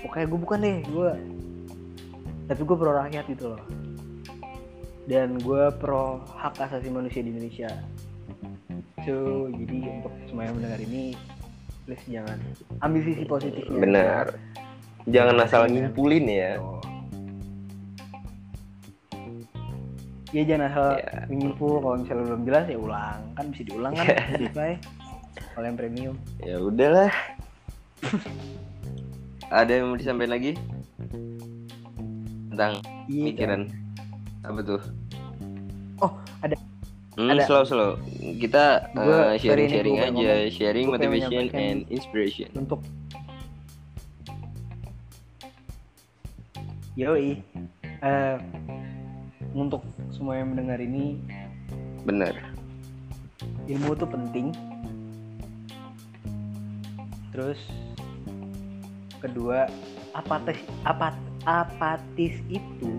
pokoknya 0.00 0.26
gue 0.28 0.38
bukan 0.40 0.58
deh 0.60 0.78
gue 0.86 1.10
tapi 2.44 2.60
gue 2.60 2.76
pro 2.76 2.92
rakyat 2.92 3.24
gitu 3.28 3.44
loh 3.56 3.62
dan 5.04 5.36
gue 5.36 5.62
pro 5.76 6.20
hak 6.32 6.56
asasi 6.60 6.88
manusia 6.88 7.20
di 7.20 7.32
Indonesia 7.32 7.68
so 9.04 9.46
jadi 9.52 9.76
untuk 10.00 10.12
semua 10.28 10.48
yang 10.48 10.56
mendengar 10.56 10.80
ini 10.80 11.12
please 11.84 12.04
jangan 12.08 12.38
ambil 12.80 13.00
sisi 13.04 13.24
positifnya 13.24 13.76
Benar. 13.80 14.26
Jangan 15.04 15.36
asal 15.44 15.68
ngimpulin 15.68 16.24
ya. 16.24 16.56
Oh. 16.56 16.80
Ya 20.32 20.42
jangan 20.48 20.72
asal 20.72 20.86
Ya. 20.96 21.28
menyimpul 21.28 21.78
kalau 21.78 21.96
misalnya 22.00 22.24
belum 22.26 22.42
jelas 22.48 22.64
ya 22.66 22.78
ulang 22.80 23.20
kan 23.36 23.44
bisa 23.52 23.62
diulang 23.68 23.92
kan 23.92 24.06
Spotify 24.08 24.72
kalau 25.52 25.66
yang 25.68 25.76
premium 25.76 26.14
Ya 26.40 26.56
udahlah. 26.56 27.12
Ada 29.54 29.70
yang 29.72 29.86
mau 29.88 29.96
disampaikan 29.96 30.32
lagi? 30.32 30.52
Tentang 32.50 32.78
iya 33.06 33.24
pikiran 33.30 33.62
apa 34.42 34.60
tuh? 34.60 34.82
Oh, 35.98 36.12
ada. 36.40 36.56
Hmm, 37.14 37.30
Ada. 37.30 37.46
slow 37.46 37.62
slow. 37.62 37.90
Kita 38.36 38.90
Gua- 38.92 39.30
uh, 39.30 39.38
sorry, 39.38 39.70
ini 39.70 39.80
gua 39.86 40.02
aja, 40.02 40.10
ngomong. 40.10 40.50
sharing 40.50 40.86
Gua 40.86 40.94
motivation 40.96 41.44
and 41.50 41.80
inspiration. 41.88 42.50
untuk 42.54 42.82
yoi 46.94 47.42
Eh, 48.04 48.36
untuk 49.50 49.80
semua 50.10 50.36
yang 50.36 50.52
mendengar 50.52 50.76
ini 50.76 51.16
Benar. 52.04 52.36
ilmu 53.64 53.96
tuh 53.96 54.04
penting 54.04 54.52
terus 57.30 57.56
kedua 59.24 59.64
apatis 60.12 60.56
apat 60.82 61.14
apatis 61.42 62.34
itu 62.46 62.90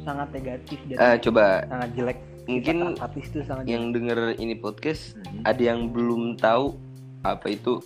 sangat 0.00 0.28
negatif 0.30 0.78
dan 0.86 0.96
Eh, 0.98 1.16
coba 1.20 1.64
sangat 1.66 1.88
jelek 1.94 2.18
mungkin 2.44 2.76
apatis 2.94 3.24
itu 3.26 3.40
sangat 3.42 3.64
jelek. 3.64 3.72
yang 3.72 3.84
denger 3.90 4.18
ini 4.36 4.54
podcast 4.54 5.16
Mhm. 5.18 5.42
ada 5.42 5.62
yang 5.64 5.80
belum 5.88 6.22
tahu 6.36 6.76
apa 7.20 7.46
itu 7.48 7.80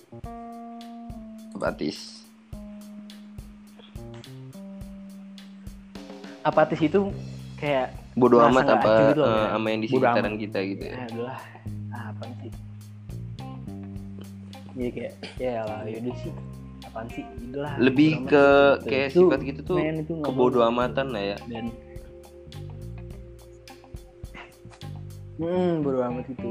apatis. 1.53 2.23
apatis 6.43 6.81
itu 6.81 7.01
kayak 7.57 7.95
Bodoh 8.13 8.43
amat 8.45 8.67
apa 8.69 8.93
gitu 9.09 9.23
loh, 9.23 9.31
ya. 9.33 9.47
sama 9.49 9.67
yang 9.69 9.81
di 9.81 9.89
sekitaran 9.89 10.35
kita 10.37 10.59
gitu 10.67 10.85
ya. 10.85 10.93
ya 10.93 11.05
adalah 11.07 11.39
apa 11.93 12.23
sih 12.37 12.51
jadi 14.73 14.91
kayak 14.91 15.13
ya 15.39 15.55
lah 15.63 15.81
yaudah 15.85 16.15
sih 16.19 16.33
apaan 16.93 17.09
sih 17.09 17.25
itulah 17.41 17.73
Lebih 17.81 18.11
ke 18.23 18.45
gitu. 18.77 18.85
kayak 18.85 19.09
Itu, 19.09 19.21
sifat 19.25 19.41
gitu 19.43 19.61
tuh 19.65 19.79
kebodoh 20.21 20.63
amatan 20.63 21.09
lah 21.09 21.23
ya. 21.25 21.37
dan 21.49 21.73
hmm 25.35 25.81
bodo 25.81 25.99
amat 26.05 26.27
itu 26.29 26.51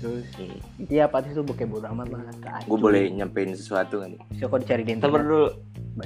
terus 0.00 0.24
Hmm. 0.32 0.56
iya 0.86 1.04
apatis 1.04 1.32
tuh 1.32 1.44
kayak 1.44 1.68
bodo 1.68 1.86
amat 1.90 2.08
lah 2.08 2.22
gue 2.62 2.78
boleh 2.78 3.08
nyampein 3.10 3.52
sesuatu 3.52 4.00
kan 4.00 4.16
bisa 4.28 4.44
kok 4.44 4.60
dicari 4.60 4.82
di 4.82 4.92
internet 4.94 5.24
dulu. 5.24 5.44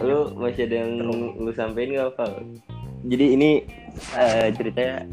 Lu 0.01 0.33
masih 0.35 0.67
ada 0.67 0.77
yang 0.81 0.91
lu 1.37 1.53
sampein 1.53 1.93
nggak 1.93 2.17
apa? 2.17 2.41
Jadi 3.05 3.27
ini 3.31 3.51
eh, 4.17 4.49
ceritanya 4.51 5.07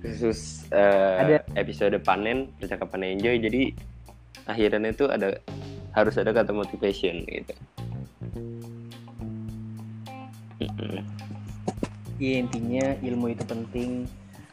khusus 0.00 0.66
Ada. 0.72 1.44
episode 1.54 1.94
panen 2.02 2.50
percakapan 2.56 3.14
enjoy. 3.14 3.38
Jadi 3.38 3.70
akhirannya 4.42 4.90
itu 4.90 5.06
ada 5.06 5.38
harus 5.92 6.14
ada 6.16 6.32
kata 6.32 6.52
motivation 6.52 7.24
gitu. 7.28 7.54
Iya 12.22 12.34
intinya 12.46 12.86
ilmu 13.02 13.34
itu 13.34 13.44
penting. 13.44 13.90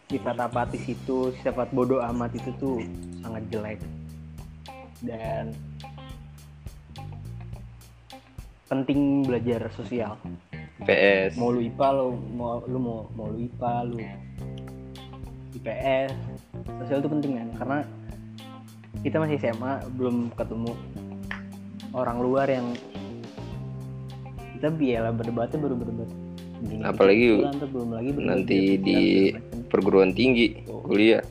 Sifat 0.10 0.42
apatis 0.42 0.82
itu 0.90 1.30
sifat 1.46 1.70
bodoh 1.70 2.02
amat 2.02 2.34
itu 2.34 2.50
tuh 2.58 2.82
sangat 3.22 3.46
jelek. 3.54 3.80
Dan 5.06 5.54
penting 8.66 9.26
belajar 9.26 9.70
sosial. 9.74 10.18
PS. 10.80 11.36
mau 11.36 11.52
lu 11.52 11.60
IPA 11.60 11.88
lu 11.92 12.16
mau 12.40 12.64
lu 12.64 12.80
mau 12.80 13.00
mau 13.12 13.28
lu 13.28 13.44
IPA 13.44 13.74
lu 13.92 14.00
IPS 15.60 16.16
sosial 16.80 17.04
itu 17.04 17.10
penting 17.12 17.32
kan 17.36 17.48
karena 17.60 17.80
kita 19.04 19.16
masih 19.20 19.36
SMA 19.44 19.74
belum 20.00 20.32
ketemu 20.40 20.72
orang 22.00 22.18
luar 22.18 22.48
yang 22.48 22.68
kita 24.54 24.68
biarlah 24.70 25.12
berdebatnya 25.12 25.58
baru 25.58 25.76
berdebat 25.78 26.10
Gini, 26.60 26.84
Apalagi 26.84 27.24
gitu, 27.26 27.44
ntar 27.46 27.68
belum 27.70 27.90
lagi 27.90 28.10
berdebat 28.10 28.28
nanti 28.36 28.58
gitu, 28.60 28.84
di 28.84 28.98
macam. 29.32 29.60
perguruan 29.70 30.12
tinggi 30.12 30.48
kuliah. 30.84 31.24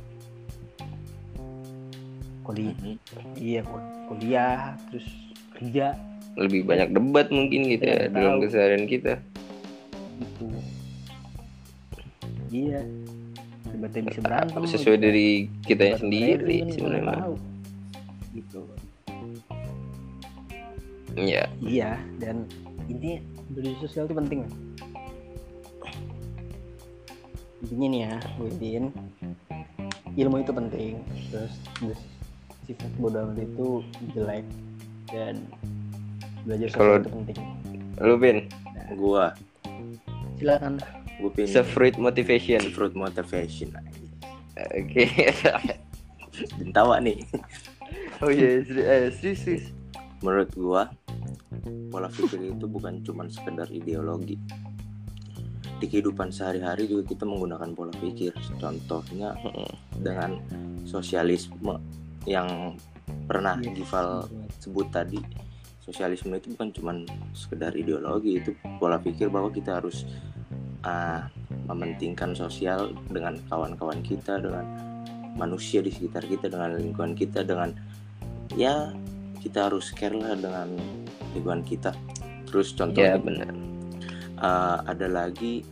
kuliah 2.41 2.73
Mhm. 2.73 2.97
iya 3.37 3.61
kul- 3.61 3.89
kuliah 4.07 4.59
terus 4.89 5.05
kerja 5.53 5.93
Lebih 6.35 6.65
banyak 6.65 6.89
debat 6.91 7.29
mungkin 7.29 7.67
gitu 7.67 7.83
ya 7.83 7.99
Iya, 7.99 8.09
dalam 8.09 8.39
keseharian 8.39 8.87
kita. 8.87 9.19
gitu 10.17 10.47
iya 12.49 12.81
debatnya 13.69 14.03
bisa 14.07 14.21
berantem 14.23 14.61
Sesuai 14.65 14.97
dari 14.97 15.29
kitanya 15.61 15.93
Debat 15.93 16.01
sendiri 16.01 16.57
kita 16.63 16.73
sebenarnya. 16.73 17.19
gitu 18.33 18.61
Iya. 21.19 21.43
Iya, 21.59 21.91
dan 22.23 22.47
intinya 22.87 23.19
belajar 23.51 23.75
sosial 23.83 24.05
itu 24.07 24.15
penting. 24.15 24.41
Intinya 27.67 27.87
nih 27.91 28.01
ya, 28.07 28.15
Widin, 28.39 28.85
ilmu 30.15 30.37
itu 30.47 30.53
penting. 30.55 30.95
Terus, 31.35 31.55
terus 31.83 32.01
sifat 32.71 32.91
bodoh 33.03 33.27
amat 33.27 33.43
itu 33.43 33.69
jelek 34.15 34.47
dan 35.11 35.43
belajar 36.47 36.69
sosial 36.71 37.03
itu 37.03 37.11
penting. 37.11 37.39
Lu 37.99 38.15
Pin, 38.17 38.47
gue 38.95 39.25
Silakan. 40.39 40.79
gue 41.19 41.31
pin 41.35 41.51
se-fruit 41.51 41.99
motivation. 41.99 42.63
fruit 42.71 42.95
motivation 42.95 43.75
Oke. 44.55 45.03
dan 46.63 46.71
tawa 46.71 47.03
nih 47.03 47.19
oh 48.23 48.31
iya, 48.31 48.63
eh, 48.63 49.11
serius, 49.11 49.43
serius. 49.43 49.67
menurut 50.23 50.51
gua 50.55 50.87
pola 51.89 52.09
pikir 52.13 52.53
itu 52.53 52.67
bukan 52.69 53.01
cuma 53.03 53.25
sekedar 53.29 53.69
ideologi. 53.73 54.37
Di 55.79 55.87
kehidupan 55.87 56.35
sehari-hari 56.35 56.91
juga 56.91 57.07
kita 57.15 57.25
menggunakan 57.25 57.71
pola 57.73 57.95
pikir. 57.95 58.35
Contohnya 58.59 59.35
dengan 59.99 60.39
sosialisme 60.85 61.79
yang 62.29 62.77
pernah 63.25 63.57
Yes. 63.61 63.85
Gival 63.85 64.09
sebut 64.61 64.87
tadi. 64.93 65.21
Sosialisme 65.85 66.37
itu 66.37 66.53
bukan 66.53 66.69
cuma 66.73 66.93
sekedar 67.33 67.73
ideologi 67.73 68.37
itu 68.37 68.53
pola 68.77 69.01
pikir 69.01 69.33
bahwa 69.33 69.49
kita 69.49 69.81
harus 69.81 70.05
ah, 70.85 71.33
mementingkan 71.69 72.37
sosial 72.37 72.93
dengan 73.09 73.41
kawan-kawan 73.49 74.05
kita 74.05 74.37
dengan 74.41 74.65
manusia 75.39 75.81
di 75.81 75.89
sekitar 75.89 76.27
kita 76.29 76.51
dengan 76.51 76.77
lingkungan 76.77 77.15
kita 77.17 77.47
dengan 77.47 77.73
ya 78.59 78.93
kita 79.39 79.71
harus 79.71 79.95
care 79.95 80.17
lah 80.17 80.35
dengan 80.35 80.75
lingkungan 81.35 81.63
kita 81.63 81.93
terus 82.45 82.73
Ya 82.73 82.77
contohnya 82.79 83.17
benar. 83.19 83.51
ah, 84.39 84.79
ada 84.85 85.07
lagi 85.07 85.65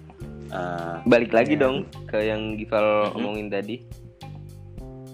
ah, 0.48 1.00
Balik 1.02 1.32
lagi 1.32 1.54
Ya. 1.56 1.62
dong 1.64 1.76
ke 2.06 2.18
yang 2.20 2.54
Gival 2.54 3.10
Mhm. 3.10 3.16
omongin 3.16 3.48
tadi. 3.48 3.76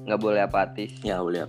Nggak 0.03 0.21
boleh 0.21 0.41
apatis. 0.41 0.91
ya 1.01 1.23
boleh 1.23 1.47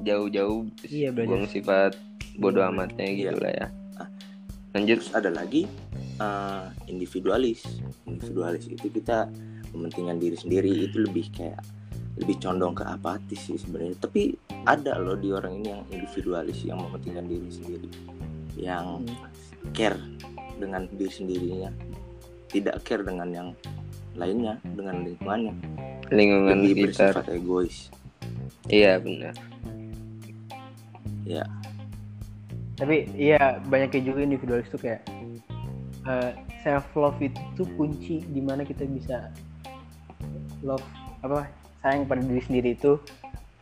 Jauh-jauh 0.00 0.68
Iya, 0.82 1.12
buang 1.12 1.44
sifat 1.46 1.96
bodoh 2.36 2.62
amatnya 2.62 3.08
gitu 3.08 3.32
Iya. 3.32 3.40
lah 3.40 3.52
ya. 3.52 3.66
Ah. 3.96 4.08
Lanjut. 4.72 5.00
terus 5.00 5.12
ada 5.12 5.32
lagi 5.32 5.64
uh, 6.20 6.68
individualis 6.86 7.64
individualis 8.04 8.68
itu 8.68 8.88
kita 8.88 9.28
mementingkan 9.72 10.16
diri 10.16 10.36
sendiri 10.36 10.68
itu 10.84 11.00
lebih 11.00 11.28
kayak 11.32 11.60
lebih 12.16 12.36
condong 12.40 12.72
ke 12.76 12.84
apatis 12.84 13.40
sih 13.44 13.58
sebenarnya 13.60 13.96
tapi 14.00 14.36
ada 14.64 14.96
loh 14.96 15.16
di 15.16 15.30
orang 15.32 15.60
ini 15.60 15.68
yang 15.72 15.82
individualis 15.92 16.58
yang 16.64 16.78
mementingkan 16.80 17.26
diri 17.28 17.50
sendiri 17.52 17.88
yang 18.56 19.04
Hmm. 19.04 19.72
care 19.74 19.98
dengan 20.56 20.88
diri 20.94 21.12
sendirinya 21.12 21.70
tidak 22.48 22.80
care 22.86 23.04
dengan 23.04 23.28
yang 23.28 23.48
lainnya 24.16 24.56
dengan 24.64 25.04
lingkungannya 25.04 25.54
Lingkungan 26.08 26.62
lebih 26.64 26.94
sekitar. 26.94 27.12
bersifat 27.20 27.26
egois 27.34 27.76
Iya 28.66 28.98
benar. 28.98 29.34
Tapi 32.76 33.08
iya 33.16 33.58
banyaknya 33.66 34.02
juga 34.04 34.20
individualis 34.22 34.68
tuh 34.68 34.80
kayak 34.80 35.02
self 36.62 36.86
love 36.94 37.18
itu 37.22 37.62
kunci 37.74 38.22
di 38.26 38.40
mana 38.44 38.62
kita 38.62 38.84
bisa 38.84 39.32
love 40.62 40.84
apa 41.24 41.48
sayang 41.82 42.04
pada 42.06 42.22
diri 42.22 42.42
sendiri 42.42 42.70
itu 42.74 42.98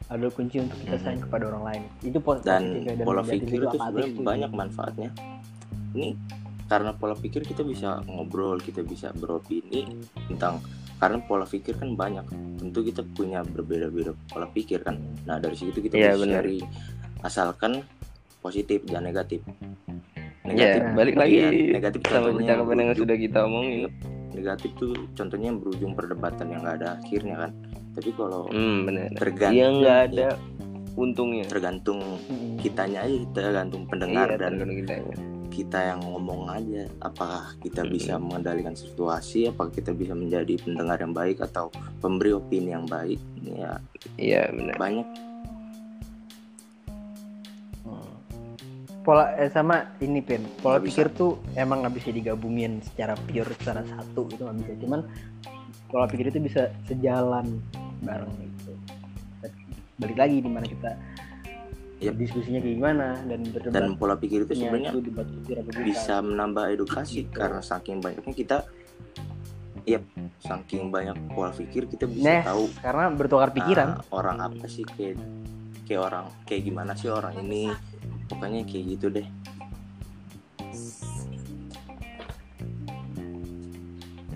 adalah 0.09 0.33
kunci 0.37 0.61
untuk 0.61 0.77
kita 0.85 0.97
sayang 1.01 1.23
kepada 1.25 1.49
orang 1.49 1.65
lain. 1.65 1.83
Itu 2.05 2.19
pos- 2.21 2.45
dan 2.45 2.62
positif 2.85 3.01
ya, 3.01 3.05
pola 3.05 3.23
negatif 3.25 3.41
pikir 3.41 3.59
itu 3.65 3.77
sebenarnya 3.81 4.09
banyak 4.21 4.51
manfaatnya. 4.53 5.11
Ini 5.97 6.09
karena 6.65 6.91
pola 6.97 7.15
pikir 7.17 7.41
kita 7.45 7.61
bisa 7.61 8.01
ngobrol 8.09 8.57
kita 8.61 8.81
bisa 8.85 9.12
beropini 9.17 9.85
tentang 10.29 10.61
karena 11.01 11.19
pola 11.25 11.45
pikir 11.49 11.77
kan 11.77 11.97
banyak. 11.97 12.25
Tentu 12.61 12.81
kita 12.85 13.01
punya 13.17 13.41
berbeda-beda 13.45 14.12
pola 14.29 14.49
pikir 14.49 14.81
kan. 14.85 15.01
Nah 15.25 15.41
dari 15.41 15.57
situ 15.57 15.81
kita 15.81 15.97
Iya, 15.97 16.17
bisa 16.17 16.41
cari 16.41 16.59
asalkan 17.25 17.81
positif 18.45 18.85
dan 18.89 19.09
negatif. 19.09 19.41
Ya, 20.45 20.93
balik 20.93 21.17
lagi 21.17 21.41
iya, 21.41 21.81
negatif 21.81 22.05
sama 22.05 22.29
percakapan 22.37 22.77
yang 22.85 22.91
sudah 22.93 23.17
kita 23.17 23.39
omongin. 23.49 23.89
negatif 24.35 24.75
tuh 24.77 24.93
contohnya 25.15 25.55
yang 25.55 25.62
berujung 25.62 25.95
perdebatan 25.95 26.51
yang 26.51 26.67
nggak 26.67 26.83
ada 26.83 26.99
akhirnya 26.99 27.37
kan 27.39 27.51
tapi 27.95 28.11
kalau 28.12 28.47
Hmm, 28.49 28.84
benar. 28.84 29.09
tergantung 29.14 29.55
Yang 29.57 29.72
nggak 29.78 29.99
ada 30.05 30.28
untungnya. 30.95 31.45
tergantung 31.45 32.01
Mm-mm. 32.24 32.59
kitanya 32.59 33.03
aja 33.03 33.16
tergantung 33.32 33.82
pendengar 33.84 34.28
Iya, 34.28 34.36
dan 34.36 34.53
tergantung 34.55 34.78
kitanya. 34.78 35.16
kita 35.49 35.78
yang 35.84 36.01
ngomong 36.03 36.42
aja 36.49 36.82
apakah 37.01 37.55
kita 37.59 37.82
Mm-mm. 37.82 37.95
bisa 37.95 38.14
mengendalikan 38.16 38.74
situasi 38.74 39.47
apakah 39.47 39.70
kita 39.70 39.90
bisa 39.90 40.12
menjadi 40.12 40.55
pendengar 40.57 40.99
yang 40.99 41.11
baik 41.11 41.38
atau 41.40 41.70
pemberi 41.99 42.30
opini 42.32 42.70
yang 42.70 42.84
baik 42.84 43.18
ya 43.40 43.78
Iya 44.16 44.51
benar. 44.51 44.74
banyak 44.76 45.07
Hmm. 47.84 48.12
Pola 49.05 49.36
eh, 49.36 49.47
sama 49.49 49.76
ini 49.99 50.18
pin 50.18 50.40
pola 50.59 50.80
pikir 50.80 51.12
tuh 51.12 51.36
emang 51.53 51.84
nggak 51.84 51.95
bisa 51.95 52.09
digabungin 52.11 52.80
secara 52.80 53.12
pure 53.14 53.53
secara 53.55 53.84
satu 53.84 54.24
itu 54.26 54.40
nggak 54.40 54.59
bisa 54.59 54.72
cuman 54.80 55.01
pola 55.89 56.07
pikir 56.07 56.28
itu 56.28 56.41
bisa 56.41 56.68
sejalan 56.85 57.61
bareng 58.01 58.32
gitu 58.35 58.72
balik 59.95 60.18
lagi 60.18 60.37
di 60.43 60.51
mana 60.51 60.66
kita 60.66 60.91
Yap. 62.03 62.18
diskusinya 62.18 62.59
kayak 62.59 62.74
gimana 62.76 63.07
dan 63.24 63.41
berdebat 63.49 63.72
dan 63.72 63.87
pola 63.95 64.14
pikir 64.18 64.45
itu 64.45 64.53
sebenarnya 64.59 64.91
itu 64.93 65.01
debat 65.09 65.26
bisa 65.87 66.14
menambah 66.20 66.64
edukasi 66.74 67.24
Gitu. 67.24 67.32
karena 67.32 67.61
saking 67.62 68.03
banyaknya 68.03 68.35
kita 68.35 68.57
ya 69.85 70.01
saking 70.41 70.89
banyak 70.91 71.14
pola 71.30 71.55
pikir 71.55 71.87
kita 71.87 72.05
bisa 72.09 72.24
Nah, 72.24 72.43
tahu 72.43 72.64
karena 72.80 73.05
bertukar 73.14 73.49
pikiran 73.55 73.89
ah, 74.01 74.16
orang 74.16 74.39
apa 74.43 74.64
sih 74.66 74.82
kayak 74.85 75.16
kayak 75.85 76.03
orang 76.03 76.24
kayak 76.45 76.62
gimana 76.64 76.93
sih 76.97 77.09
orang 77.09 77.37
ini 77.39 77.70
pokoknya 78.26 78.64
kayak 78.64 78.85
gitu 78.99 79.07
deh 79.12 79.26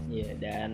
Iya 0.08 0.30
dan 0.40 0.70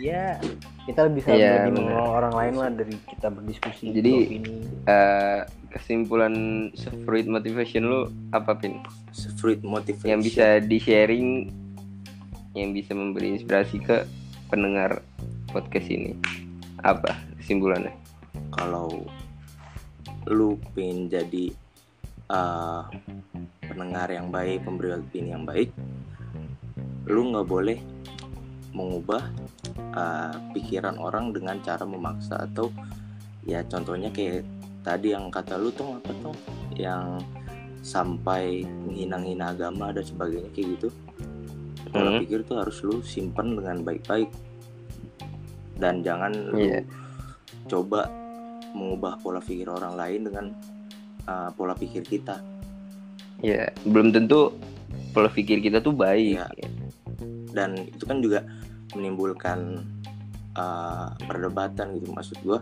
ya 0.00 0.38
kita 0.86 1.10
bisa 1.10 1.34
lebih 1.34 1.42
benar. 1.42 1.74
mengenal 1.74 2.08
orang 2.22 2.34
lain 2.34 2.54
lah 2.56 2.70
dari 2.70 2.94
kita 3.10 3.26
berdiskusi 3.32 3.84
Jadi, 3.90 4.12
ini 4.38 4.54
Eh, 4.86 5.40
kesimpulan 5.74 6.34
fruit 7.02 7.26
motivation 7.26 7.90
lu 7.90 8.00
apa 8.30 8.54
pin? 8.54 8.78
fruit 9.40 9.58
motivation 9.66 10.06
Yang 10.14 10.20
bisa 10.30 10.46
di 10.62 10.78
sharing, 10.78 11.28
yang 12.54 12.70
bisa 12.70 12.94
memberi 12.94 13.34
inspirasi 13.34 13.82
ke 13.82 14.06
pendengar 14.46 15.02
podcast 15.50 15.90
ini. 15.90 16.14
Apa 16.84 17.18
kesimpulannya? 17.42 17.92
kalau 18.54 19.04
lu 20.26 20.56
pengen 20.72 21.10
jadi 21.10 21.52
uh, 22.30 22.86
pendengar 23.62 24.08
yang 24.08 24.30
baik, 24.30 24.62
pemberi 24.64 24.96
opini 24.96 25.34
yang 25.34 25.44
baik, 25.44 25.70
lu 27.06 27.30
nggak 27.34 27.46
boleh 27.46 27.78
mengubah 28.76 29.24
uh, 29.96 30.36
pikiran 30.52 31.00
orang 31.00 31.32
dengan 31.32 31.56
cara 31.58 31.82
memaksa 31.82 32.44
atau 32.44 32.68
ya 33.42 33.64
contohnya 33.64 34.12
kayak 34.12 34.44
tadi 34.84 35.16
yang 35.16 35.32
kata 35.32 35.56
lu 35.56 35.72
tuh 35.72 35.96
apa 35.96 36.12
tuh 36.20 36.36
yang 36.76 37.16
sampai 37.80 38.66
menghina-hina 38.84 39.50
agama 39.50 39.90
dan 39.90 40.04
sebagainya 40.04 40.50
kayak 40.52 40.68
gitu 40.76 40.88
pola 41.88 42.10
Hmm. 42.12 42.20
pikir 42.20 42.42
tuh 42.42 42.60
harus 42.60 42.76
lu 42.82 43.00
simpen 43.00 43.56
dengan 43.56 43.80
baik-baik 43.80 44.28
dan 45.76 46.02
jangan 46.02 46.34
lu 46.52 46.58
Iya. 46.58 46.82
coba 47.66 48.10
mengubah 48.72 49.16
pola 49.18 49.40
pikir 49.40 49.66
orang 49.66 49.94
lain 49.94 50.20
dengan 50.22 50.46
uh, 51.24 51.48
pola 51.50 51.72
pikir 51.72 52.04
kita 52.04 52.36
Ya, 53.38 53.68
belum 53.84 54.10
tentu 54.10 54.56
pola 55.12 55.28
pikir 55.28 55.60
kita 55.60 55.78
tuh 55.78 55.92
baik. 55.92 56.36
Iya. 56.36 56.48
dan 57.52 57.72
itu 57.78 58.04
kan 58.04 58.20
juga 58.20 58.44
menimbulkan 58.94 59.82
uh, 60.54 61.10
perdebatan 61.26 61.98
gitu 61.98 62.12
maksud 62.12 62.38
gua. 62.46 62.58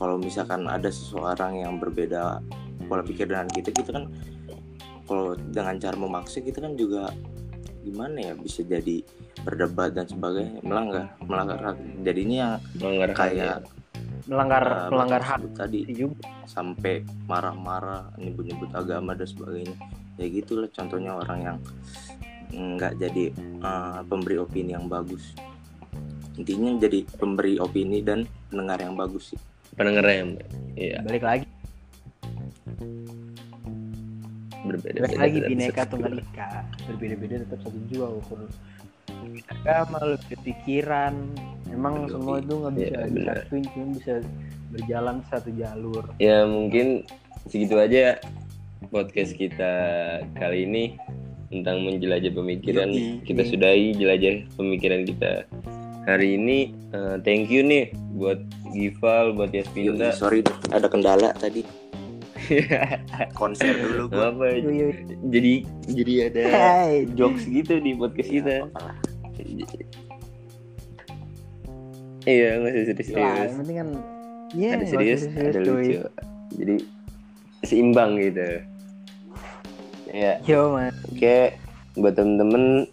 Kalau 0.00 0.16
misalkan 0.16 0.64
ada 0.64 0.88
seseorang 0.88 1.60
yang 1.60 1.76
berbeda 1.76 2.40
pola 2.88 3.04
pikir 3.04 3.28
dengan 3.28 3.46
kita 3.52 3.68
kita 3.70 3.90
kan 3.92 4.08
kalau 5.04 5.36
dengan 5.36 5.76
cara 5.76 5.96
memaksa 5.98 6.40
kita 6.40 6.64
kan 6.64 6.78
juga 6.78 7.12
gimana 7.80 8.32
ya 8.32 8.32
bisa 8.36 8.64
jadi 8.64 9.02
berdebat 9.44 9.96
dan 9.96 10.08
sebagainya 10.08 10.60
melanggar 10.64 11.12
melanggar 11.24 11.58
hak. 11.72 11.76
Jadinya 12.04 12.56
Melanggar 12.80 13.10
hak, 13.12 13.18
kayak 13.18 13.56
melanggar 14.28 14.64
uh, 14.64 14.88
melanggar 14.88 15.22
hak 15.24 15.42
tadi 15.56 15.84
juga. 15.90 16.28
sampai 16.50 17.06
marah-marah 17.30 18.10
nyebut-nyebut 18.18 18.74
agama 18.74 19.14
dan 19.14 19.28
sebagainya. 19.28 19.76
Ya 20.18 20.26
gitulah 20.26 20.66
contohnya 20.72 21.14
orang 21.14 21.40
yang 21.46 21.58
nggak 22.50 22.98
jadi 22.98 23.30
uh, 23.62 24.02
pemberi 24.02 24.42
opini 24.42 24.74
yang 24.74 24.90
bagus 24.90 25.30
intinya 26.40 26.80
jadi 26.80 27.04
pemberi 27.20 27.60
opini 27.60 28.00
dan 28.00 28.24
pendengar 28.48 28.80
yang 28.80 28.96
bagus 28.96 29.36
sih. 29.36 29.40
Pendengar 29.76 30.08
yang 30.08 30.40
iya. 30.74 31.04
Balik 31.04 31.24
lagi. 31.24 31.46
Berbeda 34.60 34.98
balik 35.04 35.18
lagi 35.20 35.38
bineka 35.44 35.82
tunggal 35.88 36.16
ika. 36.16 36.64
Berbeda-beda 36.88 37.44
tetap 37.44 37.60
satu 37.64 37.78
jua 37.92 38.08
ukur 38.16 38.48
agama 39.50 39.98
lu 40.04 40.16
pikiran 40.42 41.14
emang 41.70 42.06
Betul, 42.06 42.12
semua 42.16 42.34
itu 42.40 42.54
nggak 42.56 42.72
bisa 42.74 42.88
benar. 42.88 43.10
disatuin 43.10 43.64
cuma 43.74 43.86
bisa 43.98 44.14
berjalan 44.70 45.16
satu 45.28 45.50
jalur. 45.54 46.04
Ya 46.22 46.46
mungkin 46.46 47.04
segitu 47.50 47.76
aja 47.78 48.18
podcast 48.88 49.34
kita 49.34 49.72
kali 50.38 50.66
ini 50.66 50.84
tentang 51.50 51.82
menjelajah 51.82 52.30
pemikiran. 52.30 52.88
Yoi. 52.94 53.26
kita 53.26 53.42
sudahi 53.42 53.98
jelajah 53.98 54.46
pemikiran 54.54 55.02
kita 55.02 55.44
hari 56.04 56.36
ini 56.36 56.58
Eh, 56.90 57.16
thank 57.22 57.46
you 57.46 57.62
nih 57.62 57.94
buat 58.12 58.42
Gival 58.68 59.30
buat 59.32 59.50
Yoi, 59.50 59.62
Yaspinta 59.62 60.10
sorry 60.10 60.42
ada 60.68 60.90
kendala 60.90 61.30
tadi. 61.32 61.62
Konser 63.38 63.78
dulu 63.78 64.10
gua. 64.10 64.34
Apa? 64.34 64.58
Jadi 65.30 65.54
jadi 65.86 66.12
ada 66.26 66.42
Hai. 66.50 67.06
jokes 67.14 67.46
gitu 67.46 67.78
di 67.78 67.94
podcast 67.94 68.26
Ya, 68.26 68.34
kita. 68.34 68.56
iya 72.26 72.58
nggak 72.58 72.72
usah 72.74 72.94
serius 72.98 73.14
yang 73.46 73.56
penting 73.56 73.76
kan 73.76 73.88
Iya, 74.50 74.70
ada 74.74 74.84
serius 74.84 75.20
usah 75.24 75.42
ada 75.46 75.60
cuy. 75.62 75.70
lucu. 75.86 75.98
Jadi 76.58 76.74
seimbang 77.62 78.10
gitu. 78.18 78.48
Ya 80.10 80.42
Yo 80.42 80.74
man, 80.74 80.90
Oke, 81.06 81.54
buat 81.94 82.18
temen-temen 82.18 82.90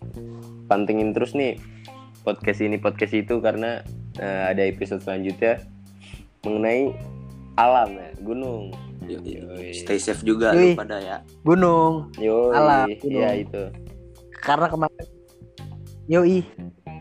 pantengin 0.70 1.18
terus 1.18 1.34
nih 1.34 1.58
podcast 2.28 2.60
ini 2.60 2.76
podcast 2.76 3.16
itu 3.16 3.40
karena 3.40 3.80
eh, 4.20 4.44
ada 4.52 4.68
episode 4.68 5.00
selanjutnya 5.00 5.64
mengenai 6.44 6.92
alam 7.56 7.96
ya, 7.96 8.10
gunung. 8.20 8.76
Yoi. 9.08 9.40
Yoi. 9.40 9.72
stay 9.72 9.96
safe 9.96 10.20
juga 10.22 10.52
Yoi. 10.52 10.76
lu 10.76 10.84
pada 10.84 11.00
ya 11.00 11.18
gunung. 11.42 12.12
Yo, 12.20 12.52
Alam, 12.52 12.92
ya 12.92 13.00
gunung. 13.00 13.32
itu. 13.40 13.64
Karena 14.38 14.68
kemarin, 14.68 15.06
yoi 16.06 16.44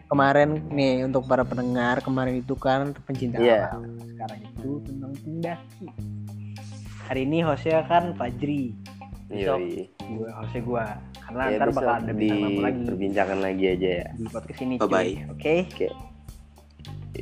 kemarin 0.06 0.50
nih 0.70 1.02
untuk 1.02 1.26
para 1.26 1.42
pendengar 1.42 1.98
kemarin 1.98 2.38
itu 2.38 2.54
kan 2.54 2.94
pencinta 3.04 3.42
Iya. 3.42 3.74
alam. 3.74 3.98
Sekarang 3.98 4.38
itu 4.38 4.70
tentang 4.86 5.12
pendaki. 5.18 5.86
Hari 7.10 7.20
ini 7.26 7.38
hostnya 7.42 7.82
kan 7.86 8.14
Fajri, 8.14 8.74
Besok. 9.26 9.58
Yoi. 9.58 9.90
gue 9.90 10.28
hostnya 10.30 10.60
gue. 10.62 10.84
Karena 11.26 11.42
Ya, 11.50 11.56
ntar 11.58 11.68
bakal 11.74 11.90
ada 11.90 12.12
tamu 12.14 12.60
lagi 12.62 12.78
diperbincangkan 12.86 13.38
lagi 13.42 13.64
aja 13.66 13.90
ya. 14.02 14.08
di 14.14 14.24
podcast 14.30 14.60
ini. 14.62 14.74
Bye-bye. 14.78 15.12
cuy. 15.26 15.58
Oke. 15.66 15.88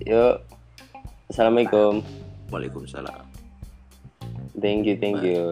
Yuk. 0.04 0.36
Assalamualaikum. 1.32 2.04
Waalaikumsalam 2.52 3.24
Thank 4.60 4.86
you, 4.86 4.94
thank 5.00 5.18
Bye. 5.18 5.34
you. 5.34 5.42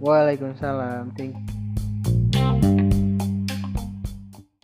Waalaikumsalam. 0.00 1.12
Thank 1.14 1.36
you. 1.36 1.59